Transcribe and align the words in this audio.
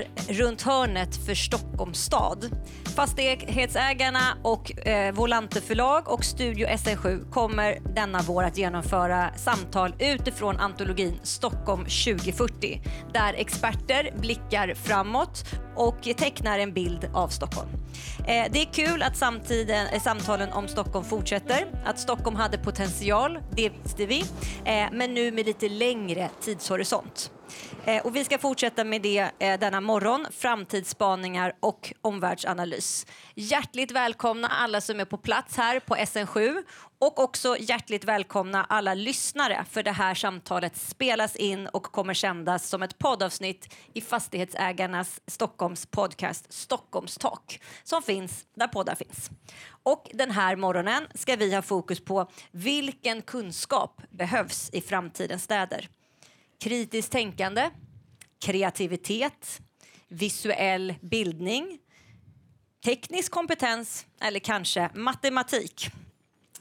är 0.00 0.32
runt 0.32 0.62
hörnet 0.62 1.26
för 1.26 1.34
Stockholms 1.34 1.98
stad. 1.98 2.50
Fastighetsägarna 2.96 4.36
och 4.42 4.86
eh, 4.86 5.14
Volante 5.14 5.60
förlag 5.60 6.08
och 6.08 6.24
Studio 6.24 6.66
SN7 6.66 7.30
kommer 7.30 7.94
denna 7.94 8.22
vår 8.22 8.42
att 8.42 8.58
genomföra 8.58 9.34
samtal 9.36 9.94
utifrån 9.98 10.56
antologin 10.56 11.18
Stockholm 11.22 11.84
2040 11.84 12.82
där 13.12 13.34
experter 13.34 14.14
blickar 14.20 14.74
framåt 14.74 15.44
och 15.76 16.02
tecknar 16.02 16.58
en 16.58 16.72
bild 16.72 17.10
av 17.14 17.28
Stockholm. 17.28 17.79
Eh, 18.18 18.52
det 18.52 18.60
är 18.60 18.72
kul 18.72 19.02
att 19.02 19.16
samtiden, 19.16 19.86
eh, 19.86 20.02
samtalen 20.02 20.52
om 20.52 20.68
Stockholm 20.68 21.04
fortsätter. 21.04 21.66
Att 21.84 21.98
Stockholm 21.98 22.36
hade 22.36 22.58
potential, 22.58 23.38
det 23.50 23.72
visste 23.82 24.06
vi, 24.06 24.20
eh, 24.64 24.88
men 24.92 25.14
nu 25.14 25.32
med 25.32 25.46
lite 25.46 25.68
längre 25.68 26.30
tidshorisont. 26.40 27.30
Eh, 27.84 28.06
och 28.06 28.16
vi 28.16 28.24
ska 28.24 28.38
fortsätta 28.38 28.84
med 28.84 29.02
det 29.02 29.30
eh, 29.38 29.58
denna 29.60 29.80
morgon, 29.80 30.26
framtidsspaningar 30.30 31.52
och 31.60 31.92
omvärldsanalys. 32.02 33.06
Hjärtligt 33.34 33.90
välkomna 33.90 34.48
alla 34.48 34.80
som 34.80 35.00
är 35.00 35.04
på 35.04 35.16
plats 35.16 35.56
här 35.56 35.80
på 35.80 35.96
SN7 35.96 36.62
och 37.00 37.18
också 37.18 37.56
hjärtligt 37.60 38.04
välkomna 38.04 38.64
alla 38.64 38.94
lyssnare 38.94 39.64
för 39.70 39.82
det 39.82 39.92
här 39.92 40.14
samtalet 40.14 40.76
spelas 40.76 41.36
in 41.36 41.66
och 41.66 41.82
kommer 41.82 42.14
sändas 42.14 42.68
som 42.68 42.82
ett 42.82 42.98
poddavsnitt 42.98 43.74
i 43.94 44.00
Fastighetsägarnas 44.00 45.20
Stockholms 45.26 45.86
podcast 45.86 46.52
Stockholms 46.52 47.18
Talk 47.18 47.60
som 47.84 48.02
finns 48.02 48.46
där 48.56 48.66
poddar 48.66 48.94
finns. 48.94 49.30
Och 49.82 50.10
den 50.14 50.30
här 50.30 50.56
morgonen 50.56 51.06
ska 51.14 51.36
vi 51.36 51.54
ha 51.54 51.62
fokus 51.62 52.04
på 52.04 52.30
vilken 52.50 53.22
kunskap 53.22 54.02
behövs 54.10 54.70
i 54.72 54.80
framtidens 54.80 55.42
städer 55.42 55.88
kritiskt 56.60 57.12
tänkande, 57.12 57.70
kreativitet, 58.44 59.60
visuell 60.08 60.94
bildning, 61.00 61.78
teknisk 62.84 63.32
kompetens 63.32 64.06
eller 64.20 64.40
kanske 64.40 64.90
matematik. 64.94 65.90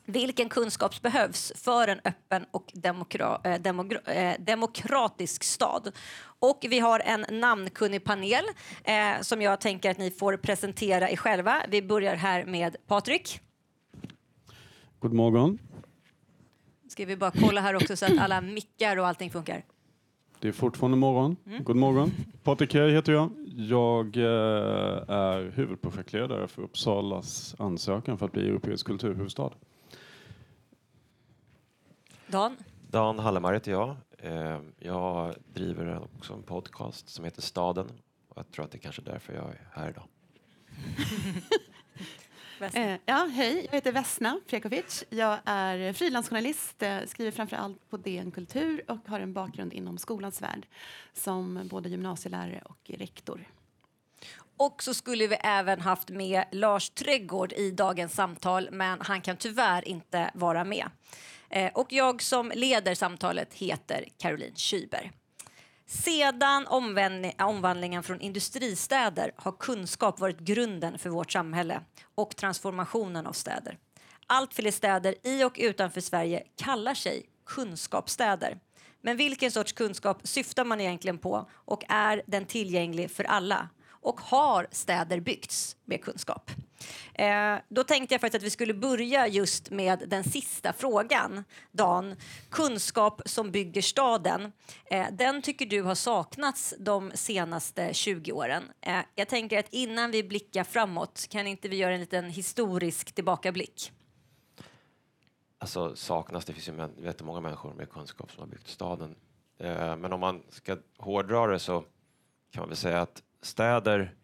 Vilken 0.10 0.50
kunskap 0.50 1.02
behövs 1.02 1.52
för 1.56 1.88
en 1.88 2.00
öppen 2.04 2.46
och 2.52 2.72
demokra 2.74 3.42
eh, 3.44 3.62
demokra 3.62 4.12
eh, 4.12 4.36
demokratisk 4.40 5.44
stad? 5.44 5.92
Och 6.40 6.66
vi 6.70 6.80
har 6.80 7.00
en 7.00 7.26
namnkunnig 7.40 8.04
panel 8.04 8.46
eh, 8.84 9.22
som 9.22 9.42
jag 9.42 9.62
tänker 9.62 9.92
att 9.92 9.98
ni 9.98 10.12
får 10.12 10.38
presentera 10.38 11.10
er 11.10 11.16
själva. 11.16 11.64
Vi 11.70 11.82
börjar 11.82 12.16
här 12.16 12.46
med 12.46 12.76
Patrik. 12.88 13.40
God 15.00 15.14
morgon. 15.14 15.60
Ska 16.88 17.06
vi 17.06 17.18
bara 17.18 17.32
kolla 17.32 17.62
här 17.62 17.76
också 17.76 17.96
så 17.96 18.06
att 18.06 18.20
alla 18.20 18.42
mickar 18.42 18.98
och 18.98 19.08
allting 19.08 19.32
funkar. 19.32 19.64
Det 20.40 20.48
är 20.48 20.52
fortfarande 20.52 20.98
morgon. 20.98 21.36
Mm. 21.46 21.64
God 21.64 21.76
morgon. 21.76 22.12
Patrik 22.44 22.72
Kej 22.72 22.92
heter 22.92 23.14
jag. 23.14 23.30
Jag 23.56 24.18
eh, 24.18 24.24
är 25.08 25.52
huvudprojektledare 25.56 26.48
för 26.48 26.62
Uppsalas 26.62 27.56
ansökan 27.60 28.18
för 28.18 28.26
att 28.26 28.32
bli 28.32 28.50
europeisk 28.50 28.86
kulturhuvudstad. 28.86 29.52
Dan? 32.32 32.58
Dan 32.90 33.20
Hallemar 33.20 33.54
heter 33.54 33.72
jag. 33.72 33.96
Eh, 34.18 34.60
jag 34.80 35.36
driver 35.54 36.08
också 36.18 36.34
en 36.34 36.44
podcast 36.44 37.10
som 37.10 37.26
heter 37.26 37.42
Staden. 37.42 37.88
Jag 38.36 38.52
tror 38.52 38.66
att 38.66 38.72
det 38.72 38.78
är 38.78 38.80
kanske 38.80 39.02
därför 39.02 39.34
jag 39.34 39.46
är 39.46 39.68
här 39.74 39.90
idag. 39.90 40.04
Eh, 42.74 42.96
ja, 43.06 43.30
hej, 43.34 43.66
jag 43.66 43.72
heter 43.72 43.92
Vesna 43.92 44.40
Prekovic. 44.48 45.04
Jag 45.10 45.38
är 45.46 45.94
frilansjournalist, 45.94 46.84
eh, 46.84 46.98
skriver 47.08 47.32
framför 47.32 47.58
allt 47.58 47.90
på 47.90 47.98
DN 47.98 48.32
Kultur 48.32 48.84
och 48.88 49.08
har 49.08 49.20
en 49.20 49.34
bakgrund 49.34 49.74
inom 49.74 49.98
skolans 49.98 50.42
värld 50.42 50.68
som 51.14 51.68
både 51.70 51.90
gymnasielärare 51.90 52.62
och 52.66 52.92
rektor. 52.98 53.48
Och 54.58 54.84
så 54.84 54.94
skulle 54.94 55.28
vi 55.28 55.36
även 55.36 55.82
haft 55.82 56.10
med 56.10 56.44
Lars 56.52 56.90
Trädgård 56.90 57.54
i 57.54 57.72
dagens 57.72 58.14
samtal, 58.14 58.70
men 58.72 59.02
han 59.02 59.22
kan 59.22 59.38
tyvärr 59.38 59.88
inte 59.88 60.32
vara 60.34 60.64
med. 60.64 60.90
Eh, 61.50 61.72
och 61.74 61.94
jag 61.94 62.22
som 62.22 62.52
leder 62.56 62.96
samtalet 62.96 63.54
heter 63.54 64.06
Caroline 64.18 64.56
Kyber. 64.56 65.12
Sedan 65.86 66.68
omvandlingen 67.40 68.04
från 68.04 68.22
industristäder 68.22 69.32
har 69.36 69.52
kunskap 69.52 70.20
varit 70.20 70.40
grunden 70.40 71.00
för 71.00 71.10
vårt 71.10 71.32
samhälle 71.32 71.82
och 72.16 72.36
transformationen 72.36 73.28
av 73.28 73.34
städer. 73.34 73.78
Allt 74.28 74.54
fler 74.54 74.72
städer 74.72 75.16
i 75.24 75.44
och 75.44 75.56
utanför 75.60 76.02
Sverige 76.02 76.44
kallar 76.56 76.94
sig 76.94 77.26
kunskapsstäder. 77.46 78.60
Men 79.02 79.18
vilken 79.18 79.52
sorts 79.52 79.74
kunskap 79.74 80.22
syftar 80.24 80.66
man 80.66 80.82
egentligen 80.82 81.18
på 81.18 81.50
och 81.54 81.84
är 81.90 82.22
den 82.26 82.46
tillgänglig 82.46 83.12
för 83.12 83.24
alla? 83.24 83.70
Och 84.02 84.22
har 84.22 84.68
städer 84.72 85.20
byggts 85.20 85.78
med 85.86 86.04
kunskap? 86.04 86.52
Eh, 87.14 87.56
då 87.70 87.84
tänkte 87.84 88.14
jag 88.14 88.22
faktiskt 88.22 88.42
att 88.42 88.46
vi 88.46 88.50
skulle 88.50 88.74
börja 88.74 89.28
just 89.28 89.70
med 89.70 90.04
den 90.08 90.24
sista 90.24 90.74
frågan. 90.74 91.44
Dan, 91.72 92.16
kunskap 92.50 93.22
som 93.26 93.52
bygger 93.52 93.82
staden. 93.82 94.52
Eh, 94.86 95.08
den 95.12 95.42
tycker 95.42 95.66
du 95.66 95.82
har 95.82 95.96
saknats 95.96 96.74
de 96.80 97.12
senaste 97.14 97.94
20 97.94 98.32
åren. 98.32 98.64
Eh, 98.82 99.00
jag 99.16 99.28
tänker 99.28 99.60
att 99.60 99.74
innan 99.74 100.12
vi 100.12 100.24
blickar 100.24 100.64
framåt 100.64 101.28
kan 101.30 101.48
inte 101.48 101.70
vi 101.70 101.76
göra 101.76 101.94
en 101.94 102.00
liten 102.00 102.30
historisk 102.30 103.12
tillbakablick? 103.12 103.92
Alltså 105.58 105.96
saknas, 105.96 106.46
det 106.46 106.54
finns 106.54 106.68
ju 106.68 107.06
jättemånga 107.06 107.42
människor 107.42 107.74
med 107.74 107.90
kunskap 107.90 108.32
som 108.32 108.40
har 108.40 108.48
byggt 108.48 108.68
staden. 108.68 109.16
Eh, 109.58 109.96
men 109.96 110.14
om 110.14 110.20
man 110.20 110.44
ska 110.50 110.78
hårdra 110.98 111.48
det 111.48 111.60
så 111.60 111.84
kan 112.52 112.62
man 112.62 112.70
väl 112.70 112.78
säga 112.78 113.02
att 113.02 113.24
städer 113.42 114.16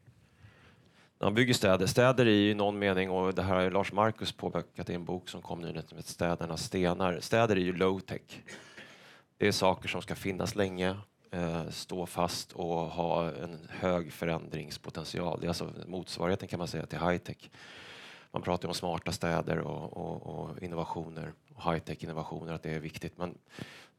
när 1.19 1.25
man 1.25 1.33
bygger 1.33 1.53
städer, 1.53 1.85
städer 1.85 2.25
är 2.25 2.29
i 2.29 2.53
någon 2.53 2.79
mening, 2.79 3.09
och 3.09 3.33
det 3.33 3.41
här 3.41 3.55
har 3.55 3.71
Lars 3.71 3.91
Markus 3.91 4.31
påpekat 4.31 4.89
i 4.89 4.93
en 4.93 5.05
bok 5.05 5.29
som 5.29 5.41
kom 5.41 5.61
nyligen 5.61 5.87
som 5.87 5.97
heter 5.97 6.11
Städernas 6.11 6.63
stenar. 6.63 7.19
Städer 7.19 7.55
är 7.55 7.59
ju 7.59 7.73
low 7.73 7.99
tech. 7.99 8.21
Det 9.37 9.47
är 9.47 9.51
saker 9.51 9.89
som 9.89 10.01
ska 10.01 10.15
finnas 10.15 10.55
länge, 10.55 10.97
eh, 11.31 11.69
stå 11.69 12.05
fast 12.05 12.51
och 12.51 12.75
ha 12.75 13.31
en 13.31 13.67
hög 13.69 14.13
förändringspotential. 14.13 15.39
Det 15.41 15.45
är 15.45 15.49
alltså 15.49 15.71
motsvarigheten 15.87 16.47
kan 16.47 16.59
man 16.59 16.67
säga 16.67 16.85
till 16.85 16.99
high 16.99 17.17
tech. 17.17 17.49
Man 18.31 18.41
pratar 18.41 18.67
om 18.67 18.73
smarta 18.73 19.11
städer 19.11 19.59
och, 19.59 19.97
och, 19.97 20.25
och 20.25 20.63
innovationer, 20.63 21.33
high 21.65 21.79
tech 21.79 22.03
innovationer, 22.03 22.53
att 22.53 22.63
det 22.63 22.71
är 22.73 22.79
viktigt. 22.79 23.17
Men 23.17 23.37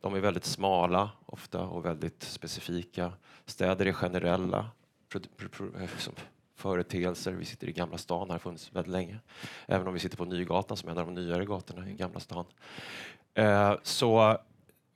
de 0.01 0.15
är 0.15 0.21
väldigt 0.21 0.45
smala 0.45 1.11
ofta 1.27 1.61
och 1.61 1.85
väldigt 1.85 2.23
specifika. 2.23 3.13
Städer 3.47 3.87
är 3.87 3.93
generella. 3.93 4.71
Eh, 5.15 5.89
företeelser. 6.55 7.33
Vi 7.33 7.45
sitter 7.45 7.69
i 7.69 7.73
Gamla 7.73 7.99
stan, 7.99 8.31
har 8.31 8.39
funnits 8.39 8.73
väldigt 8.73 8.93
länge. 8.93 9.19
Även 9.67 9.87
om 9.87 9.95
vi 9.95 10.01
sitter 10.01 10.17
på 10.17 10.25
Nygatan 10.25 10.77
som 10.77 10.89
är 10.89 10.93
en 10.93 10.99
av 10.99 11.07
de 11.07 11.15
nyare 11.15 11.45
gatorna 11.45 11.91
i 11.91 11.95
Gamla 11.95 12.21
stan. 12.21 12.45
Eh, 13.35 13.75
så 13.83 14.39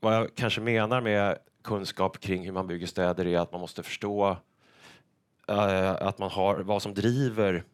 vad 0.00 0.14
jag 0.14 0.34
kanske 0.34 0.60
menar 0.60 1.00
med 1.00 1.38
kunskap 1.62 2.20
kring 2.20 2.44
hur 2.44 2.52
man 2.52 2.66
bygger 2.66 2.86
städer 2.86 3.26
är 3.26 3.38
att 3.38 3.52
man 3.52 3.60
måste 3.60 3.82
förstå 3.82 4.36
eh, 5.48 5.90
att 5.90 6.18
man 6.18 6.30
har 6.30 6.58
vad 6.58 6.82
som 6.82 6.94
driver 6.94 7.64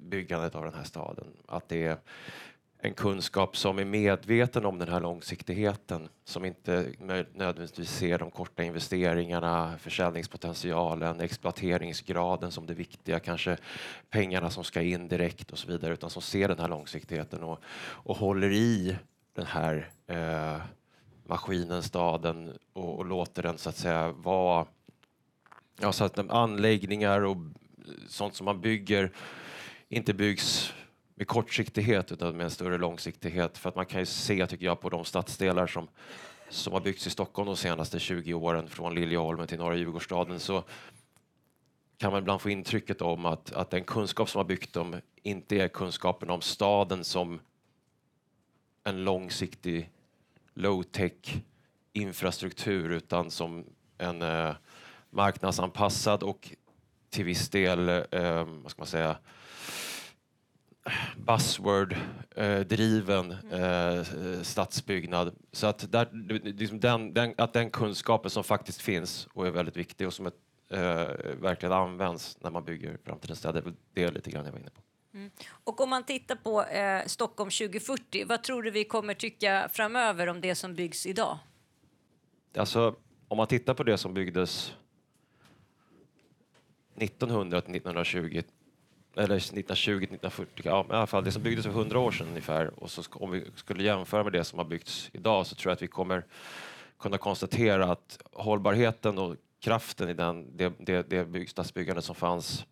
byggandet 0.00 0.54
av 0.54 0.64
den 0.64 0.74
här 0.74 0.84
staden. 0.84 1.26
Att 1.46 1.68
det 1.68 1.86
är 1.86 1.96
en 2.86 2.94
kunskap 2.94 3.56
som 3.56 3.78
är 3.78 3.84
medveten 3.84 4.66
om 4.66 4.78
den 4.78 4.88
här 4.88 5.00
långsiktigheten 5.00 6.08
som 6.24 6.44
inte 6.44 6.92
nödvändigtvis 7.34 7.90
ser 7.90 8.18
de 8.18 8.30
korta 8.30 8.62
investeringarna, 8.62 9.78
försäljningspotentialen, 9.78 11.20
exploateringsgraden 11.20 12.52
som 12.52 12.66
det 12.66 12.74
viktiga, 12.74 13.20
kanske 13.20 13.56
pengarna 14.10 14.50
som 14.50 14.64
ska 14.64 14.82
in 14.82 15.08
direkt 15.08 15.50
och 15.50 15.58
så 15.58 15.68
vidare, 15.68 15.92
utan 15.92 16.10
som 16.10 16.22
ser 16.22 16.48
den 16.48 16.58
här 16.58 16.68
långsiktigheten 16.68 17.42
och, 17.42 17.60
och 17.78 18.16
håller 18.16 18.50
i 18.50 18.96
den 19.34 19.46
här 19.46 19.90
eh, 20.06 20.60
maskinen, 21.26 21.82
staden 21.82 22.58
och, 22.72 22.98
och, 22.98 23.04
låter 23.04 23.42
den 23.42 23.58
så 23.58 23.68
att 23.68 23.76
säga 23.76 24.12
vara, 24.12 24.66
ja, 25.80 25.92
så 25.92 26.04
att 26.04 26.18
anläggningar 26.18 27.20
och 27.20 27.36
sånt 28.08 28.34
som 28.34 28.44
man 28.44 28.60
bygger 28.60 29.12
inte 29.88 30.14
byggs 30.14 30.74
med 31.16 31.26
kortsiktighet 31.26 32.12
utan 32.12 32.36
med 32.36 32.44
en 32.44 32.50
större 32.50 32.78
långsiktighet. 32.78 33.58
För 33.58 33.68
att 33.68 33.76
man 33.76 33.86
kan 33.86 34.00
ju 34.00 34.06
se, 34.06 34.46
tycker 34.46 34.66
jag, 34.66 34.80
på 34.80 34.88
de 34.88 35.04
stadsdelar 35.04 35.66
som, 35.66 35.88
som 36.48 36.72
har 36.72 36.80
byggts 36.80 37.06
i 37.06 37.10
Stockholm 37.10 37.46
de 37.46 37.56
senaste 37.56 37.98
20 37.98 38.34
åren, 38.34 38.68
från 38.68 38.94
Liljeholmen 38.94 39.46
till 39.46 39.58
Norra 39.58 39.76
Djurgårdsstaden, 39.76 40.40
så 40.40 40.64
kan 41.98 42.12
man 42.12 42.20
ibland 42.20 42.40
få 42.40 42.50
intrycket 42.50 43.02
om 43.02 43.26
att, 43.26 43.52
att 43.52 43.70
den 43.70 43.84
kunskap 43.84 44.30
som 44.30 44.38
har 44.38 44.44
byggt 44.44 44.72
dem 44.72 44.96
inte 45.22 45.56
är 45.56 45.68
kunskapen 45.68 46.30
om 46.30 46.40
staden 46.40 47.04
som 47.04 47.40
en 48.84 49.04
långsiktig 49.04 49.90
low-tech 50.54 51.42
infrastruktur 51.92 52.90
utan 52.90 53.30
som 53.30 53.64
en 53.98 54.22
eh, 54.22 54.54
marknadsanpassad 55.10 56.22
och 56.22 56.50
till 57.10 57.24
viss 57.24 57.48
del, 57.48 57.88
eh, 57.88 58.44
vad 58.44 58.70
ska 58.70 58.80
man 58.80 58.86
säga, 58.86 59.16
buzzword-driven 61.16 63.36
eh, 63.52 64.02
stadsbyggnad. 64.42 65.34
Så 65.52 65.66
att, 65.66 65.92
där, 65.92 66.08
liksom 66.42 66.80
den, 66.80 67.14
den, 67.14 67.34
att 67.38 67.52
den 67.52 67.70
kunskapen 67.70 68.30
som 68.30 68.44
faktiskt 68.44 68.80
finns 68.80 69.28
och 69.32 69.46
är 69.46 69.50
väldigt 69.50 69.76
viktig 69.76 70.06
och 70.06 70.14
som 70.14 70.26
ett, 70.26 70.34
eh, 70.70 70.78
verkligen 71.40 71.72
används 71.72 72.38
när 72.40 72.50
man 72.50 72.64
bygger 72.64 72.98
framtidens 73.04 73.38
städer, 73.38 73.74
det 73.94 74.04
är 74.04 74.12
lite 74.12 74.30
grann 74.30 74.44
jag 74.44 74.52
var 74.52 74.58
inne 74.58 74.70
på. 74.70 74.80
Mm. 75.14 75.30
Och 75.64 75.80
om 75.80 75.90
man 75.90 76.04
tittar 76.04 76.36
på 76.36 76.64
eh, 76.64 77.06
Stockholm 77.06 77.50
2040, 77.50 78.24
vad 78.26 78.42
tror 78.42 78.62
du 78.62 78.70
vi 78.70 78.84
kommer 78.84 79.14
tycka 79.14 79.68
framöver 79.72 80.26
om 80.26 80.40
det 80.40 80.54
som 80.54 80.74
byggs 80.74 81.06
idag? 81.06 81.38
Alltså, 82.56 82.94
om 83.28 83.36
man 83.36 83.46
tittar 83.46 83.74
på 83.74 83.82
det 83.82 83.98
som 83.98 84.14
byggdes 84.14 84.74
1900 86.96 87.60
till 87.60 87.74
1920 87.74 88.42
eller 89.16 89.38
1920-1940, 89.38 90.46
ja, 90.62 90.86
i 90.90 90.92
alla 90.92 91.06
fall 91.06 91.24
det 91.24 91.32
som 91.32 91.42
byggdes 91.42 91.66
för 91.66 91.72
100 91.72 91.98
år 91.98 92.10
sedan 92.10 92.28
ungefär. 92.28 92.82
Och 92.82 92.90
så 92.90 93.02
om 93.12 93.30
vi 93.30 93.44
skulle 93.54 93.82
jämföra 93.82 94.24
med 94.24 94.32
det 94.32 94.44
som 94.44 94.58
har 94.58 94.66
byggts 94.66 95.10
idag 95.12 95.46
så 95.46 95.54
tror 95.54 95.70
jag 95.70 95.76
att 95.76 95.82
vi 95.82 95.86
kommer 95.86 96.24
kunna 96.98 97.18
konstatera 97.18 97.92
att 97.92 98.18
hållbarheten 98.32 99.18
och 99.18 99.36
kraften 99.60 100.08
i 100.08 100.14
den, 100.14 100.56
det, 100.56 100.72
det, 100.78 101.10
det 101.10 101.24
bygg, 101.24 101.50
stadsbyggande 101.50 102.02
som 102.02 102.14
fanns 102.14 102.66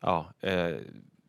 ja, 0.00 0.26
eh, 0.40 0.76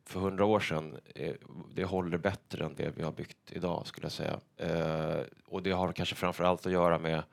för 0.05 0.19
100 0.19 0.45
år 0.45 0.59
sedan, 0.59 0.97
eh, 1.15 1.33
det 1.73 1.83
håller 1.83 2.17
bättre 2.17 2.65
än 2.65 2.75
det 2.75 2.97
vi 2.97 3.03
har 3.03 3.11
byggt 3.11 3.37
idag 3.51 3.87
skulle 3.87 4.05
jag 4.05 4.11
säga. 4.11 4.39
Eh, 4.57 5.21
och 5.45 5.63
det 5.63 5.71
har 5.71 5.91
kanske 5.91 6.15
framför 6.15 6.43
allt 6.43 6.65
att 6.65 6.71
göra 6.71 6.99
med 6.99 7.23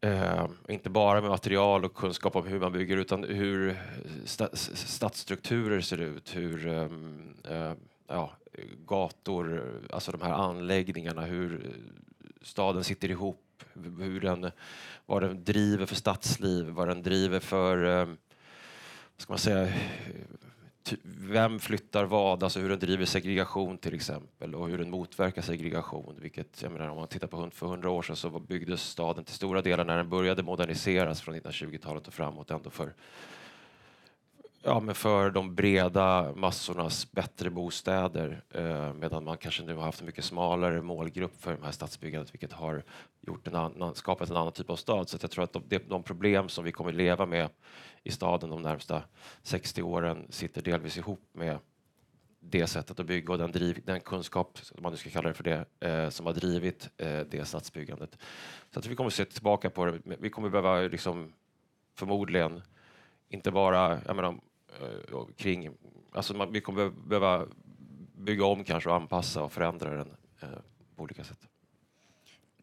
Eh, 0.00 0.46
inte 0.68 0.90
bara 0.90 1.20
med 1.20 1.30
material 1.30 1.84
och 1.84 1.94
kunskap 1.94 2.36
om 2.36 2.46
hur 2.46 2.60
man 2.60 2.72
bygger 2.72 2.96
utan 2.96 3.24
hur 3.24 3.80
sta 4.24 4.48
stadsstrukturer 4.56 5.80
ser 5.80 6.00
ut, 6.00 6.36
hur 6.36 6.66
eh, 6.68 7.72
ja, 8.06 8.32
gator, 8.86 9.62
alltså 9.90 10.12
de 10.12 10.22
här 10.22 10.32
anläggningarna, 10.32 11.22
hur 11.22 11.76
staden 12.42 12.84
sitter 12.84 13.10
ihop, 13.10 13.64
hur 13.98 14.20
den, 14.20 14.50
vad 15.06 15.22
den 15.22 15.44
driver 15.44 15.86
för 15.86 15.94
stadsliv, 15.94 16.66
vad 16.66 16.88
den 16.88 17.02
driver 17.02 17.40
för, 17.40 17.84
eh, 17.84 18.06
vad 18.06 18.16
ska 19.16 19.32
man 19.32 19.38
säga, 19.38 19.72
vem 21.04 21.58
flyttar 21.58 22.04
vad, 22.04 22.42
alltså 22.42 22.60
hur 22.60 22.68
den 22.68 22.78
driver 22.78 23.04
segregation 23.04 23.78
till 23.78 23.94
exempel 23.94 24.54
och 24.54 24.68
hur 24.68 24.78
den 24.78 24.90
motverkar 24.90 25.42
segregation. 25.42 26.18
Vilket, 26.20 26.62
jag 26.62 26.72
menar, 26.72 26.88
om 26.88 26.96
man 26.96 27.08
tittar 27.08 27.26
på 27.26 27.50
för 27.50 27.66
hundra 27.66 27.90
år 27.90 28.02
sedan 28.02 28.16
så 28.16 28.30
byggdes 28.30 28.82
staden 28.82 29.24
till 29.24 29.34
stora 29.34 29.62
delar 29.62 29.84
när 29.84 29.96
den 29.96 30.08
började 30.08 30.42
moderniseras 30.42 31.20
från 31.20 31.34
1920-talet 31.34 32.08
och 32.08 32.14
framåt 32.14 32.50
ändå 32.50 32.70
för 32.70 32.92
Ja, 34.62 34.80
men 34.80 34.94
för 34.94 35.30
de 35.30 35.54
breda 35.54 36.32
massornas 36.36 37.12
bättre 37.12 37.50
bostäder 37.50 38.42
eh, 38.50 38.92
medan 38.92 39.24
man 39.24 39.36
kanske 39.36 39.62
nu 39.62 39.74
har 39.74 39.82
haft 39.82 40.00
en 40.00 40.06
mycket 40.06 40.24
smalare 40.24 40.82
målgrupp 40.82 41.42
för 41.42 41.56
det 41.56 41.64
här 41.64 41.72
stadsbyggandet 41.72 42.34
vilket 42.34 42.52
har 42.52 42.82
gjort 43.20 43.46
en 43.46 43.54
annan, 43.54 43.94
skapat 43.94 44.30
en 44.30 44.36
annan 44.36 44.52
typ 44.52 44.70
av 44.70 44.76
stad. 44.76 45.08
Så 45.08 45.18
jag 45.20 45.30
tror 45.30 45.44
att 45.44 45.52
de, 45.52 45.78
de 45.88 46.02
problem 46.02 46.48
som 46.48 46.64
vi 46.64 46.72
kommer 46.72 46.92
leva 46.92 47.26
med 47.26 47.48
i 48.02 48.10
staden 48.10 48.50
de 48.50 48.62
närmsta 48.62 49.02
60 49.42 49.82
åren 49.82 50.26
sitter 50.30 50.62
delvis 50.62 50.98
ihop 50.98 51.20
med 51.32 51.58
det 52.40 52.66
sättet 52.66 53.00
att 53.00 53.06
bygga 53.06 53.32
och 53.32 53.38
den, 53.38 53.52
driv, 53.52 53.82
den 53.84 54.00
kunskap, 54.00 54.58
om 54.76 54.82
man 54.82 54.92
nu 54.92 54.98
ska 54.98 55.10
kalla 55.10 55.28
det 55.28 55.34
för 55.34 55.44
det, 55.44 55.64
eh, 55.80 56.08
som 56.08 56.26
har 56.26 56.32
drivit 56.32 56.90
eh, 56.96 57.20
det 57.20 57.44
stadsbyggandet. 57.44 58.18
Så 58.70 58.78
att 58.78 58.86
vi 58.86 58.96
kommer 58.96 59.06
att 59.06 59.14
se 59.14 59.24
tillbaka 59.24 59.70
på 59.70 59.84
det. 59.84 60.00
Vi 60.04 60.30
kommer 60.30 60.48
behöva 60.48 60.80
liksom, 60.80 61.32
förmodligen 61.94 62.62
inte 63.28 63.50
bara, 63.50 64.00
jag 64.06 64.16
menar, 64.16 64.40
eh, 64.80 65.24
kring, 65.36 65.70
alltså 66.12 66.34
man, 66.34 66.52
vi 66.52 66.60
kommer 66.60 66.90
behöva 66.90 67.46
bygga 68.12 68.44
om 68.44 68.64
kanske 68.64 68.90
och 68.90 68.96
anpassa 68.96 69.42
och 69.42 69.52
förändra 69.52 69.90
den 69.90 70.16
eh, 70.40 70.48
på 70.96 71.02
olika 71.02 71.24
sätt. 71.24 71.48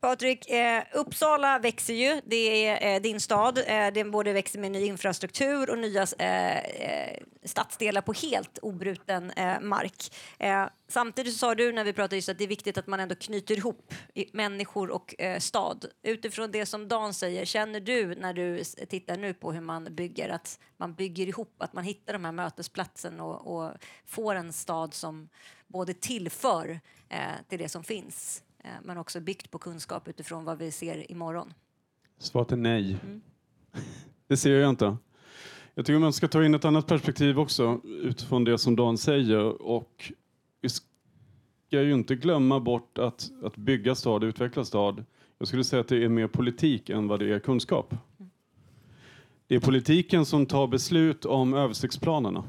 Patrik, 0.06 0.50
eh, 0.50 0.84
Uppsala 0.94 1.60
växer 1.60 1.94
ju. 1.94 2.22
Det 2.26 2.68
är 2.68 2.96
eh, 2.96 3.02
din 3.02 3.20
stad. 3.20 3.58
Eh, 3.58 3.94
den 3.94 4.12
både 4.12 4.34
växer 4.34 4.60
med 4.60 4.72
ny 4.72 4.86
infrastruktur 4.86 5.70
och 5.70 5.78
nya 5.78 6.08
eh, 6.20 6.58
eh, 6.58 7.18
stadsdelar 7.44 8.02
på 8.02 8.14
helt 8.14 8.58
obruten 8.62 9.32
eh, 9.32 9.60
mark. 9.60 10.16
Eh, 10.40 10.66
samtidigt 10.88 11.38
sa 11.38 11.56
du 11.56 11.72
när 11.72 11.84
vi 11.84 11.94
pratade 11.94 12.16
just 12.16 12.30
att 12.30 12.38
det 12.38 12.44
är 12.44 12.48
viktigt 12.48 12.78
att 12.78 12.88
man 12.88 13.00
ändå 13.00 13.16
knyter 13.16 13.58
ihop 13.58 13.94
människor 14.34 14.90
och 14.90 15.22
eh, 15.22 15.40
stad. 15.40 15.86
Utifrån 16.04 16.52
det 16.52 16.66
som 16.66 16.88
Dan 16.88 17.14
säger, 17.14 17.46
känner 17.46 17.80
du 17.80 18.16
när 18.16 18.34
du 18.34 18.64
tittar 18.64 19.18
nu 19.18 19.34
på 19.34 19.52
hur 19.52 19.62
man 19.62 19.96
bygger 19.96 20.30
att 20.30 20.60
man 20.78 20.94
bygger 20.94 21.28
ihop, 21.28 21.56
att 21.58 21.74
man 21.74 21.84
hittar 21.84 22.14
de 22.14 22.26
här 22.26 22.32
mötesplatsen 22.32 23.20
och, 23.20 23.56
och 23.56 23.72
får 24.06 24.36
en 24.36 24.54
stad 24.54 24.94
som 24.94 25.30
både 25.68 25.94
tillför 25.94 26.80
eh, 27.10 27.20
till 27.50 27.60
det 27.60 27.70
som 27.70 27.84
finns 27.84 28.42
men 28.84 28.98
också 28.98 29.20
byggt 29.20 29.52
på 29.52 29.58
kunskap 29.60 30.08
utifrån 30.08 30.46
vad 30.46 30.58
vi 30.58 30.72
ser 30.72 31.12
imorgon? 31.12 31.54
Svaret 32.18 32.52
är 32.52 32.56
nej. 32.56 32.98
Mm. 33.04 33.22
Det 34.28 34.38
ser 34.38 34.52
jag 34.52 34.70
inte. 34.70 34.98
Jag 35.76 35.86
tycker 35.86 36.00
man 36.00 36.14
ska 36.14 36.28
ta 36.28 36.46
in 36.46 36.56
ett 36.56 36.66
annat 36.66 36.88
perspektiv 36.88 37.40
också 37.40 37.82
utifrån 37.84 38.44
det 38.44 38.58
som 38.58 38.76
Dan 38.76 38.98
säger. 38.98 39.62
Och 39.62 40.12
vi 40.62 40.70
ska 40.70 40.82
ju 41.70 41.94
inte 41.94 42.16
glömma 42.16 42.60
bort 42.60 42.98
att, 42.98 43.32
att 43.44 43.56
bygga 43.56 43.96
stad, 43.96 44.24
utveckla 44.24 44.66
stad. 44.66 45.06
Jag 45.38 45.48
skulle 45.48 45.64
säga 45.64 45.80
att 45.80 45.88
det 45.88 46.04
är 46.04 46.10
mer 46.10 46.28
politik 46.28 46.90
än 46.90 47.08
vad 47.08 47.20
det 47.20 47.34
är 47.34 47.40
kunskap. 47.40 47.92
Mm. 48.20 48.32
Det 49.48 49.56
är 49.56 49.60
politiken 49.60 50.26
som 50.26 50.46
tar 50.46 50.68
beslut 50.68 51.26
om 51.26 51.54
översiktsplanerna. 51.54 52.44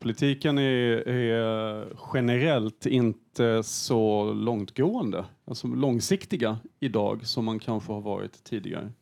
Politiken 0.00 0.58
är, 0.58 1.08
är, 1.08 1.86
generellt 2.14 2.86
inte 2.86 3.62
så 3.62 4.32
långtgående, 4.32 5.24
alltså 5.44 5.66
långsiktiga 5.66 6.58
idag 6.80 7.26
som 7.26 7.44
man 7.44 7.58
kanske 7.58 7.92
har 7.92 8.00
varit 8.00 8.44
tidigare. 8.44 8.92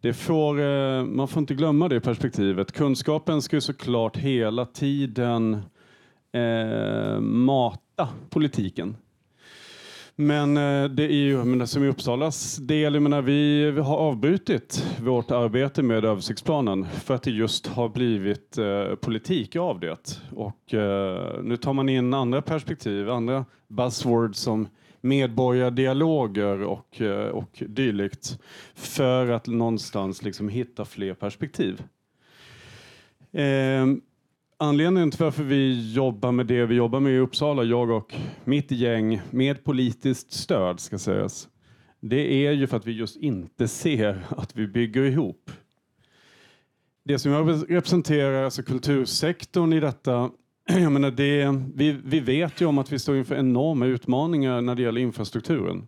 Det 0.00 0.12
får, 0.12 0.60
eh, 0.60 1.04
man 1.04 1.28
får 1.28 1.40
inte 1.40 1.54
glömma 1.54 1.88
det 1.88 2.00
perspektivet. 2.00 2.72
Kunskapen 2.72 3.42
ska 3.42 3.56
ju 3.56 3.60
såklart 3.60 4.16
hela 4.16 4.66
tiden 4.66 5.62
eh, 6.32 7.20
mata 7.20 8.08
politiken. 8.30 8.96
Men 10.20 10.56
eh, 10.56 10.84
det 10.84 11.04
är 11.04 11.16
ju, 11.16 11.44
men 11.44 11.66
som 11.66 11.84
i 11.84 11.88
Uppsalas 11.88 12.56
del, 12.56 12.94
jag 12.94 13.02
menar, 13.02 13.22
vi 13.22 13.70
har 13.80 13.96
avbrutit 13.96 14.84
vårt 15.00 15.30
arbete 15.30 15.82
med 15.82 16.04
översiktsplanen 16.04 16.86
för 16.86 17.14
att 17.14 17.22
det 17.22 17.30
just 17.30 17.66
har 17.66 17.88
blivit 17.88 18.58
eh, 18.58 18.94
politik 18.94 19.56
av 19.56 19.80
det. 19.80 20.20
Och 20.30 20.74
eh, 20.74 21.42
nu 21.42 21.56
tar 21.56 21.72
man 21.72 21.88
in 21.88 22.14
andra 22.14 22.42
perspektiv, 22.42 23.10
andra 23.10 23.44
buzzwords 23.68 24.38
som 24.38 24.68
medborgardialoger 25.00 26.62
och, 26.62 27.00
eh, 27.00 27.28
och 27.28 27.62
dylikt 27.66 28.38
för 28.74 29.30
att 29.30 29.46
någonstans 29.46 30.22
liksom 30.22 30.48
hitta 30.48 30.84
fler 30.84 31.14
perspektiv. 31.14 31.82
Eh, 33.32 33.86
Anledningen 34.62 35.10
till 35.10 35.24
varför 35.24 35.42
vi 35.42 35.92
jobbar 35.92 36.32
med 36.32 36.46
det 36.46 36.66
vi 36.66 36.74
jobbar 36.74 37.00
med 37.00 37.12
i 37.12 37.18
Uppsala, 37.18 37.64
jag 37.64 37.90
och 37.90 38.14
mitt 38.44 38.70
gäng, 38.70 39.20
med 39.30 39.64
politiskt 39.64 40.32
stöd 40.32 40.80
ska 40.80 40.98
sägas, 40.98 41.48
det 42.00 42.46
är 42.46 42.52
ju 42.52 42.66
för 42.66 42.76
att 42.76 42.86
vi 42.86 42.92
just 42.92 43.16
inte 43.16 43.68
ser 43.68 44.26
att 44.28 44.56
vi 44.56 44.66
bygger 44.66 45.02
ihop. 45.02 45.50
Det 47.04 47.18
som 47.18 47.32
jag 47.32 47.64
representerar, 47.68 48.44
alltså 48.44 48.62
kultursektorn 48.62 49.72
i 49.72 49.80
detta, 49.80 50.30
jag 50.68 50.92
menar 50.92 51.10
det, 51.10 51.62
vi, 51.74 51.92
vi 52.04 52.20
vet 52.20 52.60
ju 52.60 52.66
om 52.66 52.78
att 52.78 52.92
vi 52.92 52.98
står 52.98 53.16
inför 53.16 53.36
enorma 53.36 53.86
utmaningar 53.86 54.60
när 54.60 54.74
det 54.74 54.82
gäller 54.82 55.00
infrastrukturen. 55.00 55.86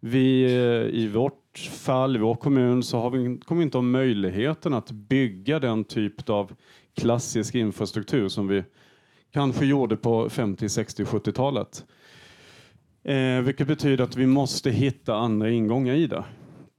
Vi, 0.00 0.44
eh, 0.44 1.00
I 1.00 1.08
vårt 1.08 1.58
fall, 1.58 2.16
i 2.16 2.18
vår 2.18 2.34
kommun, 2.34 2.82
så 2.82 2.98
har 2.98 3.10
vi, 3.10 3.38
kommer 3.38 3.58
vi 3.58 3.64
inte 3.64 3.78
ha 3.78 3.82
möjligheten 3.82 4.74
att 4.74 4.90
bygga 4.90 5.58
den 5.58 5.84
typ 5.84 6.30
av 6.30 6.52
klassisk 6.94 7.54
infrastruktur 7.54 8.28
som 8.28 8.48
vi 8.48 8.64
kanske 9.32 9.66
gjorde 9.66 9.96
på 9.96 10.30
50, 10.30 10.68
60, 10.68 11.04
70-talet. 11.04 11.84
Eh, 13.02 13.40
vilket 13.40 13.66
betyder 13.66 14.04
att 14.04 14.16
vi 14.16 14.26
måste 14.26 14.70
hitta 14.70 15.14
andra 15.14 15.50
ingångar 15.50 15.94
i 15.94 16.06
det. 16.06 16.24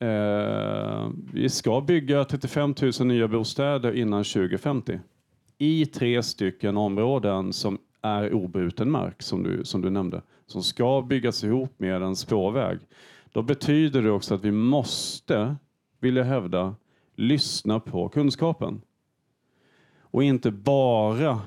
Eh, 0.07 1.09
vi 1.33 1.49
ska 1.49 1.81
bygga 1.81 2.25
35 2.25 2.75
000 2.99 3.07
nya 3.07 3.27
bostäder 3.27 3.93
innan 3.93 4.23
2050 4.23 4.99
i 5.57 5.85
tre 5.85 6.23
stycken 6.23 6.77
områden 6.77 7.53
som 7.53 7.79
är 8.01 8.33
obruten 8.33 8.91
mark, 8.91 9.21
som 9.21 9.43
du, 9.43 9.65
som 9.65 9.81
du 9.81 9.89
nämnde, 9.89 10.21
som 10.47 10.63
ska 10.63 11.01
byggas 11.01 11.43
ihop 11.43 11.79
med 11.79 12.01
en 12.01 12.15
spårväg. 12.15 12.79
Då 13.31 13.41
betyder 13.41 14.01
det 14.01 14.11
också 14.11 14.35
att 14.35 14.45
vi 14.45 14.51
måste, 14.51 15.55
vill 15.99 16.15
jag 16.15 16.25
hävda, 16.25 16.75
lyssna 17.15 17.79
på 17.79 18.09
kunskapen. 18.09 18.81
Och 20.11 20.23
inte 20.23 20.51
bara 20.51 21.41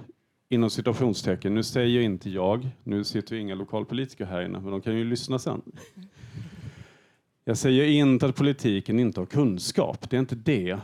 inom 0.49 0.71
situationstecken, 0.71 1.55
nu 1.55 1.63
säger 1.63 2.01
inte 2.01 2.31
jag, 2.31 2.69
nu 2.85 3.05
sitter 3.05 3.35
ju 3.35 3.41
inga 3.41 3.55
lokalpolitiker 3.55 4.25
här 4.25 4.43
inne, 4.43 4.61
men 4.61 4.71
de 4.71 4.81
kan 4.81 4.97
ju 4.97 5.05
lyssna 5.05 5.39
sen. 5.39 5.63
Jag 7.45 7.57
säger 7.57 7.85
inte 7.85 8.27
att 8.27 8.37
politiken 8.37 8.99
inte 8.99 9.21
har 9.21 9.27
kunskap, 9.27 10.11
det 10.11 10.17
är 10.17 10.21
inte 10.21 10.35
det. 10.35 10.79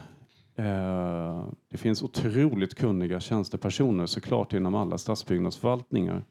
Eh, 0.56 1.44
det 1.70 1.76
finns 1.76 2.02
otroligt 2.02 2.74
kunniga 2.74 3.20
tjänstepersoner 3.20 4.06
såklart 4.06 4.52
inom 4.52 4.74
alla 4.74 4.98
stadsbyggnadsförvaltningar. 4.98 6.24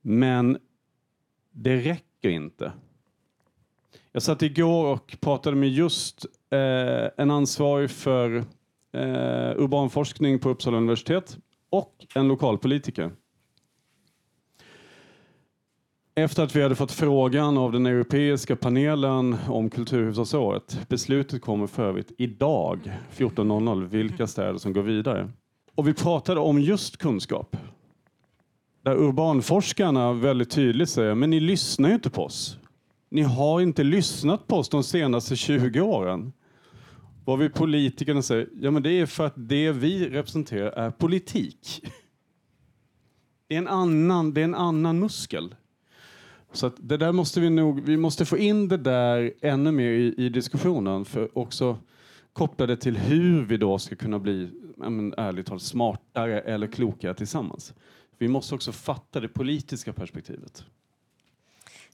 Men 0.00 0.58
det 1.50 1.76
räcker 1.76 2.28
inte. 2.28 2.72
Jag 4.12 4.22
satt 4.22 4.42
igår 4.42 4.86
och 4.86 5.16
pratade 5.20 5.56
med 5.56 5.68
just 5.68 6.26
eh, 6.50 7.08
en 7.16 7.30
ansvarig 7.30 7.90
för 7.90 8.44
eh, 8.92 9.62
urban 9.62 9.90
forskning 9.90 10.38
på 10.38 10.48
Uppsala 10.48 10.76
universitet 10.76 11.38
och 11.70 12.06
en 12.14 12.28
lokalpolitiker. 12.28 13.10
Efter 16.14 16.42
att 16.42 16.56
vi 16.56 16.62
hade 16.62 16.74
fått 16.74 16.92
frågan 16.92 17.58
av 17.58 17.72
den 17.72 17.86
europeiska 17.86 18.56
panelen 18.56 19.36
om 19.48 19.70
kulturhuvudstadsåret. 19.70 20.80
Beslutet 20.88 21.42
kommer 21.42 21.66
för 21.66 21.88
övrigt 21.88 22.12
idag 22.18 22.92
14.00 23.16 23.86
vilka 23.86 24.26
städer 24.26 24.58
som 24.58 24.72
går 24.72 24.82
vidare. 24.82 25.30
Och 25.74 25.88
vi 25.88 25.94
pratade 25.94 26.40
om 26.40 26.60
just 26.60 26.96
kunskap. 26.96 27.56
Där 28.82 28.96
urbanforskarna 28.96 30.12
väldigt 30.12 30.50
tydligt 30.50 30.90
säger, 30.90 31.14
men 31.14 31.30
ni 31.30 31.40
lyssnar 31.40 31.88
ju 31.88 31.94
inte 31.94 32.10
på 32.10 32.24
oss. 32.24 32.58
Ni 33.10 33.22
har 33.22 33.60
inte 33.60 33.84
lyssnat 33.84 34.46
på 34.46 34.56
oss 34.56 34.68
de 34.68 34.84
senaste 34.84 35.36
20 35.36 35.80
åren. 35.80 36.32
Vad 37.28 37.38
vi 37.38 37.48
politikerna 37.48 38.22
säger, 38.22 38.48
ja 38.60 38.70
men 38.70 38.82
det 38.82 38.90
är 38.90 39.06
för 39.06 39.26
att 39.26 39.34
det 39.36 39.72
vi 39.72 40.08
representerar 40.08 40.70
är 40.70 40.90
politik. 40.90 41.82
Det 43.48 43.54
är 43.54 43.58
en 43.58 43.68
annan, 43.68 44.34
det 44.34 44.40
är 44.40 44.44
en 44.44 44.54
annan 44.54 44.98
muskel. 44.98 45.54
Så 46.52 46.66
att 46.66 46.74
det 46.78 46.96
där 46.96 47.12
måste 47.12 47.40
vi 47.40 47.50
nog, 47.50 47.80
vi 47.80 47.96
måste 47.96 48.24
få 48.24 48.38
in 48.38 48.68
det 48.68 48.76
där 48.76 49.32
ännu 49.40 49.72
mer 49.72 49.90
i, 49.90 50.14
i 50.16 50.28
diskussionen 50.28 51.04
för 51.04 51.38
också 51.38 51.78
koppla 52.32 52.66
det 52.66 52.76
till 52.76 52.96
hur 52.96 53.44
vi 53.44 53.56
då 53.56 53.78
ska 53.78 53.96
kunna 53.96 54.18
bli, 54.18 54.50
men, 54.76 55.14
ärligt 55.16 55.46
talat, 55.46 55.62
smartare 55.62 56.40
eller 56.40 56.66
klokare 56.66 57.14
tillsammans. 57.14 57.74
Vi 58.18 58.28
måste 58.28 58.54
också 58.54 58.72
fatta 58.72 59.20
det 59.20 59.28
politiska 59.28 59.92
perspektivet. 59.92 60.64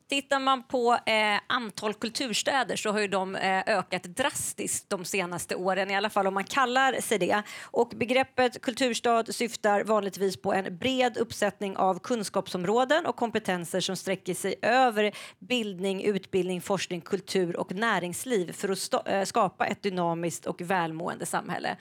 Tittar 0.08 0.40
man 0.40 0.62
på 0.62 0.92
eh, 1.06 1.40
antal 1.46 1.94
kulturstäder 1.94 2.76
så 2.76 2.90
har 2.90 3.00
ju 3.00 3.08
de 3.08 3.36
eh, 3.36 3.62
ökat 3.66 4.02
drastiskt 4.02 4.90
de 4.90 5.04
senaste 5.04 5.56
åren, 5.56 5.90
i 5.90 5.96
alla 5.96 6.10
fall 6.10 6.26
om 6.26 6.34
man 6.34 6.44
kallar 6.44 7.00
sig 7.00 7.18
det. 7.18 7.42
Och 7.62 7.88
begreppet 7.88 8.60
kulturstad 8.60 9.24
syftar 9.32 9.84
vanligtvis 9.84 10.36
på 10.36 10.52
en 10.52 10.78
bred 10.78 11.16
uppsättning 11.16 11.76
av 11.76 11.98
kunskapsområden 11.98 13.06
och 13.06 13.16
kompetenser 13.16 13.80
som 13.80 13.96
sträcker 13.96 14.34
sig 14.34 14.54
över 14.62 15.12
bildning, 15.38 16.02
utbildning, 16.04 16.60
forskning, 16.60 17.00
kultur 17.00 17.56
och 17.56 17.72
näringsliv 17.72 18.52
för 18.52 18.68
att 18.68 19.08
eh, 19.08 19.22
skapa 19.22 19.66
ett 19.66 19.82
dynamiskt 19.82 20.46
och 20.46 20.60
välmående 20.60 21.26
samhälle. 21.26 21.76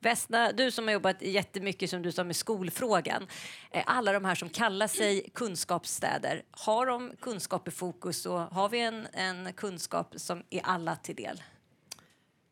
Vesna, 0.00 0.52
du 0.52 0.70
som 0.70 0.86
har 0.86 0.92
jobbat 0.92 1.22
jättemycket 1.22 1.90
som 1.90 2.02
du 2.02 2.12
sa 2.12 2.24
med 2.24 2.36
skolfrågan. 2.36 3.26
Eh, 3.70 3.82
alla 3.86 4.12
de 4.12 4.24
här 4.24 4.34
som 4.34 4.48
kallar 4.48 4.86
sig 4.86 5.30
kunskapsstäder, 5.34 6.42
har 6.50 6.86
de 6.86 7.12
kunskap 7.20 7.65
i 7.68 7.70
fokus 7.70 8.26
och 8.26 8.40
har 8.40 8.68
vi 8.68 8.80
en, 8.80 9.06
en 9.12 9.52
kunskap 9.52 10.14
som 10.16 10.42
är 10.50 10.60
alla 10.64 10.96
till 10.96 11.16
del? 11.16 11.42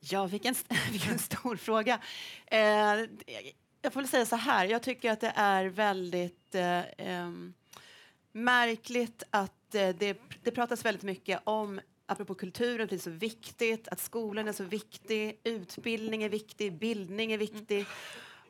Ja, 0.00 0.26
vilken, 0.26 0.54
vilken 0.90 1.18
stor 1.18 1.56
fråga. 1.56 2.00
Eh, 2.46 2.60
jag 3.82 3.92
får 3.92 4.00
väl 4.00 4.08
säga 4.08 4.26
så 4.26 4.36
här, 4.36 4.66
jag 4.66 4.82
tycker 4.82 5.12
att 5.12 5.20
det 5.20 5.32
är 5.36 5.64
väldigt 5.66 6.54
eh, 6.54 6.82
ehm, 6.98 7.54
märkligt 8.32 9.22
att 9.30 9.74
eh, 9.74 9.88
det, 9.88 10.20
det 10.42 10.50
pratas 10.50 10.84
väldigt 10.84 11.02
mycket 11.02 11.40
om 11.44 11.80
apropå 12.06 12.34
kulturen, 12.34 12.88
det 12.90 12.94
är 12.94 12.98
så 12.98 13.10
viktigt, 13.10 13.88
att 13.88 14.00
skolan 14.00 14.48
är 14.48 14.52
så 14.52 14.64
viktig, 14.64 15.40
utbildning 15.44 16.22
är 16.22 16.28
viktig, 16.28 16.78
bildning 16.78 17.32
är 17.32 17.38
viktig. 17.38 17.76
Mm. 17.76 17.86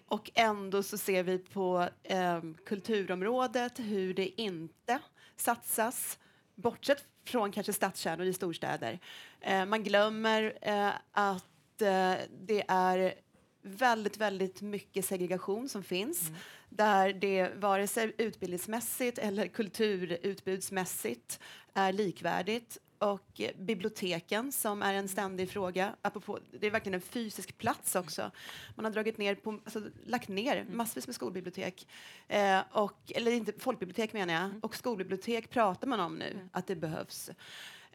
Och 0.06 0.30
ändå 0.34 0.82
så 0.82 0.98
ser 0.98 1.22
vi 1.22 1.38
på 1.38 1.88
eh, 2.02 2.40
kulturområdet 2.66 3.78
hur 3.78 4.14
det 4.14 4.40
inte 4.40 4.98
satsas, 5.36 6.18
bortsett 6.54 7.04
från 7.26 7.52
kanske 7.52 7.72
stadskärnor 7.72 8.26
i 8.26 8.32
storstäder. 8.32 8.98
Eh, 9.40 9.66
man 9.66 9.84
glömmer 9.84 10.58
eh, 10.62 10.90
att 11.12 11.82
eh, 11.82 12.14
det 12.46 12.64
är 12.68 13.14
väldigt, 13.62 14.16
väldigt 14.16 14.62
mycket 14.62 15.04
segregation 15.04 15.68
som 15.68 15.82
finns 15.82 16.28
mm. 16.28 16.40
där 16.68 17.12
det 17.12 17.50
vare 17.56 17.86
sig 17.86 18.12
utbildningsmässigt 18.18 19.18
eller 19.18 19.46
kulturutbudsmässigt 19.46 21.40
är 21.74 21.92
likvärdigt 21.92 22.78
och 23.04 23.40
biblioteken 23.56 24.52
som 24.52 24.82
är 24.82 24.94
en 24.94 25.08
ständig 25.08 25.50
fråga. 25.50 25.96
Apropå, 26.02 26.38
det 26.60 26.66
är 26.66 26.70
verkligen 26.70 26.94
en 26.94 27.00
fysisk 27.00 27.58
plats 27.58 27.94
också. 27.94 28.30
Man 28.74 28.84
har 28.84 28.92
dragit 28.92 29.18
ner 29.18 29.34
på, 29.34 29.50
alltså, 29.50 29.80
lagt 30.06 30.28
ner 30.28 30.56
mm. 30.56 30.76
massvis 30.76 31.06
med 31.06 31.14
skolbibliotek. 31.14 31.88
Eh, 32.28 32.60
och, 32.72 33.12
eller 33.14 33.30
inte 33.30 33.52
folkbibliotek 33.58 34.12
menar 34.12 34.34
jag. 34.34 34.42
Mm. 34.42 34.60
Och 34.60 34.76
skolbibliotek 34.76 35.50
pratar 35.50 35.86
man 35.86 36.00
om 36.00 36.18
nu 36.18 36.30
mm. 36.30 36.48
att 36.52 36.66
det 36.66 36.76
behövs. 36.76 37.30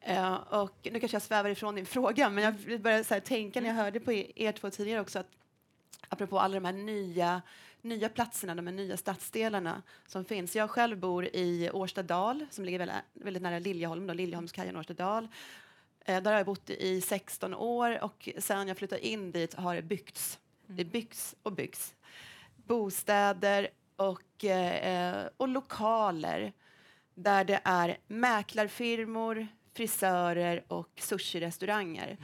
Uh, 0.10 0.34
och 0.34 0.88
nu 0.92 1.00
kanske 1.00 1.16
jag 1.16 1.22
svävar 1.22 1.50
ifrån 1.50 1.76
din 1.76 1.86
fråga, 1.86 2.30
men 2.30 2.44
jag 2.44 2.82
började 2.82 3.04
så 3.04 3.14
här, 3.14 3.22
tänka 3.22 3.62
när 3.62 3.68
jag 3.68 3.76
hörde 3.76 4.00
på 4.00 4.14
er, 4.14 4.32
er 4.36 4.52
två 4.52 4.70
tidigare 4.70 5.02
också 5.02 5.20
att 5.20 5.32
apropå 6.10 6.40
alla 6.40 6.54
de 6.54 6.66
här 6.66 6.74
nya 6.74 7.42
nya 7.82 8.10
platserna, 8.10 8.56
de 8.56 8.66
nya 8.66 8.98
stadsdelarna 8.98 9.82
som 10.08 10.26
finns. 10.26 10.56
Jag 10.56 10.70
själv 10.70 10.98
bor 10.98 11.26
i 11.26 11.70
Årstadal 11.74 12.46
som 12.52 12.66
ligger 12.66 12.80
väldigt, 12.80 12.98
väldigt 13.14 13.44
nära 13.44 13.60
Liljeholm, 13.60 14.08
då, 14.08 14.14
Liljeholmskajen 14.14 14.78
Årstadal. 14.78 15.28
Eh, 16.06 16.24
där 16.24 16.32
har 16.32 16.38
jag 16.38 16.46
bott 16.46 16.70
i 16.70 17.02
16 17.02 17.54
år 17.54 18.04
och 18.04 18.30
sen 18.38 18.68
jag 18.68 18.78
flyttade 18.78 19.08
in 19.08 19.32
dit 19.32 19.54
har 19.54 19.76
det 19.76 19.82
byggts. 19.82 20.40
Mm. 20.66 20.78
Det 20.78 20.86
byggs 20.86 21.36
och 21.44 21.52
byggs. 21.52 21.96
Bostäder 22.56 23.70
och, 23.96 24.46
eh, 24.46 25.28
och 25.38 25.48
lokaler 25.48 26.54
där 27.14 27.44
det 27.44 27.60
är 27.64 27.98
mäklarfirmor, 28.08 29.48
frisörer 29.74 30.64
och 30.68 30.90
sushi-restauranger. 30.96 32.18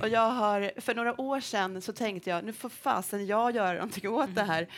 Och 0.00 0.08
jag 0.08 0.30
har, 0.30 0.72
för 0.80 0.94
några 0.94 1.20
år 1.20 1.40
sedan 1.40 1.82
så 1.82 1.92
tänkte 1.92 2.30
jag, 2.30 2.44
nu 2.44 2.52
får 2.52 2.68
fasen 2.68 3.26
jag 3.26 3.54
göra 3.54 3.72
någonting 3.72 4.10
åt 4.10 4.34
det 4.34 4.42
här. 4.42 4.68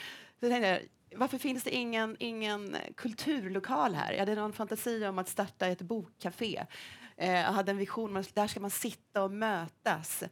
Så 0.40 0.49
tänkte 0.49 0.68
jag, 0.68 0.80
varför 1.18 1.38
finns 1.38 1.64
det 1.64 1.70
ingen, 1.70 2.16
ingen 2.18 2.76
kulturlokal 2.96 3.94
här? 3.94 4.12
Jag 4.12 4.18
hade 4.18 4.35
någon 4.35 4.52
fantasi 4.52 5.06
om 5.06 5.18
att 5.18 5.28
starta 5.28 5.66
ett 5.66 5.82
bokcafé. 5.82 6.66
Eh, 7.16 7.32
jag 7.32 7.52
hade 7.52 7.70
en 7.70 7.78
vision 7.78 8.11
om 8.11 8.16
att 8.16 8.35
där 8.35 8.46
ska 8.46 8.61
man 8.61 8.70
sitta 8.70 9.23
och 9.23 9.30
mötas. 9.30 10.25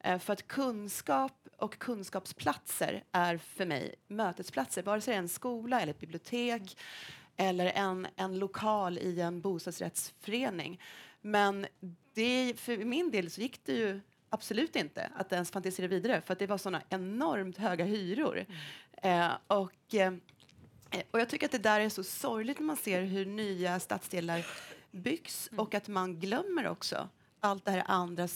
Eh, 0.00 0.18
för 0.18 0.32
att 0.32 0.48
kunskap 0.48 1.48
och 1.56 1.78
kunskapsplatser 1.78 3.04
är 3.12 3.38
för 3.38 3.66
mig 3.66 3.94
mötesplatser, 4.08 4.82
vare 4.82 5.00
sig 5.00 5.12
det 5.12 5.16
är 5.16 5.22
en 5.22 5.28
skola 5.28 5.80
eller 5.80 5.92
ett 5.92 6.00
bibliotek 6.00 6.78
eller 7.36 7.66
en, 7.66 8.06
en 8.16 8.38
lokal 8.38 8.98
i 8.98 9.20
en 9.20 9.40
bostadsrättsförening. 9.40 10.80
Men 11.20 11.66
det, 12.14 12.54
för 12.56 12.76
min 12.76 13.10
del 13.10 13.30
så 13.30 13.40
gick 13.40 13.66
det 13.66 13.72
ju 13.72 14.00
absolut 14.32 14.76
inte 14.76 15.10
att 15.16 15.32
ens 15.32 15.50
fantisera 15.50 15.86
vidare 15.86 16.20
för 16.20 16.32
att 16.32 16.38
det 16.38 16.46
var 16.46 16.58
såna 16.58 16.82
enormt 16.88 17.58
höga 17.58 17.84
hyror. 17.84 18.44
Mm. 19.02 19.20
Eh, 19.20 19.36
och, 19.46 19.94
eh, 19.94 20.12
och 21.10 21.20
jag 21.20 21.28
tycker 21.28 21.46
att 21.46 21.52
det 21.52 21.58
där 21.58 21.80
är 21.80 21.88
så 21.88 22.04
sorgligt 22.04 22.58
när 22.58 22.66
man 22.66 22.76
ser 22.76 23.02
hur 23.02 23.26
nya 23.26 23.80
stadsdelar 23.80 24.46
byggs 24.90 25.48
mm. 25.52 25.60
och 25.60 25.74
att 25.74 25.88
man 25.88 26.20
glömmer 26.20 26.68
också 26.68 27.08
allt 27.40 27.64
det 27.64 27.70
här 27.70 27.84
andra 27.86 28.28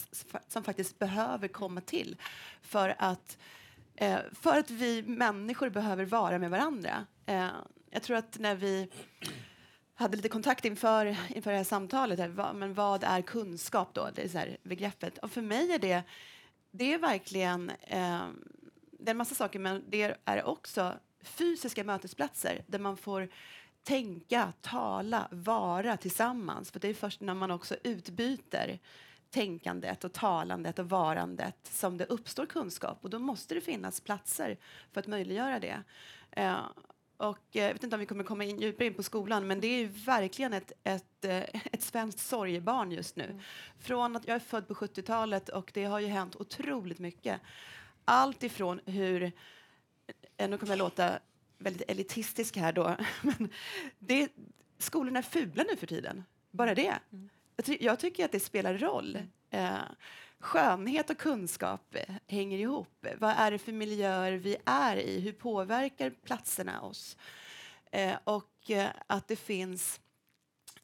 som 0.47 0.63
faktiskt 0.63 0.99
behöver 0.99 1.47
komma 1.47 1.81
till 1.81 2.15
för 2.61 2.95
att, 2.97 3.37
eh, 3.95 4.19
för 4.31 4.59
att 4.59 4.69
vi 4.71 5.03
människor 5.03 5.69
behöver 5.69 6.05
vara 6.05 6.39
med 6.39 6.49
varandra. 6.49 7.05
Eh, 7.25 7.47
jag 7.89 8.03
tror 8.03 8.17
att 8.17 8.39
när 8.39 8.55
vi 8.55 8.89
hade 9.97 10.15
lite 10.15 10.29
kontakt 10.29 10.65
inför, 10.65 11.05
inför 11.35 11.51
det 11.51 11.57
här 11.57 11.63
samtalet. 11.63 12.19
Här, 12.19 12.27
va, 12.27 12.53
men 12.53 12.73
vad 12.73 13.03
är 13.03 13.21
kunskap 13.21 13.93
då? 13.93 14.09
Det 14.15 14.21
är 14.21 14.29
så 14.29 14.37
här, 14.37 14.57
begreppet. 14.63 15.17
Och 15.17 15.31
för 15.31 15.41
mig 15.41 15.71
är 15.71 15.79
det, 15.79 16.03
det 16.71 16.93
är 16.93 16.97
verkligen, 16.97 17.69
eh, 17.69 18.27
det 18.91 19.05
är 19.05 19.11
en 19.11 19.17
massa 19.17 19.35
saker, 19.35 19.59
men 19.59 19.83
det 19.89 20.15
är 20.25 20.43
också 20.43 20.93
fysiska 21.21 21.83
mötesplatser 21.83 22.63
där 22.67 22.79
man 22.79 22.97
får 22.97 23.29
tänka, 23.83 24.53
tala, 24.61 25.27
vara 25.31 25.97
tillsammans. 25.97 26.71
För 26.71 26.79
det 26.79 26.87
är 26.87 26.93
först 26.93 27.21
när 27.21 27.33
man 27.33 27.51
också 27.51 27.75
utbyter 27.83 28.79
tänkandet 29.29 30.03
och 30.03 30.13
talandet 30.13 30.79
och 30.79 30.89
varandet 30.89 31.57
som 31.63 31.97
det 31.97 32.05
uppstår 32.05 32.45
kunskap. 32.45 32.97
Och 33.01 33.09
då 33.09 33.19
måste 33.19 33.55
det 33.55 33.61
finnas 33.61 34.01
platser 34.01 34.57
för 34.91 34.99
att 34.99 35.07
möjliggöra 35.07 35.59
det. 35.59 35.83
Eh, 36.31 36.59
och 37.17 37.55
eh, 37.55 37.65
jag 37.65 37.73
vet 37.73 37.83
inte 37.83 37.95
om 37.95 37.99
vi 37.99 38.05
kommer 38.05 38.23
komma 38.23 38.43
in 38.43 38.59
djupare 38.61 38.87
in 38.87 38.93
på 38.93 39.03
skolan, 39.03 39.47
men 39.47 39.59
det 39.59 39.67
är 39.67 39.87
verkligen 39.87 40.53
ett, 40.53 40.71
ett, 40.83 41.25
eh, 41.25 41.43
ett 41.71 41.81
svenskt 41.81 42.19
sorgebarn 42.19 42.91
just 42.91 43.15
nu. 43.15 43.23
Mm. 43.23 43.39
Från 43.79 44.15
att 44.15 44.27
jag 44.27 44.35
är 44.35 44.39
född 44.39 44.67
på 44.67 44.73
70-talet 44.73 45.49
och 45.49 45.71
det 45.73 45.83
har 45.85 45.99
ju 45.99 46.07
hänt 46.07 46.35
otroligt 46.35 46.99
mycket. 46.99 47.41
Allt 48.05 48.43
ifrån 48.43 48.79
hur, 48.85 49.23
eh, 50.37 50.49
nu 50.49 50.57
kommer 50.57 50.71
jag 50.71 50.79
låta 50.79 51.19
väldigt 51.57 51.89
elitistisk 51.89 52.57
här 52.57 52.73
då, 52.73 52.95
men 53.21 53.49
det, 53.99 54.29
skolorna 54.77 55.19
är 55.19 55.23
fula 55.23 55.65
nu 55.69 55.75
för 55.75 55.87
tiden. 55.87 56.23
Bara 56.51 56.75
det. 56.75 56.99
Mm. 57.11 57.29
jag, 57.55 57.65
ty 57.65 57.77
jag 57.81 57.99
tycker 57.99 58.25
att 58.25 58.31
det 58.31 58.39
spelar 58.39 58.77
roll. 58.77 59.17
Eh, 59.49 59.77
skönhet 60.39 61.09
och 61.09 61.17
kunskap 61.17 61.95
eh, 61.95 62.15
hänger 62.27 62.57
ihop. 62.57 63.05
Vad 63.17 63.31
är 63.37 63.51
det 63.51 63.57
för 63.57 63.71
miljöer 63.71 64.31
vi 64.31 64.57
är 64.65 64.97
i? 64.97 65.19
Hur 65.19 65.31
påverkar 65.31 66.09
platserna 66.09 66.81
oss? 66.81 67.17
Eh, 67.91 68.15
och 68.23 68.69
eh, 68.69 68.89
att 69.07 69.27
det 69.27 69.35
finns 69.35 70.01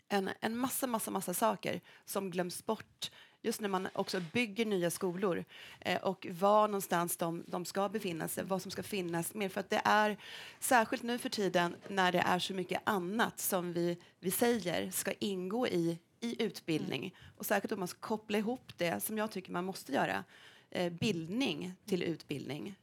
en, 0.07 0.29
en 0.39 0.57
massa, 0.57 0.88
massa, 0.88 1.12
massa 1.12 1.33
saker 1.33 1.81
som 2.05 2.31
glöms 2.31 2.65
bort 2.65 3.12
just 3.43 3.62
när 3.62 3.69
man 3.69 3.88
också 3.93 4.22
bygger 4.33 4.65
nya 4.65 4.91
skolor 4.91 5.45
eh, 5.79 6.01
och 6.01 6.27
var 6.31 6.67
någonstans 6.67 7.17
de, 7.17 7.43
de 7.48 7.65
ska 7.65 7.89
befinna 7.89 8.27
sig, 8.27 8.43
vad 8.43 8.62
som 8.62 8.72
ska 8.72 8.83
finnas 8.83 9.33
mer. 9.33 9.50
För 9.50 9.60
att 9.60 9.69
det 9.69 9.81
är, 9.86 10.17
särskilt 10.60 11.03
nu 11.03 11.17
för 11.17 11.29
tiden 11.29 11.75
när 11.88 12.12
det 12.12 12.19
är 12.19 12.39
så 12.39 12.53
mycket 12.53 12.81
annat 12.83 13.39
som 13.39 13.74
vi, 13.74 13.98
vi 14.19 14.31
säger 14.31 14.91
ska 14.91 15.12
ingå 15.12 15.67
i, 15.67 15.98
i 16.23 16.43
utbildning 16.43 17.15
och 17.37 17.45
särskilt 17.45 17.71
om 17.71 17.79
man 17.79 17.87
ska 17.87 17.99
koppla 17.99 18.37
ihop 18.37 18.71
det 18.77 19.03
som 19.03 19.17
jag 19.17 19.31
tycker 19.31 19.51
man 19.51 19.65
måste 19.65 19.91
göra, 19.91 20.23
eh, 20.69 20.91
bildning 20.91 21.73
till 21.85 22.03
utbildning. 22.03 22.75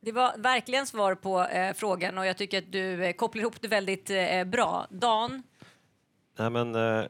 Det 0.00 0.12
var 0.12 0.38
verkligen 0.38 0.86
svar 0.86 1.14
på 1.14 1.42
eh, 1.44 1.74
frågan 1.74 2.18
och 2.18 2.26
jag 2.26 2.36
tycker 2.36 2.58
att 2.58 2.72
du 2.72 3.04
eh, 3.04 3.12
kopplar 3.12 3.42
ihop 3.42 3.60
det 3.60 3.68
väldigt 3.68 4.10
eh, 4.10 4.44
bra. 4.44 4.86
Dan? 4.90 5.42
Nej, 6.36 6.50
men, 6.50 6.74
eh, 6.74 7.06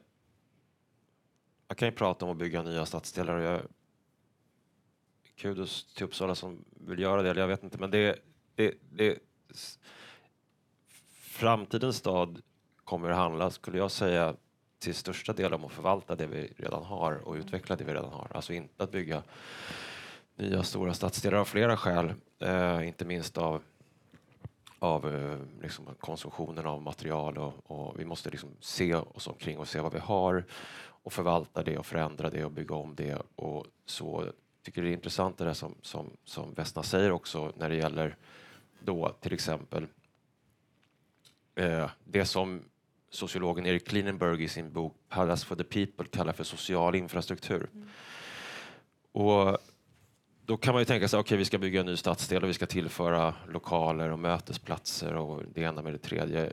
jag 1.69 1.77
kan 1.77 1.89
ju 1.89 1.93
prata 1.93 2.25
om 2.25 2.31
att 2.31 2.37
bygga 2.37 2.63
nya 2.63 2.87
stadsdelar 2.87 3.35
och 3.35 3.43
jag 3.43 3.63
kudos 5.37 5.95
till 5.95 6.05
Uppsala 6.05 6.35
som 6.35 6.65
vill 6.71 6.99
göra 6.99 7.23
det, 7.23 7.31
eller 7.31 7.41
jag 7.41 7.49
vet 7.49 7.63
inte, 7.63 7.79
men 7.79 7.91
det, 7.91 8.19
det, 8.55 8.75
det 8.93 9.19
framtidens 11.11 11.97
stad 11.97 12.43
kommer 12.85 13.11
att 13.11 13.17
handla, 13.17 13.51
skulle 13.51 13.79
jag 13.79 13.91
säga, 13.91 14.37
till 14.85 14.95
största 14.95 15.33
del 15.33 15.55
om 15.55 15.65
att 15.65 15.73
förvalta 15.73 16.17
det 16.17 16.27
vi 16.27 16.53
redan 16.57 16.85
har 16.85 17.29
och 17.29 17.35
utveckla 17.35 17.77
det 17.77 17.85
vi 17.85 17.95
redan 17.95 18.13
har. 18.13 18.29
Alltså 18.35 18.53
inte 18.53 18.85
att 18.85 18.91
bygga 18.91 19.23
nya 20.37 20.63
stora 20.63 20.95
stadsdelar 20.95 21.39
av 21.39 21.45
flera 21.45 21.77
skäl, 21.77 22.13
eh, 22.39 22.87
inte 22.87 23.05
minst 23.05 23.39
av 23.39 23.63
av 24.79 25.15
eh, 25.15 25.39
liksom, 25.63 25.87
konsumtionen 26.01 26.67
av 26.67 26.83
material 26.83 27.39
och, 27.39 27.55
och, 27.71 28.01
vi 28.01 28.05
måste 28.05 28.31
liksom 28.31 28.51
se 28.61 28.95
oss 28.95 29.27
omkring 29.27 29.59
och 29.59 29.69
se 29.69 29.81
vad 29.81 29.93
vi 29.93 29.99
har 29.99 30.45
och 30.87 31.13
förvalta 31.13 31.63
det 31.63 31.79
och 31.79 31.87
förändra 31.87 32.31
det 32.31 32.45
och 32.45 32.53
bygga 32.53 32.75
om 32.75 32.95
det. 32.95 33.23
Och 33.37 33.67
så 33.87 34.27
tycker 34.63 34.83
det 34.83 34.89
är 34.89 34.93
intressant 34.93 35.39
det 35.39 35.45
där 35.45 35.55
som, 35.55 35.75
som, 35.83 36.11
som 36.25 36.55
Vesna 36.55 36.83
säger 36.83 37.13
också 37.13 37.53
när 37.57 37.69
det 37.69 37.77
gäller 37.77 38.17
då 38.81 39.09
till 39.21 39.33
exempel 39.33 39.87
eh, 41.55 41.91
det 42.05 42.25
som 42.25 42.63
sociologen 43.15 43.67
Erik 43.67 43.89
Klinenberg 43.89 44.45
i 44.45 44.49
sin 44.49 44.73
bok 44.73 44.97
Palace 45.09 45.47
for 45.47 45.57
the 45.57 45.65
People 45.65 46.07
kallar 46.11 46.33
för 46.33 46.45
social 46.45 46.95
infrastruktur. 46.95 47.71
Mm. 47.75 47.89
Och 49.13 49.59
då 50.47 50.57
kan 50.57 50.75
man 50.75 50.81
ju 50.81 50.85
tänka 50.85 51.09
sig, 51.09 51.19
okej 51.19 51.27
okay, 51.27 51.39
vi 51.39 51.45
ska 51.45 51.59
bygga 51.59 51.81
en 51.81 51.87
ny 51.87 51.97
stadsdel 51.97 52.43
och 52.43 52.49
vi 52.49 52.55
ska 52.55 52.67
tillföra 52.67 53.35
lokaler 53.49 54.11
och 54.11 54.19
mötesplatser 54.19 55.15
och 55.15 55.43
det 55.55 55.61
ena 55.61 55.83
med 55.83 55.93
det 55.93 55.99
tredje. 55.99 56.53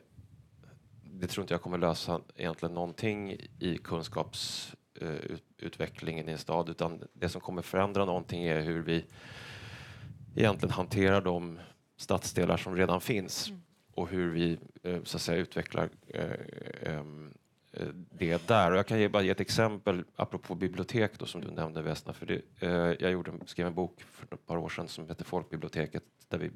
Det 1.04 1.28
tror 1.28 1.44
inte 1.44 1.54
jag 1.54 1.62
kommer 1.62 1.78
lösa 1.78 2.22
egentligen 2.36 2.76
någonting 2.76 3.32
i 3.60 3.78
kunskapsutvecklingen 3.84 6.26
eh, 6.26 6.30
i 6.30 6.34
en 6.34 6.40
stad 6.40 6.70
utan 6.70 7.04
det 7.14 7.30
som 7.30 7.42
kommer 7.42 7.62
förändra 7.62 8.06
någonting 8.06 8.44
är 8.44 8.62
hur 8.62 8.82
vi 8.82 9.06
egentligen 10.36 10.74
hanterar 10.74 11.22
de 11.22 11.60
stadsdelar 11.98 12.58
som 12.58 12.76
redan 12.76 13.02
finns 13.02 13.50
mm 13.50 13.62
och 13.94 14.10
hur 14.10 14.32
vi 14.32 14.58
eh, 14.84 15.04
så 15.04 15.18
att 15.18 15.22
säga 15.22 15.38
utvecklar 15.38 15.90
eh, 16.08 16.32
eh, 16.82 17.04
det 18.12 18.48
där. 18.48 18.72
Och 18.72 18.78
jag 18.78 18.88
kan 18.88 19.00
ge, 19.00 19.10
bara 19.10 19.24
ge 19.24 19.30
ett 19.30 19.40
exempel 19.40 20.04
apropå 20.16 20.56
bibliotek 20.56 21.20
då, 21.20 21.26
som 21.26 21.42
du 21.42 21.52
nämnde 21.52 21.82
Vesna. 21.82 22.14
För 22.14 22.26
det, 22.26 22.42
jag 23.00 23.12
gjorde, 23.12 23.32
skrev 23.46 23.68
en 23.68 23.74
bok 23.74 24.02
för 24.12 24.36
ett 24.36 24.46
par 24.46 24.58
år 24.58 24.70
sedan 24.70 24.88
som 24.88 25.08
heter 25.08 25.26
Folkbiblioteket 25.26 26.04
där 26.28 26.38
vi 26.38 26.52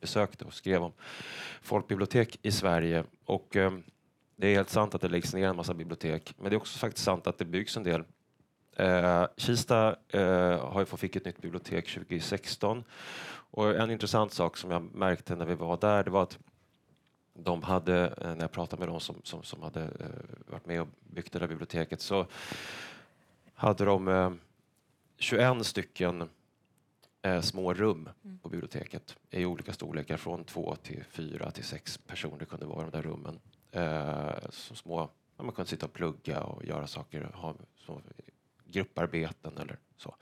besökte 0.00 0.44
och 0.44 0.54
skrev 0.54 0.82
om 0.82 0.92
folkbibliotek 1.62 2.38
i 2.42 2.52
Sverige. 2.52 3.04
Och, 3.24 3.56
det 4.40 4.48
är 4.48 4.54
helt 4.54 4.70
sant 4.70 4.94
att 4.94 5.00
det 5.00 5.08
läggs 5.08 5.34
ner 5.34 5.48
en 5.48 5.56
massa 5.56 5.74
bibliotek 5.74 6.34
men 6.38 6.50
det 6.50 6.56
är 6.56 6.58
också 6.58 6.78
faktiskt 6.78 7.04
sant 7.04 7.26
att 7.26 7.38
det 7.38 7.44
byggs 7.44 7.76
en 7.76 7.82
del. 7.82 8.04
Eh, 8.78 9.26
Kista 9.36 9.96
eh, 10.08 10.70
har 10.70 10.80
ju 10.80 10.86
fick 10.86 11.16
ett 11.16 11.24
nytt 11.24 11.42
bibliotek 11.42 11.94
2016 11.94 12.84
och 13.50 13.76
en 13.76 13.90
intressant 13.90 14.32
sak 14.32 14.56
som 14.56 14.70
jag 14.70 14.94
märkte 14.94 15.36
när 15.36 15.46
vi 15.46 15.54
var 15.54 15.76
där 15.76 16.04
det 16.04 16.10
var 16.10 16.22
att 16.22 16.38
de 17.42 17.62
hade, 17.62 18.06
eh, 18.06 18.34
när 18.34 18.40
jag 18.40 18.52
pratade 18.52 18.80
med 18.80 18.88
dem 18.88 19.00
som, 19.00 19.16
som, 19.22 19.42
som 19.42 19.62
hade 19.62 19.82
eh, 19.82 20.50
varit 20.52 20.66
med 20.66 20.80
och 20.80 20.88
byggt 21.00 21.32
det 21.32 21.38
där 21.38 21.48
biblioteket 21.48 22.00
så 22.00 22.26
hade 23.54 23.84
de 23.84 24.38
21 25.18 25.40
eh, 25.40 25.60
stycken 25.60 26.28
små 27.42 27.74
rum 27.74 28.08
mm. 28.24 28.38
på 28.38 28.48
biblioteket 28.48 29.16
i 29.30 29.44
olika 29.44 29.72
storlekar 29.72 30.16
från 30.16 30.44
två 30.44 30.76
till 30.82 31.04
fyra 31.10 31.50
till 31.50 31.64
sex 31.64 31.98
personer 31.98 32.44
kunde 32.44 32.66
vara 32.66 32.82
i 32.82 32.90
de 32.90 32.96
där 32.96 33.02
rummen. 33.02 33.40
Så 34.50 34.74
små, 34.74 35.10
man 35.36 35.52
kunde 35.52 35.70
sitta 35.70 35.86
och 35.86 35.92
plugga 35.92 36.42
och 36.42 36.64
göra 36.64 36.86
saker, 36.86 37.30
ha 37.34 37.54
grupparbeten 38.64 39.58
eller 39.58 39.78
så. 39.96 40.14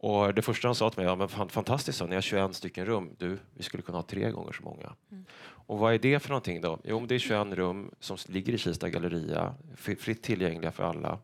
Och 0.00 0.34
det 0.34 0.42
första 0.42 0.68
han 0.68 0.74
sa 0.74 0.90
till 0.90 0.98
mig, 0.98 1.06
ja 1.06 1.16
men 1.16 1.48
fantastiskt, 1.48 2.02
ni 2.08 2.14
har 2.14 2.22
21 2.22 2.56
stycken 2.56 2.86
rum, 2.86 3.10
du, 3.18 3.38
vi 3.54 3.62
skulle 3.62 3.82
kunna 3.82 3.98
ha 3.98 4.02
tre 4.02 4.30
gånger 4.30 4.52
så 4.52 4.62
många. 4.62 4.92
Mm. 5.10 5.24
Och 5.68 5.78
vad 5.78 5.94
är 5.94 5.98
det 5.98 6.20
för 6.20 6.28
någonting 6.28 6.60
då? 6.60 6.78
Jo, 6.84 7.06
det 7.06 7.14
är 7.14 7.18
21 7.18 7.46
rum 7.46 7.90
som 8.00 8.16
ligger 8.26 8.52
i 8.52 8.58
Kista 8.58 8.88
galleria, 8.88 9.54
fritt 9.76 10.22
tillgängliga 10.22 10.72
för 10.72 10.84
alla. 10.84 11.18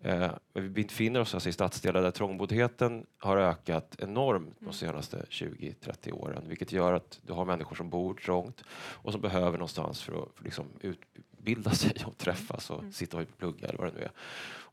Eh, 0.00 0.30
vi 0.52 0.68
befinner 0.68 1.20
oss 1.20 1.34
alltså 1.34 1.48
i 1.48 1.52
stadsdelar 1.52 2.02
där 2.02 2.10
trångboddheten 2.10 3.06
har 3.18 3.36
ökat 3.36 3.96
enormt 3.98 4.54
de 4.58 4.64
mm. 4.64 4.72
senaste 4.72 5.26
20-30 5.30 6.12
åren, 6.12 6.44
vilket 6.48 6.72
gör 6.72 6.92
att 6.92 7.20
du 7.22 7.32
har 7.32 7.44
människor 7.44 7.76
som 7.76 7.90
bor 7.90 8.14
trångt 8.14 8.64
och 8.76 9.12
som 9.12 9.20
behöver 9.20 9.58
någonstans 9.58 10.02
för 10.02 10.12
att 10.12 10.28
för 10.34 10.44
liksom 10.44 10.66
utbilda 10.80 11.70
sig 11.74 11.92
och 12.06 12.18
träffas 12.18 12.70
och 12.70 12.78
mm. 12.78 12.92
sitta 12.92 13.16
och 13.16 13.38
plugga 13.38 13.68
eller 13.68 13.78
vad 13.78 13.86
det 13.86 13.98
nu 13.98 14.04
är. 14.04 14.10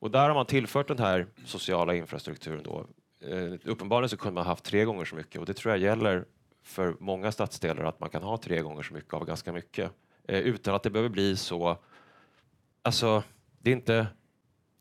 Och 0.02 0.12
där 0.12 0.28
har 0.28 0.34
man 0.34 0.46
tillfört 0.46 0.88
den 0.88 1.00
här 1.00 1.28
sociala 1.46 1.96
infrastrukturen 1.96 2.64
då. 2.64 2.86
Eh, 3.22 3.54
uppenbarligen 3.64 4.10
så 4.10 4.18
kunde 4.18 4.36
man 4.36 4.46
haft 4.46 4.64
tre 4.64 4.86
gånger 4.86 5.06
så 5.06 5.16
mycket 5.16 5.40
och 5.40 5.46
det 5.46 5.54
tror 5.54 5.74
jag 5.74 5.82
gäller 5.82 6.26
för 6.64 6.96
många 7.00 7.32
stadsdelar 7.32 7.84
att 7.84 8.00
man 8.00 8.10
kan 8.10 8.24
ha 8.24 8.38
tre 8.38 8.62
gånger 8.62 8.84
så 8.84 8.94
mycket 8.94 9.14
av 9.14 9.26
ganska 9.26 9.54
mycket 9.54 9.92
eh, 10.28 10.40
utan 10.40 10.76
att 10.76 10.84
det 10.84 10.90
behöver 10.90 11.10
bli 11.10 11.38
så. 11.38 11.78
Alltså, 12.82 13.24
det 13.60 13.70
är 13.70 13.76
inte 13.76 14.08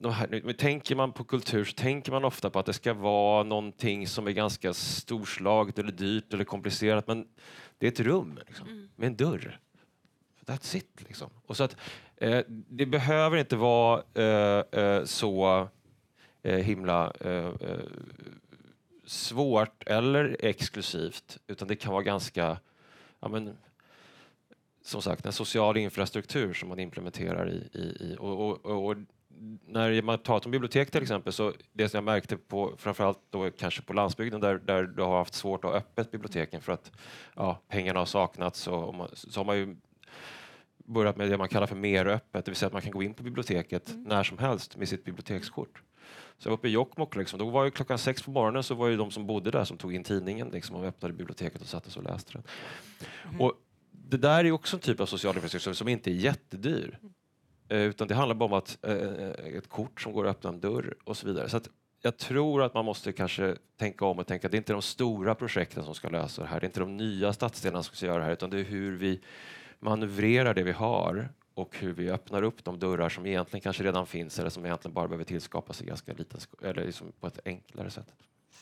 här, 0.09 0.53
tänker 0.53 0.97
man 0.97 1.13
på 1.13 1.25
kultur 1.25 1.65
så 1.65 1.75
tänker 1.75 2.13
man 2.13 2.25
ofta 2.25 2.51
på 2.51 2.59
att 2.59 2.67
det 2.67 2.73
ska 2.73 2.95
vara 2.95 3.43
någonting 3.43 4.07
som 4.07 4.27
är 4.27 4.31
ganska 4.31 4.75
storslaget 4.75 5.79
eller 5.79 5.93
dyrt 5.93 6.35
eller 6.35 6.45
komplicerat 6.45 7.07
men 7.07 7.29
det 7.79 7.87
är 7.87 7.91
ett 7.93 8.01
rum 8.01 8.39
liksom, 8.47 8.69
mm. 8.69 8.89
med 8.97 9.07
en 9.07 9.17
dörr. 9.17 9.59
That's 10.47 10.77
it. 10.77 11.05
Liksom. 11.09 11.31
Och 11.47 11.57
så 11.57 11.65
att, 11.65 11.77
eh, 12.17 12.41
det 12.49 12.87
behöver 12.87 13.37
inte 13.37 13.57
vara 13.57 14.03
eh, 14.15 14.81
eh, 14.81 15.05
så 15.05 15.69
himla 16.43 17.13
eh, 17.21 17.53
svårt 19.11 19.83
eller 19.87 20.37
exklusivt, 20.41 21.39
utan 21.47 21.69
det 21.69 21.77
kan 21.77 21.93
vara 21.93 22.03
ganska, 22.03 22.59
ja 23.21 23.29
men, 23.29 23.57
som 24.83 25.03
sagt, 25.03 25.27
en 25.27 25.33
social 25.33 25.77
infrastruktur 25.77 26.53
som 26.53 26.69
man 26.69 26.79
implementerar 26.79 27.51
i, 27.51 27.79
i, 27.79 27.81
i 27.81 28.17
och, 28.19 28.65
och, 28.65 28.89
och, 28.89 28.97
när 29.67 30.03
man 30.03 30.19
pratar 30.19 30.47
om 30.47 30.51
bibliotek 30.51 30.91
till 30.91 31.03
exempel, 31.03 31.33
så 31.33 31.53
det 31.73 31.89
som 31.89 31.97
jag 31.97 32.05
märkte 32.05 32.37
på, 32.37 32.75
framförallt 32.77 33.19
då 33.31 33.51
kanske 33.51 33.83
på 33.83 33.93
landsbygden 33.93 34.41
där, 34.41 34.59
där 34.59 34.83
du 34.83 35.03
har 35.03 35.19
haft 35.19 35.35
svårt 35.35 35.65
att 35.65 35.71
ha 35.71 35.79
öppet 35.79 36.11
biblioteken 36.11 36.61
för 36.61 36.73
att 36.73 36.93
ja, 37.35 37.61
pengarna 37.69 37.99
har 37.99 38.07
saknats, 38.07 38.69
och, 38.69 38.89
och 38.89 38.95
man, 38.95 39.09
så 39.13 39.41
har 39.41 39.45
man 39.45 39.57
ju 39.57 39.77
börjat 40.85 41.17
med 41.17 41.31
det 41.31 41.39
man 41.39 41.49
kallar 41.49 41.67
för 41.67 41.77
mer 41.77 42.07
öppet, 42.07 42.45
det 42.45 42.51
vill 42.51 42.57
säga 42.57 42.67
att 42.67 42.73
man 42.73 42.83
kan 42.83 42.93
gå 42.93 43.03
in 43.03 43.15
på 43.15 43.23
biblioteket 43.23 43.91
mm. 43.91 44.03
när 44.03 44.23
som 44.23 44.39
helst 44.39 44.77
med 44.77 44.89
sitt 44.89 45.05
bibliotekskort. 45.05 45.83
Så 46.41 46.49
jag 46.49 46.51
var 46.51 46.59
uppe 46.59 46.69
i 46.69 46.71
Jokkmokk, 46.71 47.17
liksom. 47.17 47.39
då 47.39 47.51
var 47.51 47.65
ju 47.65 47.71
klockan 47.71 47.99
sex 47.99 48.23
på 48.23 48.31
morgonen 48.31 48.63
så 48.63 48.75
var 48.75 48.91
det 48.91 48.97
de 48.97 49.11
som 49.11 49.27
bodde 49.27 49.51
där 49.51 49.65
som 49.65 49.77
tog 49.77 49.95
in 49.95 50.05
tidningen 50.05 50.49
liksom, 50.49 50.77
och 50.77 50.85
öppnade 50.85 51.15
biblioteket 51.15 51.63
och 51.63 51.67
satte 51.67 51.91
sig 51.91 52.01
och 52.01 52.11
läste 52.11 52.33
den. 52.33 52.43
Mm. 53.29 53.41
Och 53.41 53.53
det 53.91 54.17
där 54.17 54.45
är 54.45 54.53
också 54.53 54.77
en 54.77 54.81
typ 54.81 55.01
av 55.01 55.07
social 55.07 55.35
infrastruktur 55.35 55.73
som 55.73 55.89
inte 55.89 56.11
är 56.11 56.15
jättedyr. 56.15 56.99
Eh, 57.69 57.81
utan 57.81 58.09
det 58.09 58.15
handlar 58.15 58.35
bara 58.35 58.45
om 58.45 58.53
att, 58.53 58.79
eh, 58.83 58.93
eh, 58.93 59.57
ett 59.57 59.69
kort 59.69 60.01
som 60.01 60.13
går 60.13 60.27
att 60.27 60.37
öppna 60.37 60.51
en 60.51 60.61
dörr 60.61 60.95
och 61.05 61.17
så 61.17 61.27
vidare. 61.27 61.49
Så 61.49 61.57
att 61.57 61.69
jag 62.03 62.17
tror 62.17 62.63
att 62.63 62.75
man 62.75 62.85
måste 62.85 63.13
kanske 63.13 63.57
tänka 63.79 64.05
om 64.05 64.19
och 64.19 64.27
tänka 64.27 64.47
att 64.47 64.51
det 64.51 64.57
är 64.57 64.59
inte 64.59 64.73
de 64.73 64.83
stora 64.83 65.35
projekten 65.35 65.85
som 65.85 65.95
ska 65.95 66.09
lösa 66.09 66.43
det 66.43 66.49
här. 66.49 66.61
Det 66.61 66.65
är 66.65 66.69
inte 66.69 66.81
de 66.81 66.97
nya 66.97 67.33
stadsdelarna 67.33 67.83
som 67.83 67.97
ska 67.97 68.07
göra 68.07 68.19
det 68.19 68.25
här 68.25 68.33
utan 68.33 68.51
det 68.51 68.61
är 68.61 68.65
hur 68.65 68.97
vi 68.97 69.21
manövrerar 69.79 70.55
det 70.55 70.63
vi 70.63 70.73
har 70.73 71.29
och 71.55 71.77
hur 71.79 71.93
vi 71.93 72.11
öppnar 72.11 72.43
upp 72.43 72.65
de 72.65 72.79
dörrar 72.79 73.09
som 73.09 73.27
egentligen 73.27 73.63
kanske 73.63 73.83
redan 73.85 74.07
finns 74.07 74.39
eller 74.39 74.51
som 74.51 74.65
egentligen 74.67 74.95
bara 74.95 75.09
behöver 75.09 75.25
tillskapas 75.25 75.83
i 75.83 75.85
ganska 75.85 76.13
liten, 76.13 76.41
eller 76.63 76.87
liksom 76.87 77.13
på 77.21 77.27
ett 77.27 77.39
enklare 77.45 77.91
sätt. 77.91 78.15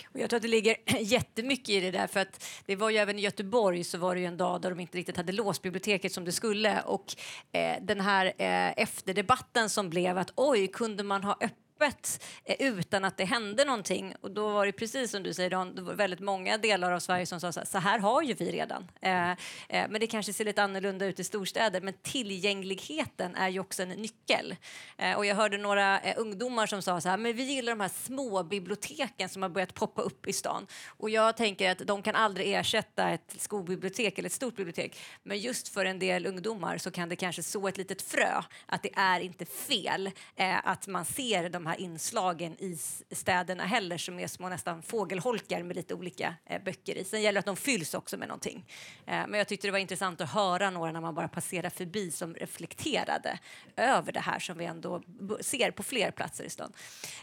Och 0.07 0.21
jag 0.21 0.31
tror 0.31 0.37
att 0.37 0.43
det 0.43 0.49
ligger 0.49 0.77
jättemycket 1.01 1.69
i 1.69 1.81
det 1.81 1.91
där 1.91 2.07
för 2.07 2.21
att 2.21 2.45
det 2.67 2.77
var 2.77 2.91
ju 2.91 2.97
även 2.97 3.19
i 3.19 3.23
Göteborg 3.23 3.85
så 3.85 3.99
var 3.99 4.15
det 4.15 4.21
ju 4.21 4.27
en 4.27 4.37
dag 4.37 4.61
där 4.61 4.71
de 4.71 4.81
inte 4.81 4.99
riktigt 4.99 5.17
hade 5.17 5.33
låst 5.33 5.63
biblioteket 5.63 6.13
som 6.13 6.25
det 6.25 6.33
skulle 6.33 6.81
och 6.81 7.05
eh, 7.53 7.77
den 7.83 8.01
här 8.01 8.27
eh, 8.27 8.83
efterdebatten 8.83 9.71
som 9.71 9.91
blev 9.91 10.19
att 10.19 10.33
oj, 10.35 10.69
kunde 10.69 11.03
man 11.03 11.25
ha 11.25 11.33
öppet 11.33 11.55
öppet 11.81 12.25
eh, 12.45 12.57
utan 12.59 13.05
att 13.05 13.17
det 13.17 13.25
hände 13.25 13.65
någonting. 13.65 14.15
Och 14.21 14.31
då 14.31 14.49
var 14.49 14.67
det 14.67 14.73
precis 14.73 15.11
som 15.11 15.23
du 15.23 15.35
säger, 15.35 15.51
Dan, 15.51 15.75
det 15.75 15.83
var 15.83 15.95
väldigt 15.95 16.21
många 16.21 16.59
delar 16.59 16.93
av 16.93 17.01
Sverige 17.01 17.27
som 17.27 17.41
sa 17.41 17.53
så 17.53 17.61
här, 17.61 17.67
så 17.67 17.79
här 17.79 17.99
har 17.99 18.23
ju 18.23 18.35
vi 18.35 18.53
redan. 18.53 18.89
Eh, 19.01 19.31
eh, 19.31 19.37
men 19.69 20.01
det 20.01 20.07
kanske 20.07 20.33
ser 20.33 20.45
lite 20.45 20.63
annorlunda 20.63 21.07
ut 21.07 21.21
i 21.21 21.25
storstäder. 21.25 21.81
Men 21.81 21.95
tillgängligheten 22.03 23.35
är 23.35 23.49
ju 23.49 23.61
också 23.61 23.83
en 23.83 23.89
nyckel. 23.89 24.57
Eh, 24.97 25.17
och 25.17 25.27
jag 25.27 25.35
hörde 25.35 25.59
några 25.59 26.01
eh, 26.01 26.15
ungdomar 26.17 26.67
som 26.67 26.83
sa 26.83 27.01
så 27.01 27.09
här, 27.09 27.17
men 27.17 27.37
vi 27.37 27.43
gillar 27.43 27.73
de 27.73 27.81
här 27.81 27.89
små 27.89 28.43
biblioteken 28.43 29.29
som 29.29 29.43
har 29.43 29.49
börjat 29.49 29.75
poppa 29.75 30.03
upp 30.03 30.27
i 30.27 30.33
stan. 30.33 30.67
Och 30.87 31.11
jag 31.11 31.37
tänker 31.37 31.71
att 31.71 31.79
de 31.79 32.03
kan 32.03 32.15
aldrig 32.15 32.55
ersätta 32.55 33.11
ett 33.11 33.35
skolbibliotek 33.39 34.19
eller 34.19 34.27
ett 34.27 34.33
stort 34.33 34.57
bibliotek. 34.57 34.99
Men 35.23 35.39
just 35.39 35.69
för 35.69 35.85
en 35.85 35.99
del 35.99 36.27
ungdomar 36.27 36.79
så 36.79 36.91
kan 36.91 37.09
det 37.09 37.17
kanske 37.17 37.43
så 37.43 37.69
ett 37.69 37.77
litet 37.77 38.03
frö 38.03 38.43
att 38.67 38.83
det 38.83 38.91
är 38.95 39.21
inte 39.21 39.45
fel 39.45 40.11
eh, 40.37 40.69
att 40.69 40.87
man 40.87 41.05
ser 41.05 41.49
de 41.49 41.68
här 41.69 41.81
inslagen 41.81 42.53
i 42.59 42.79
städerna 43.11 43.65
heller 43.65 43.99
som 43.99 44.19
är 44.19 44.27
små 44.27 44.49
nästan 44.49 44.83
fågelholkar 44.83 45.63
med 45.63 45.77
lite 45.77 45.95
olika 45.95 46.35
eh, 46.47 46.63
böcker 46.63 46.99
i. 46.99 47.05
Sen 47.05 47.23
gäller 47.23 47.35
det 47.35 47.39
att 47.39 47.47
de 47.47 47.57
fylls 47.57 47.95
också 47.95 48.17
med 48.17 48.29
någonting. 48.29 48.67
Eh, 49.07 49.27
men 49.29 49.35
jag 49.35 49.49
tyckte 49.49 49.67
det 49.67 49.73
var 49.73 49.79
intressant 49.79 50.21
att 50.21 50.31
höra 50.31 50.71
några 50.71 50.93
när 50.93 51.01
man 51.01 51.15
bara 51.15 51.29
passerar 51.29 51.71
förbi 51.71 52.11
som 52.11 52.35
reflekterade 52.35 53.39
över 53.77 54.13
det 54.13 54.21
här 54.21 54.39
som 54.39 54.59
vi 54.59 54.65
ändå 54.65 55.03
ser 55.41 55.71
på 55.71 55.83
fler 55.83 56.11
platser 56.11 56.45
i 56.45 56.51
stan. 56.51 56.73